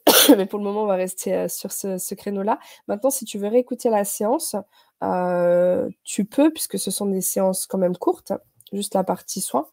Mais 0.38 0.46
pour 0.46 0.60
le 0.60 0.66
moment, 0.66 0.84
on 0.84 0.88
va 0.88 0.96
rester 0.96 1.34
euh, 1.34 1.48
sur 1.48 1.72
ce, 1.72 2.14
créneau-là. 2.16 2.60
Maintenant, 2.88 3.10
si 3.10 3.26
tu 3.26 3.38
veux 3.38 3.48
réécouter 3.48 3.90
la 3.90 4.04
séance, 4.04 4.56
tu 6.04 6.26
peux, 6.26 6.52
puisque 6.52 6.78
ce 6.78 6.92
sont 6.92 7.06
des 7.06 7.22
séances 7.22 7.66
quand 7.66 7.78
même 7.78 7.98
courtes, 7.98 8.34
juste 8.74 8.94
la 8.94 9.04
partie 9.04 9.42
soin. 9.42 9.68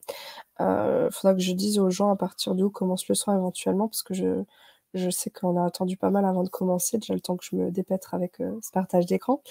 Il 0.60 1.08
faudra 1.12 1.34
que 1.34 1.40
je 1.40 1.52
dise 1.52 1.78
aux 1.78 1.90
gens 1.90 2.10
à 2.10 2.16
partir 2.16 2.54
d'où 2.54 2.70
commence 2.70 3.08
le 3.08 3.14
soin 3.14 3.36
éventuellement, 3.36 3.88
parce 3.88 4.02
que 4.02 4.14
je, 4.14 4.44
je 4.98 5.10
sais 5.10 5.30
qu'on 5.30 5.56
a 5.56 5.66
attendu 5.66 5.96
pas 5.96 6.10
mal 6.10 6.24
avant 6.24 6.42
de 6.42 6.48
commencer, 6.48 6.98
déjà 6.98 7.14
le 7.14 7.20
temps 7.20 7.36
que 7.36 7.44
je 7.44 7.56
me 7.56 7.70
dépêtre 7.70 8.14
avec 8.14 8.40
euh, 8.40 8.58
ce 8.62 8.70
partage 8.70 9.06
d'écran. 9.06 9.42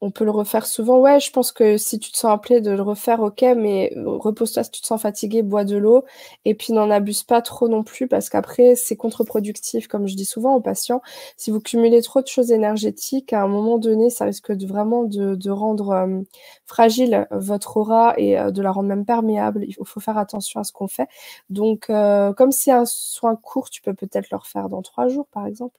On 0.00 0.12
peut 0.12 0.24
le 0.24 0.30
refaire 0.30 0.64
souvent. 0.66 0.98
Ouais, 1.00 1.18
je 1.18 1.32
pense 1.32 1.50
que 1.50 1.76
si 1.76 1.98
tu 1.98 2.12
te 2.12 2.16
sens 2.16 2.32
appelé 2.32 2.60
de 2.60 2.70
le 2.70 2.82
refaire, 2.82 3.20
ok, 3.20 3.42
mais 3.56 3.92
euh, 3.96 4.16
repose-toi 4.16 4.62
si 4.62 4.70
tu 4.70 4.80
te 4.80 4.86
sens 4.86 5.02
fatigué, 5.02 5.42
bois 5.42 5.64
de 5.64 5.76
l'eau. 5.76 6.04
Et 6.44 6.54
puis 6.54 6.72
n'en 6.72 6.88
abuse 6.88 7.24
pas 7.24 7.42
trop 7.42 7.68
non 7.68 7.82
plus 7.82 8.06
parce 8.06 8.28
qu'après, 8.28 8.76
c'est 8.76 8.94
contre-productif, 8.96 9.88
comme 9.88 10.06
je 10.06 10.14
dis 10.14 10.24
souvent 10.24 10.54
aux 10.54 10.60
patients. 10.60 11.02
Si 11.36 11.50
vous 11.50 11.60
cumulez 11.60 12.00
trop 12.02 12.22
de 12.22 12.28
choses 12.28 12.52
énergétiques, 12.52 13.32
à 13.32 13.42
un 13.42 13.48
moment 13.48 13.78
donné, 13.78 14.08
ça 14.08 14.24
risque 14.24 14.52
de 14.52 14.66
vraiment 14.68 15.02
de, 15.02 15.50
rendre 15.50 15.90
euh, 15.90 16.20
fragile 16.64 17.26
votre 17.32 17.76
aura 17.76 18.14
et 18.18 18.38
euh, 18.38 18.52
de 18.52 18.62
la 18.62 18.70
rendre 18.70 18.88
même 18.88 19.04
perméable. 19.04 19.64
Il 19.66 19.74
faut, 19.84 20.00
faire 20.00 20.18
attention 20.18 20.60
à 20.60 20.64
ce 20.64 20.72
qu'on 20.72 20.86
fait. 20.86 21.08
Donc, 21.50 21.86
comme 21.88 22.52
c'est 22.52 22.70
un 22.70 22.84
soin 22.86 23.34
court, 23.36 23.68
tu 23.70 23.82
peux 23.82 23.94
peut-être 23.94 24.30
le 24.30 24.36
refaire 24.36 24.68
dans 24.68 24.82
trois 24.82 25.08
jours, 25.08 25.26
par 25.32 25.46
exemple. 25.46 25.78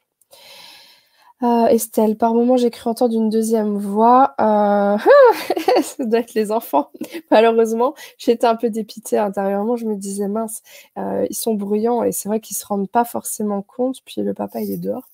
Euh, 1.41 1.67
Estelle, 1.67 2.17
par 2.17 2.33
moment, 2.33 2.57
j'ai 2.57 2.69
cru 2.69 2.89
entendre 2.89 3.15
une 3.15 3.29
deuxième 3.29 3.77
voix. 3.77 4.33
Euh... 4.41 4.97
ça 5.81 6.05
doit 6.05 6.19
être 6.19 6.33
les 6.33 6.51
enfants. 6.51 6.91
Malheureusement, 7.31 7.93
j'étais 8.17 8.47
un 8.47 8.55
peu 8.55 8.69
dépitée 8.69 9.17
intérieurement. 9.17 9.77
Je 9.77 9.85
me 9.85 9.95
disais, 9.95 10.27
mince, 10.27 10.61
euh, 10.97 11.25
ils 11.29 11.35
sont 11.35 11.53
bruyants 11.53 12.03
et 12.03 12.11
c'est 12.11 12.27
vrai 12.29 12.39
qu'ils 12.41 12.57
se 12.57 12.65
rendent 12.65 12.89
pas 12.89 13.05
forcément 13.05 13.61
compte. 13.61 13.97
Puis 14.05 14.21
le 14.21 14.33
papa, 14.33 14.61
il 14.61 14.71
est 14.71 14.77
dehors. 14.77 15.07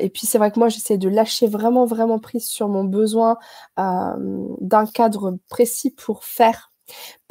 Et 0.00 0.10
puis 0.10 0.26
c'est 0.26 0.38
vrai 0.38 0.50
que 0.52 0.58
moi 0.60 0.68
j'essaie 0.68 0.96
de 0.96 1.08
lâcher 1.08 1.48
vraiment 1.48 1.86
vraiment 1.86 2.20
prise 2.20 2.46
sur 2.46 2.68
mon 2.68 2.84
besoin 2.84 3.36
d'un 3.76 4.86
cadre 4.94 5.38
précis 5.48 5.90
pour 5.90 6.24
faire 6.24 6.72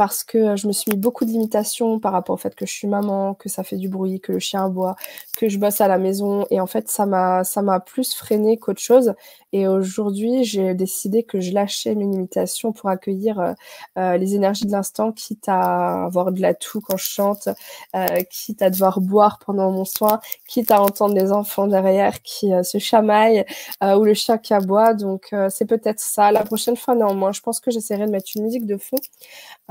parce 0.02 0.24
que 0.24 0.56
je 0.56 0.66
me 0.66 0.72
suis 0.74 0.89
mis 0.89 0.97
beaucoup 0.97 1.26
de 1.26 1.30
limitations 1.30 1.99
par 1.99 2.12
rapport 2.12 2.34
au 2.34 2.38
fait 2.38 2.56
que 2.56 2.66
je 2.66 2.74
suis 2.74 2.88
maman, 2.88 3.36
que 3.36 3.49
ça 3.49 3.64
fait 3.64 3.78
du 3.78 3.88
bruit, 3.88 4.20
que 4.20 4.32
le 4.32 4.39
chien 4.39 4.66
aboie, 4.66 4.95
que 5.38 5.47
je 5.47 5.60
bosse 5.60 5.80
à 5.80 5.88
la 5.88 5.99
maison. 5.99 6.47
Et 6.49 6.60
en 6.60 6.66
fait, 6.66 6.89
ça 6.89 7.06
m'a, 7.06 7.43
ça 7.43 7.62
m'a 7.62 7.80
plus 7.80 8.16
freiné 8.16 8.58
qu'autre 8.58 8.82
chose. 8.82 9.14
Et 9.54 9.68
aujourd'hui, 9.68 10.43
j'ai 10.43 10.74
décidé 10.74 11.24
que 11.24 11.39
je 11.39 11.52
lâchais 11.52 11.93
mes 11.93 12.06
limitations 12.06 12.72
pour 12.72 12.89
accueillir 12.89 13.39
euh, 13.39 13.54
euh, 13.99 14.18
les 14.18 14.34
énergies 14.34 14.66
de 14.66 14.72
l'instant, 14.72 15.12
quitte 15.12 15.47
à 15.47 16.06
avoir 16.06 16.32
de 16.32 16.41
la 16.41 16.54
toux 16.54 16.82
quand 16.82 16.97
je 16.97 17.08
chante, 17.08 17.49
euh, 17.95 18.08
quitte 18.30 18.62
à 18.62 18.70
devoir 18.70 19.02
boire 19.02 19.39
pendant 19.45 19.70
mon 19.72 19.86
soin, 19.86 20.20
quitte 20.47 20.72
à 20.72 20.82
entendre 20.82 21.14
les 21.14 21.32
enfants 21.32 21.68
derrière 21.68 22.22
qui 22.24 22.52
se 22.64 22.78
chamaillent 22.80 23.45
ou 23.84 24.04
le 24.04 24.14
chien 24.14 24.38
qui 24.38 24.54
aboie. 24.54 24.93
Donc, 24.93 25.36
c'est 25.49 25.66
peut-être 25.66 25.99
ça. 25.99 26.32
La 26.32 26.43
prochaine 26.43 26.78
fois, 26.78 26.95
néanmoins, 26.95 27.34
je 27.34 27.41
pense 27.41 27.60
que 27.60 27.72
j'essaierai 27.72 28.06
de 28.08 28.12
mettre 28.12 28.30
une 28.36 28.43
musique 28.43 28.66
de 28.66 28.78
fond 28.78 28.97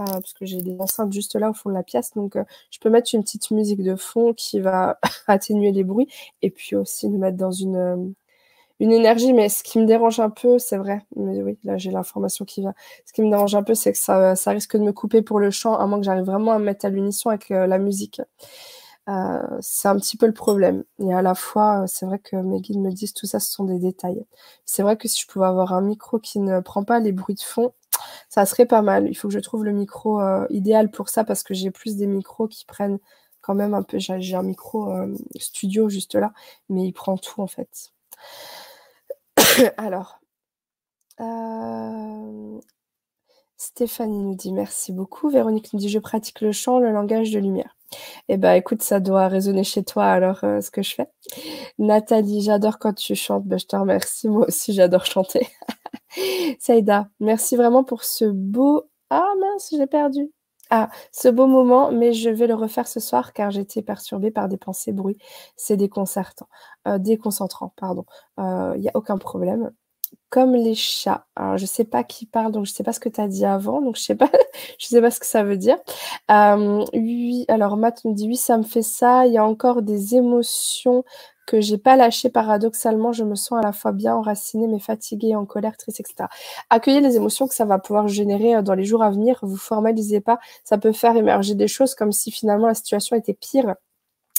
parce 0.04 0.32
que 0.32 0.46
j'ai 0.46 0.62
des 0.62 0.78
enceintes 0.80 1.12
juste 1.12 1.34
là 1.36 1.50
au 1.50 1.54
fond 1.54 1.70
de 1.70 1.74
la 1.74 1.82
pièce. 1.82 2.12
Donc, 2.14 2.36
euh, 2.36 2.44
je 2.70 2.78
peux 2.78 2.90
mettre 2.90 3.14
une 3.14 3.22
petite 3.22 3.50
musique 3.50 3.82
de 3.82 3.96
fond 3.96 4.32
qui 4.34 4.60
va 4.60 4.98
atténuer 5.26 5.72
les 5.72 5.84
bruits 5.84 6.08
et 6.42 6.50
puis 6.50 6.76
aussi 6.76 7.08
nous 7.08 7.18
mettre 7.18 7.36
dans 7.36 7.52
une, 7.52 7.76
euh, 7.76 7.96
une 8.80 8.92
énergie. 8.92 9.32
Mais 9.32 9.48
ce 9.48 9.62
qui 9.62 9.78
me 9.78 9.86
dérange 9.86 10.20
un 10.20 10.30
peu, 10.30 10.58
c'est 10.58 10.76
vrai, 10.76 11.04
mais 11.16 11.42
oui, 11.42 11.58
là 11.64 11.78
j'ai 11.78 11.90
l'information 11.90 12.44
qui 12.44 12.60
vient. 12.62 12.74
Ce 13.06 13.12
qui 13.12 13.22
me 13.22 13.30
dérange 13.30 13.54
un 13.54 13.62
peu, 13.62 13.74
c'est 13.74 13.92
que 13.92 13.98
ça, 13.98 14.34
risque 14.46 14.76
de 14.76 14.82
me 14.82 14.92
couper 14.92 15.22
pour 15.22 15.40
le 15.40 15.50
chant, 15.50 15.76
à 15.76 15.86
moins 15.86 15.98
que 15.98 16.04
j'arrive 16.04 16.24
vraiment 16.24 16.52
à 16.52 16.58
me 16.58 16.64
mettre 16.64 16.86
à 16.86 16.90
l'unisson 16.90 17.30
avec 17.30 17.50
euh, 17.50 17.66
la 17.66 17.78
musique. 17.78 18.20
c'est 19.60 19.88
un 19.88 19.96
petit 19.96 20.16
peu 20.16 20.26
le 20.26 20.32
problème. 20.32 20.84
Et 21.00 21.12
à 21.12 21.22
la 21.22 21.34
fois, 21.34 21.84
c'est 21.88 22.06
vrai 22.06 22.18
que 22.20 22.36
mes 22.36 22.60
guides 22.60 22.78
me 22.78 22.92
disent 22.92 23.14
tout 23.14 23.26
ça, 23.26 23.40
ce 23.40 23.50
sont 23.50 23.64
des 23.64 23.78
détails. 23.78 24.24
C'est 24.64 24.82
vrai 24.82 24.96
que 24.96 25.08
si 25.08 25.20
je 25.22 25.26
pouvais 25.26 25.46
avoir 25.46 25.72
un 25.74 25.80
micro 25.82 26.18
qui 26.20 26.38
ne 26.38 26.60
prend 26.60 26.84
pas 26.84 27.00
les 27.00 27.12
bruits 27.12 27.34
de 27.34 27.40
fond, 27.40 27.72
ça 28.28 28.46
serait 28.46 28.66
pas 28.66 28.82
mal. 28.82 29.08
Il 29.08 29.14
faut 29.14 29.28
que 29.28 29.34
je 29.34 29.40
trouve 29.40 29.64
le 29.64 29.72
micro 29.72 30.20
idéal 30.50 30.90
pour 30.90 31.08
ça 31.08 31.24
parce 31.24 31.42
que 31.42 31.54
j'ai 31.54 31.70
plus 31.70 31.96
des 31.96 32.06
micros 32.06 32.48
qui 32.48 32.64
prennent 32.64 32.98
quand 33.40 33.54
même 33.54 33.74
un 33.74 33.82
peu. 33.82 33.98
J'ai 33.98 34.34
un 34.34 34.42
micro 34.42 34.92
studio 35.36 35.88
juste 35.88 36.14
là, 36.14 36.32
mais 36.68 36.84
il 36.86 36.92
prend 36.92 37.16
tout 37.16 37.40
en 37.40 37.46
fait. 37.46 37.92
Alors, 39.76 40.20
Stéphanie 43.56 44.22
nous 44.22 44.34
dit 44.34 44.52
merci 44.52 44.90
beaucoup. 44.92 45.28
Véronique 45.28 45.72
nous 45.72 45.78
dit 45.78 45.88
je 45.90 45.98
pratique 45.98 46.40
le 46.40 46.50
chant, 46.52 46.78
le 46.78 46.92
langage 46.92 47.30
de 47.30 47.38
lumière. 47.38 47.76
Eh 48.28 48.36
ben 48.36 48.54
écoute, 48.54 48.82
ça 48.82 49.00
doit 49.00 49.28
résonner 49.28 49.64
chez 49.64 49.84
toi 49.84 50.06
alors 50.06 50.44
euh, 50.44 50.60
ce 50.60 50.70
que 50.70 50.82
je 50.82 50.94
fais. 50.94 51.08
Nathalie, 51.78 52.42
j'adore 52.42 52.78
quand 52.78 52.94
tu 52.94 53.14
chantes. 53.14 53.44
Ben, 53.44 53.58
je 53.58 53.66
te 53.66 53.76
remercie. 53.76 54.28
Moi 54.28 54.46
aussi, 54.48 54.72
j'adore 54.72 55.06
chanter. 55.06 55.48
Saïda, 56.58 57.08
merci 57.20 57.56
vraiment 57.56 57.84
pour 57.84 58.04
ce 58.04 58.24
beau. 58.24 58.84
Ah 59.10 59.32
mince, 59.40 59.74
j'ai 59.76 59.86
perdu. 59.86 60.30
Ah, 60.70 60.88
ce 61.10 61.28
beau 61.28 61.46
moment, 61.46 61.90
mais 61.90 62.12
je 62.12 62.30
vais 62.30 62.46
le 62.46 62.54
refaire 62.54 62.86
ce 62.86 63.00
soir 63.00 63.32
car 63.32 63.50
j'étais 63.50 63.82
perturbée 63.82 64.30
par 64.30 64.48
des 64.48 64.56
pensées 64.56 64.92
bruits. 64.92 65.18
C'est 65.56 65.76
déconcertant. 65.76 66.48
Euh, 66.86 66.98
déconcentrant, 66.98 67.74
pardon. 67.76 68.04
Il 68.38 68.44
euh, 68.44 68.76
n'y 68.76 68.88
a 68.88 68.92
aucun 68.94 69.18
problème 69.18 69.72
comme 70.28 70.54
les 70.54 70.74
chats. 70.74 71.26
Alors, 71.36 71.58
je 71.58 71.66
sais 71.66 71.84
pas 71.84 72.04
qui 72.04 72.26
parle, 72.26 72.52
donc 72.52 72.66
je 72.66 72.72
sais 72.72 72.84
pas 72.84 72.92
ce 72.92 73.00
que 73.00 73.08
tu 73.08 73.20
as 73.20 73.28
dit 73.28 73.44
avant, 73.44 73.80
donc 73.80 73.96
je 73.96 74.02
sais 74.02 74.14
pas, 74.14 74.30
je 74.78 74.86
sais 74.86 75.00
pas 75.00 75.10
ce 75.10 75.20
que 75.20 75.26
ça 75.26 75.42
veut 75.42 75.56
dire. 75.56 75.76
Euh, 76.30 76.84
oui, 76.94 77.44
alors 77.48 77.76
Matt 77.76 78.04
me 78.04 78.14
dit 78.14 78.28
oui, 78.28 78.36
ça 78.36 78.56
me 78.56 78.62
fait 78.62 78.82
ça. 78.82 79.26
Il 79.26 79.32
y 79.32 79.38
a 79.38 79.44
encore 79.44 79.82
des 79.82 80.14
émotions 80.14 81.04
que 81.50 81.60
j'ai 81.60 81.78
pas 81.78 81.96
lâchées. 81.96 82.30
Paradoxalement, 82.30 83.12
je 83.12 83.24
me 83.24 83.34
sens 83.34 83.58
à 83.58 83.66
la 83.66 83.72
fois 83.72 83.90
bien 83.90 84.14
enracinée, 84.14 84.68
mais 84.68 84.78
fatiguée, 84.78 85.34
en 85.34 85.46
colère, 85.46 85.76
triste, 85.76 85.98
etc. 85.98 86.28
Accueillez 86.70 87.00
les 87.00 87.16
émotions 87.16 87.48
que 87.48 87.54
ça 87.54 87.64
va 87.64 87.78
pouvoir 87.78 88.06
générer 88.06 88.54
euh, 88.54 88.62
dans 88.62 88.74
les 88.74 88.84
jours 88.84 89.02
à 89.02 89.10
venir. 89.10 89.40
Vous 89.42 89.56
formalisez 89.56 90.20
pas. 90.20 90.38
Ça 90.62 90.78
peut 90.78 90.92
faire 90.92 91.16
émerger 91.16 91.56
des 91.56 91.66
choses 91.66 91.96
comme 91.96 92.12
si 92.12 92.30
finalement 92.30 92.68
la 92.68 92.74
situation 92.74 93.16
était 93.16 93.34
pire 93.34 93.74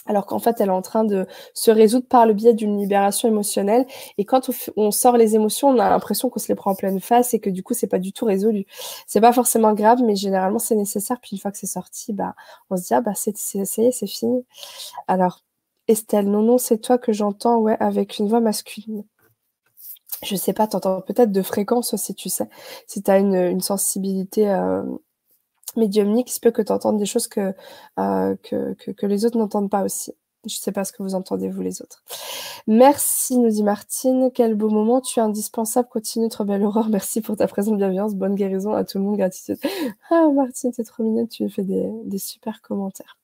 alors 0.07 0.26
qu'en 0.26 0.39
fait, 0.39 0.59
elle 0.59 0.70
est 0.70 0.72
en 0.72 0.82
train 0.82 1.03
de 1.03 1.28
se 1.53 1.70
résoudre 1.70 2.07
par 2.07 2.26
le 2.26 2.34
biais 2.34 2.55
d'une 2.55 2.76
libération 2.80 3.28
émotionnelle. 3.28 3.86
Et 4.18 4.26
quand 4.26 4.49
on, 4.76 4.89
sort 4.89 5.16
les 5.16 5.36
émotions, 5.36 5.70
on 5.70 5.78
a 5.78 5.89
l'impression 5.91 6.30
qu'on 6.30 6.39
se 6.39 6.47
les 6.47 6.55
prend 6.55 6.72
en 6.72 6.76
pleine 6.76 6.99
face 6.99 7.36
et 7.36 7.39
que 7.39 7.51
du 7.51 7.62
coup, 7.62 7.76
c'est 7.76 7.88
pas 7.88 7.99
du 7.99 8.12
tout 8.12 8.26
résolu. 8.26 8.66
C'est 9.05 9.22
pas 9.22 9.32
forcément 9.32 9.74
grave, 9.74 9.99
mais 10.03 10.16
généralement, 10.16 10.57
c'est 10.57 10.76
nécessaire. 10.76 11.20
Puis 11.22 11.34
une 11.34 11.39
fois 11.39 11.51
que 11.51 11.59
c'est 11.59 11.68
sorti, 11.68 12.14
bah, 12.14 12.34
on 12.72 12.78
se 12.78 12.84
dit, 12.88 12.93
ah, 12.95 13.01
bah, 13.01 13.14
c'est, 13.14 13.38
c'est, 13.38 13.66
c'est 13.66 14.07
fini. 14.07 14.43
Alors, 15.07 15.43
Estelle, 15.91 16.29
non, 16.29 16.41
non, 16.41 16.57
c'est 16.57 16.79
toi 16.79 16.97
que 16.97 17.13
j'entends, 17.13 17.59
ouais, 17.59 17.77
avec 17.79 18.19
une 18.19 18.27
voix 18.27 18.39
masculine. 18.41 19.03
Je 20.23 20.35
sais 20.35 20.53
pas, 20.53 20.67
t'entends 20.67 21.01
peut-être 21.01 21.31
de 21.31 21.41
fréquence 21.41 21.93
aussi, 21.93 22.13
tu 22.13 22.29
sais. 22.29 22.47
Si 22.87 23.01
tu 23.01 23.09
as 23.11 23.17
une, 23.17 23.59
sensibilité 23.61 24.49
euh, 24.49 24.83
médiumnique, 25.75 26.29
il 26.29 26.33
se 26.33 26.39
peut 26.39 26.51
que 26.51 26.61
tu 26.61 26.71
entendes 26.71 26.99
des 26.99 27.05
choses 27.05 27.27
que, 27.27 27.53
euh, 27.99 28.35
que, 28.43 29.05
les 29.05 29.25
autres 29.25 29.37
n'entendent 29.37 29.69
pas 29.69 29.83
aussi. 29.83 30.13
Je 30.45 30.55
ne 30.55 30.59
sais 30.59 30.71
pas 30.71 30.83
ce 30.85 30.91
que 30.91 31.03
vous 31.03 31.15
entendez, 31.15 31.49
vous 31.49 31.61
les 31.61 31.81
autres. 31.81 32.03
Merci, 32.67 33.37
nous 33.37 33.49
dit 33.49 33.63
Martine. 33.63 34.31
Quel 34.33 34.55
beau 34.55 34.69
moment. 34.69 35.01
Tu 35.01 35.19
es 35.19 35.23
indispensable. 35.23 35.87
Continue, 35.89 36.29
trop 36.29 36.45
belle 36.45 36.63
aurore. 36.63 36.89
Merci 36.89 37.21
pour 37.21 37.37
ta 37.37 37.47
présence, 37.47 37.77
bienveillance. 37.77 38.15
Bonne 38.15 38.35
guérison 38.35 38.73
à 38.73 38.83
tout 38.83 38.97
le 38.97 39.03
monde. 39.03 39.17
Gratitude. 39.17 39.59
Ah, 40.09 40.27
Martine, 40.33 40.71
c'est 40.73 40.83
trop 40.83 41.03
mignonne. 41.03 41.27
Tu 41.27 41.47
fais 41.49 41.63
des, 41.63 41.89
des 42.05 42.17
super 42.17 42.61
commentaires. 42.61 43.20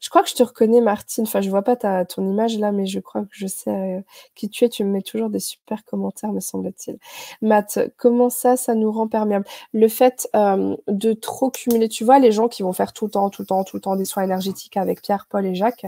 Je 0.00 0.08
crois 0.10 0.22
que 0.22 0.28
je 0.28 0.34
te 0.34 0.42
reconnais, 0.42 0.80
Martine. 0.80 1.24
Enfin, 1.24 1.40
je 1.40 1.50
vois 1.50 1.62
pas 1.62 1.76
ta, 1.76 2.04
ton 2.04 2.28
image 2.28 2.58
là, 2.58 2.72
mais 2.72 2.86
je 2.86 3.00
crois 3.00 3.22
que 3.22 3.28
je 3.30 3.46
sais 3.46 3.70
euh, 3.70 4.00
qui 4.34 4.48
tu 4.50 4.64
es. 4.64 4.68
Tu 4.68 4.84
me 4.84 4.90
mets 4.90 5.02
toujours 5.02 5.30
des 5.30 5.40
super 5.40 5.84
commentaires, 5.84 6.32
me 6.32 6.40
semble-t-il. 6.40 6.98
Matt, 7.42 7.78
comment 7.96 8.30
ça, 8.30 8.56
ça 8.56 8.74
nous 8.74 8.90
rend 8.92 9.08
perméable? 9.08 9.46
Le 9.72 9.88
fait 9.88 10.28
euh, 10.34 10.76
de 10.88 11.12
trop 11.12 11.50
cumuler, 11.50 11.88
tu 11.88 12.04
vois, 12.04 12.18
les 12.18 12.32
gens 12.32 12.48
qui 12.48 12.62
vont 12.62 12.72
faire 12.72 12.92
tout 12.92 13.06
le 13.06 13.12
temps, 13.12 13.30
tout 13.30 13.42
le 13.42 13.46
temps, 13.46 13.64
tout 13.64 13.76
le 13.76 13.80
temps 13.80 13.96
des 13.96 14.04
soins 14.04 14.24
énergétiques 14.24 14.76
avec 14.76 15.02
Pierre, 15.02 15.26
Paul 15.30 15.46
et 15.46 15.54
Jacques, 15.54 15.86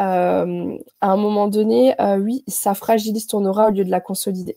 euh, 0.00 0.78
à 1.00 1.10
un 1.10 1.16
moment 1.16 1.48
donné, 1.48 1.94
oui, 2.20 2.44
ça 2.48 2.74
fragilise 2.74 3.26
ton 3.26 3.44
aura 3.44 3.68
au 3.68 3.70
lieu 3.70 3.84
de 3.84 3.90
la 3.90 4.00
consolider 4.00 4.56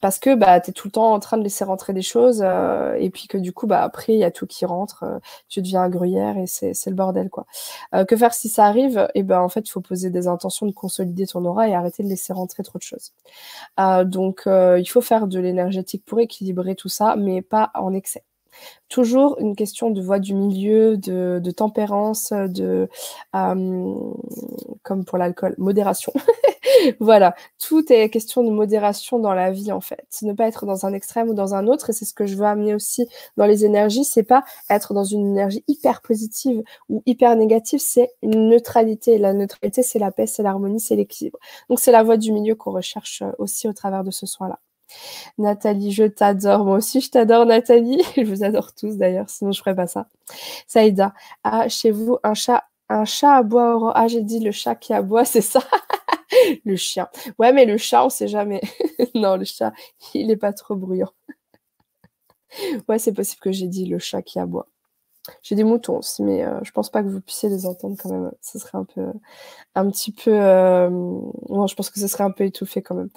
parce 0.00 0.18
que 0.18 0.34
bah, 0.34 0.60
tu 0.60 0.70
es 0.70 0.72
tout 0.72 0.88
le 0.88 0.92
temps 0.92 1.12
en 1.12 1.20
train 1.20 1.38
de 1.38 1.42
laisser 1.42 1.64
rentrer 1.64 1.92
des 1.92 2.02
choses 2.02 2.42
euh, 2.44 2.94
et 2.94 3.10
puis 3.10 3.26
que 3.28 3.38
du 3.38 3.52
coup 3.52 3.66
bah, 3.66 3.82
après 3.82 4.12
il 4.14 4.18
y 4.18 4.24
a 4.24 4.30
tout 4.30 4.46
qui 4.46 4.66
rentre, 4.66 5.04
euh, 5.04 5.18
tu 5.48 5.62
deviens 5.62 5.82
un 5.82 5.88
gruyère 5.88 6.36
et 6.38 6.46
c'est 6.46 6.74
le 6.86 6.94
bordel 6.94 7.30
quoi. 7.30 7.46
Euh, 7.94 8.04
que 8.04 8.16
faire 8.16 8.34
si 8.34 8.48
ça 8.48 8.66
arrive? 8.66 9.08
Eh 9.14 9.22
ben 9.22 9.40
en 9.40 9.48
fait 9.48 9.66
il 9.68 9.70
faut 9.70 9.80
poser 9.80 10.10
des 10.10 10.26
intentions 10.28 10.66
de 10.66 10.72
consolider 10.72 11.26
ton 11.26 11.44
aura 11.44 11.68
et 11.68 11.74
arrêter 11.74 12.02
de 12.02 12.08
laisser 12.08 12.32
rentrer 12.32 12.62
trop 12.62 12.78
de 12.78 12.82
choses. 12.84 13.12
donc 14.04 14.42
il 14.46 14.88
faut 14.88 15.00
faire 15.00 15.26
de 15.26 15.38
l'énergétique 15.40 16.04
pour 16.04 16.20
équilibrer 16.20 16.74
tout 16.74 16.88
ça 16.88 17.16
mais 17.16 17.42
pas 17.42 17.70
en 17.74 17.94
excès. 17.94 18.24
Toujours 18.88 19.36
une 19.40 19.56
question 19.56 19.90
de 19.90 20.00
voie 20.00 20.18
du 20.18 20.34
milieu, 20.34 20.96
de, 20.96 21.50
tempérance, 21.50 22.32
de 22.32 22.88
comme 23.32 25.04
pour 25.04 25.18
l'alcool, 25.18 25.54
modération. 25.58 26.12
voilà, 27.00 27.34
tout 27.58 27.92
est 27.92 28.08
question 28.10 28.42
de 28.42 28.50
modération 28.50 29.18
dans 29.18 29.34
la 29.34 29.50
vie 29.50 29.72
en 29.72 29.80
fait. 29.80 30.06
Ne 30.22 30.32
pas 30.32 30.46
être 30.46 30.66
dans 30.66 30.86
un 30.86 30.92
extrême 30.92 31.28
ou 31.28 31.34
dans 31.34 31.54
un 31.54 31.66
autre, 31.66 31.90
et 31.90 31.92
c'est 31.92 32.04
ce 32.04 32.14
que 32.14 32.26
je 32.26 32.36
veux 32.36 32.46
amener 32.46 32.74
aussi 32.74 33.06
dans 33.36 33.46
les 33.46 33.64
énergies, 33.64 34.04
c'est 34.04 34.22
pas 34.22 34.44
être 34.70 34.94
dans 34.94 35.04
une 35.04 35.26
énergie 35.26 35.64
hyper 35.68 36.00
positive 36.02 36.62
ou 36.88 37.02
hyper 37.06 37.36
négative, 37.36 37.80
c'est 37.80 38.10
une 38.22 38.48
neutralité. 38.48 39.18
La 39.18 39.32
neutralité, 39.32 39.82
c'est 39.82 39.98
la 39.98 40.10
paix, 40.10 40.26
c'est 40.26 40.42
l'harmonie, 40.42 40.80
c'est 40.80 40.96
l'équilibre. 40.96 41.38
Donc 41.68 41.80
c'est 41.80 41.92
la 41.92 42.02
voie 42.02 42.16
du 42.16 42.32
milieu 42.32 42.54
qu'on 42.54 42.72
recherche 42.72 43.22
euh, 43.22 43.30
aussi 43.38 43.68
au 43.68 43.72
travers 43.72 44.04
de 44.04 44.10
ce 44.10 44.26
soin-là. 44.26 44.58
Nathalie, 45.38 45.92
je 45.92 46.04
t'adore. 46.04 46.64
Moi 46.64 46.76
aussi, 46.78 47.00
je 47.00 47.10
t'adore, 47.10 47.46
Nathalie. 47.46 48.02
Je 48.16 48.22
vous 48.22 48.44
adore 48.44 48.74
tous 48.74 48.96
d'ailleurs, 48.96 49.28
sinon 49.28 49.52
je 49.52 49.60
ferais 49.60 49.74
pas 49.74 49.86
ça. 49.86 50.08
Saïda, 50.66 51.14
ah, 51.44 51.68
chez 51.68 51.90
vous, 51.90 52.18
un 52.22 52.34
chat, 52.34 52.64
un 52.88 53.04
chat 53.04 53.34
aboie. 53.36 53.92
Ah, 53.94 54.08
j'ai 54.08 54.22
dit 54.22 54.40
le 54.40 54.52
chat 54.52 54.74
qui 54.74 54.92
aboie, 54.92 55.24
c'est 55.24 55.40
ça? 55.40 55.60
le 56.64 56.76
chien. 56.76 57.08
Ouais, 57.38 57.52
mais 57.52 57.64
le 57.66 57.76
chat, 57.78 58.04
on 58.04 58.10
sait 58.10 58.28
jamais. 58.28 58.60
non, 59.14 59.36
le 59.36 59.44
chat, 59.44 59.72
il 60.14 60.30
est 60.30 60.36
pas 60.36 60.52
trop 60.52 60.76
bruyant. 60.76 61.10
ouais, 62.88 62.98
c'est 62.98 63.12
possible 63.12 63.40
que 63.40 63.52
j'ai 63.52 63.68
dit 63.68 63.86
le 63.86 63.98
chat 63.98 64.22
qui 64.22 64.38
aboie. 64.38 64.68
J'ai 65.42 65.54
des 65.54 65.64
moutons 65.64 65.98
aussi, 65.98 66.22
mais 66.22 66.44
euh, 66.44 66.60
je 66.62 66.70
pense 66.70 66.90
pas 66.90 67.02
que 67.02 67.08
vous 67.08 67.20
puissiez 67.20 67.48
les 67.48 67.64
entendre 67.64 67.96
quand 67.98 68.10
même. 68.10 68.30
Ce 68.42 68.58
serait 68.58 68.76
un 68.76 68.84
peu, 68.84 69.06
un 69.74 69.90
petit 69.90 70.12
peu. 70.12 70.30
Euh... 70.30 70.90
Je 71.66 71.74
pense 71.74 71.88
que 71.88 71.98
ce 71.98 72.08
serait 72.08 72.24
un 72.24 72.30
peu 72.30 72.44
étouffé 72.44 72.82
quand 72.82 72.94
même. 72.94 73.08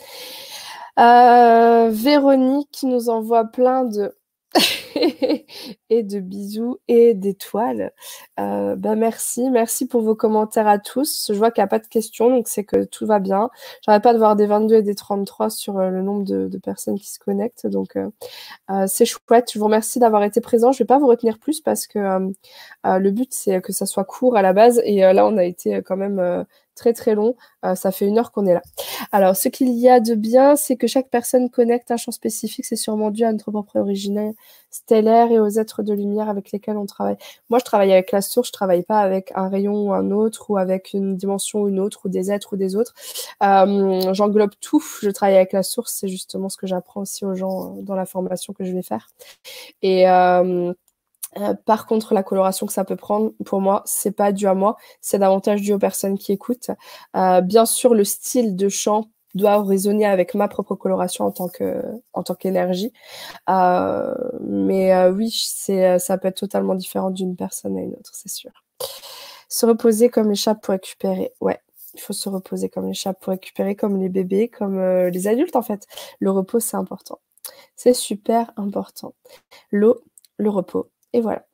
Euh, 1.00 1.90
Véronique 1.92 2.80
nous 2.84 3.10
envoie 3.10 3.46
plein 3.46 3.86
de 3.86 4.14
et 5.90 6.04
de 6.04 6.20
bisous 6.20 6.78
et 6.88 7.14
d'étoiles. 7.14 7.92
Euh, 8.40 8.76
bah 8.76 8.96
merci, 8.96 9.50
merci 9.50 9.88
pour 9.88 10.02
vos 10.02 10.16
commentaires 10.16 10.68
à 10.68 10.80
tous. 10.80 11.28
Je 11.30 11.38
vois 11.38 11.52
qu'il 11.52 11.62
n'y 11.62 11.66
a 11.66 11.68
pas 11.68 11.80
de 11.80 11.88
questions, 11.88 12.30
donc 12.30 12.48
c'est 12.48 12.64
que 12.64 12.84
tout 12.86 13.06
va 13.06 13.20
bien. 13.20 13.50
J'arrête 13.86 14.04
pas 14.04 14.14
de 14.14 14.18
voir 14.18 14.36
des 14.36 14.46
22 14.48 14.76
et 14.76 14.82
des 14.82 14.96
33 14.96 15.50
sur 15.50 15.78
euh, 15.78 15.90
le 15.90 16.02
nombre 16.02 16.24
de, 16.24 16.58
personnes 16.58 16.98
qui 16.98 17.12
se 17.12 17.20
connectent, 17.20 17.68
donc 17.68 17.96
euh, 17.98 18.88
c'est 18.88 19.06
chouette. 19.06 19.52
Je 19.54 19.60
vous 19.60 19.66
remercie 19.66 20.00
d'avoir 20.00 20.24
été 20.24 20.42
présent. 20.42 20.72
Je 20.72 20.80
vais 20.80 20.88
pas 20.88 20.98
vous 20.98 21.08
retenir 21.08 21.40
plus 21.40 21.62
parce 21.62 21.88
que 21.88 22.00
le 22.84 23.12
but 23.12 23.32
c'est 23.32 23.62
que 23.62 23.72
ça 23.72 23.86
soit 23.86 24.06
court 24.06 24.36
à 24.38 24.42
la 24.42 24.54
base, 24.54 24.82
et 24.86 25.02
là 25.02 25.26
on 25.26 25.38
a 25.38 25.44
été 25.44 25.82
quand 25.84 25.98
même 25.98 26.46
très 26.78 26.94
très 26.94 27.16
long. 27.16 27.36
Euh, 27.66 27.76
ça 27.76 27.92
fait 27.92 28.06
une 28.06 28.18
heure 28.18 28.32
qu'on 28.32 28.46
est 28.46 28.54
là. 28.54 28.62
Alors, 29.12 29.36
ce 29.36 29.50
qu'il 29.50 29.70
y 29.70 29.90
a 29.90 30.00
de 30.00 30.16
bien, 30.16 30.56
c'est 30.56 30.78
que 30.78 30.88
chaque 30.88 31.10
personne 31.10 31.50
connecte 31.50 31.92
un 31.92 31.98
champ 31.98 32.12
spécifique. 32.12 32.66
C'est 32.66 32.78
sûrement 32.78 33.12
dû 33.12 33.26
à 33.26 33.32
notre 33.32 33.52
propre 33.52 33.78
origine 33.78 34.34
stellaire 34.70 35.32
et 35.32 35.40
aux 35.40 35.50
êtres 35.50 35.82
de 35.84 35.94
lumière 35.94 36.30
avec 36.30 36.52
lesquels 36.52 36.78
on 36.78 36.86
travaille. 36.86 37.18
Moi, 37.50 37.60
je 37.60 37.66
travaille 37.66 37.92
avec 37.92 38.12
la 38.12 38.22
source. 38.22 38.48
Je 38.48 38.54
travaille 38.54 38.84
pas 38.84 39.00
avec 39.00 39.32
un 39.36 39.50
rayon 39.50 39.88
ou 39.88 39.94
un 39.94 40.12
autre, 40.12 40.50
ou 40.50 40.58
avec 40.58 40.94
une 40.94 41.18
dimension 41.18 41.62
ou 41.62 41.68
une 41.68 41.80
autre, 41.80 42.02
ou 42.06 42.10
des 42.10 42.32
êtres 42.32 42.54
ou 42.54 42.58
des 42.58 42.76
autres. 42.76 42.94
Euh, 43.44 44.14
J'englobe 44.14 44.52
tout. 44.62 44.84
Je 45.02 45.10
travaille 45.10 45.36
avec 45.36 45.54
la 45.54 45.64
source. 45.64 45.94
C'est 46.00 46.08
justement 46.08 46.50
ce 46.50 46.58
que 46.58 46.68
j'apprends 46.68 47.02
aussi 47.02 47.26
aux 47.26 47.36
gens 47.36 47.76
dans 47.82 47.96
la 47.96 48.06
formation 48.06 48.54
que 48.54 48.64
je 48.64 48.74
vais 48.74 48.84
faire. 48.84 49.10
Et 49.82 50.08
euh, 50.10 50.74
euh, 51.38 51.54
par 51.66 51.86
contre, 51.86 52.14
la 52.14 52.24
coloration 52.24 52.66
que 52.66 52.74
ça 52.74 52.86
peut 52.86 52.96
prendre, 52.96 53.32
pour 53.46 53.62
moi, 53.62 53.84
c'est 53.86 54.12
pas 54.12 54.32
dû 54.32 54.48
à 54.48 54.54
moi, 54.54 54.78
c'est 55.02 55.20
davantage 55.20 55.62
dû 55.62 55.74
aux 55.74 55.80
personnes 55.80 56.18
qui 56.18 56.32
écoutent. 56.32 56.72
Euh, 57.16 57.42
bien 57.42 57.66
sûr, 57.66 57.94
le 57.94 58.04
style 58.04 58.56
de 58.56 58.70
chant 58.70 59.10
doit 59.36 59.62
résonner 59.62 60.06
avec 60.06 60.34
ma 60.34 60.48
propre 60.48 60.76
coloration 60.76 61.26
en 61.26 61.32
tant 61.32 61.50
que 61.50 61.84
en 62.14 62.24
tant 62.24 62.34
qu'énergie. 62.34 62.92
Euh, 63.50 64.14
mais 64.42 65.08
oui, 65.10 65.32
c'est 65.32 66.00
ça 66.00 66.18
peut 66.18 66.30
être 66.30 66.38
totalement 66.40 66.76
différent 66.76 67.12
d'une 67.12 67.36
personne 67.36 67.78
à 67.78 67.82
une 67.82 67.94
autre, 67.94 68.12
c'est 68.14 68.30
sûr. 68.30 68.52
Se 69.50 69.66
reposer 69.66 70.10
comme 70.10 70.30
les 70.30 70.36
chats 70.36 70.56
pour 70.56 70.72
récupérer. 70.72 71.34
Ouais, 71.42 71.60
il 71.94 72.00
faut 72.00 72.14
se 72.14 72.30
reposer 72.30 72.70
comme 72.70 72.88
les 72.88 72.94
chats 72.94 73.14
pour 73.14 73.32
récupérer, 73.32 73.76
comme 73.76 74.00
les 74.00 74.10
bébés, 74.10 74.50
comme 74.50 74.82
les 75.08 75.28
adultes 75.28 75.56
en 75.56 75.62
fait. 75.62 75.86
Le 76.20 76.32
repos, 76.32 76.60
c'est 76.60 76.78
important. 76.78 77.20
C'est 77.76 77.94
super 77.94 78.52
important. 78.58 79.14
L'eau, 79.72 80.02
le 80.38 80.50
repos, 80.50 80.90
et 81.14 81.22
voilà. 81.22 81.46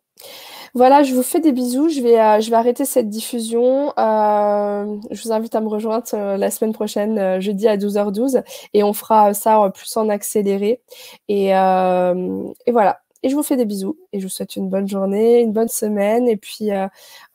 Voilà, 0.76 1.04
je 1.04 1.14
vous 1.14 1.22
fais 1.22 1.40
des 1.40 1.52
bisous. 1.52 1.90
Je 1.90 2.02
vais, 2.02 2.20
euh, 2.20 2.42
je 2.42 2.50
vais 2.50 2.56
arrêter 2.56 2.84
cette 2.86 3.08
diffusion. 3.10 3.94
Euh, 4.00 4.98
je 5.12 5.24
vous 5.24 5.32
invite 5.32 5.54
à 5.54 5.62
me 5.62 5.68
rejoindre 5.68 6.06
euh, 6.16 6.36
la 6.38 6.50
semaine 6.50 6.74
prochaine, 6.74 7.40
jeudi 7.40 7.68
à 7.68 7.78
12h12, 7.78 8.44
et 8.74 8.84
on 8.84 8.94
fera 8.94 9.34
ça 9.36 9.70
plus 9.74 9.96
en 9.98 10.10
accéléré. 10.10 10.82
Et, 11.28 11.50
et 11.50 12.72
voilà. 12.72 13.00
Et 13.26 13.30
je 13.30 13.36
vous 13.36 13.44
fais 13.44 13.56
des 13.56 13.64
bisous 13.64 13.98
et 14.12 14.20
je 14.20 14.26
vous 14.26 14.30
souhaite 14.30 14.58
une 14.58 14.68
bonne 14.70 14.86
journée, 14.88 15.40
une 15.42 15.54
bonne 15.54 15.70
semaine. 15.70 16.28
Et 16.28 16.36
puis, 16.36 16.72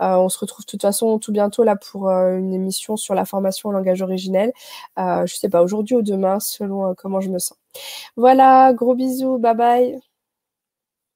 on 0.01 0.29
se 0.29 0.39
retrouve 0.39 0.67
de 0.67 0.71
toute 0.71 0.83
façon 0.83 1.19
tout 1.19 1.33
bientôt 1.33 1.65
là 1.65 1.77
pour 1.77 2.09
une 2.11 2.53
émission 2.53 2.97
sur 2.97 3.15
la 3.15 3.25
formation 3.25 3.71
en 3.71 3.73
langage 3.73 4.03
originel. 4.03 4.53
je 4.99 5.35
sais 5.35 5.49
pas, 5.49 5.63
aujourd'hui 5.63 5.97
ou 5.97 6.03
demain, 6.03 6.41
selon 6.41 6.95
comment 6.95 7.21
je 7.21 7.31
me 7.31 7.39
sens. 7.39 7.57
Voilà, 8.17 8.73
gros 8.75 8.95
bisous, 8.95 9.39
bye 9.39 9.55
bye. 9.55 10.08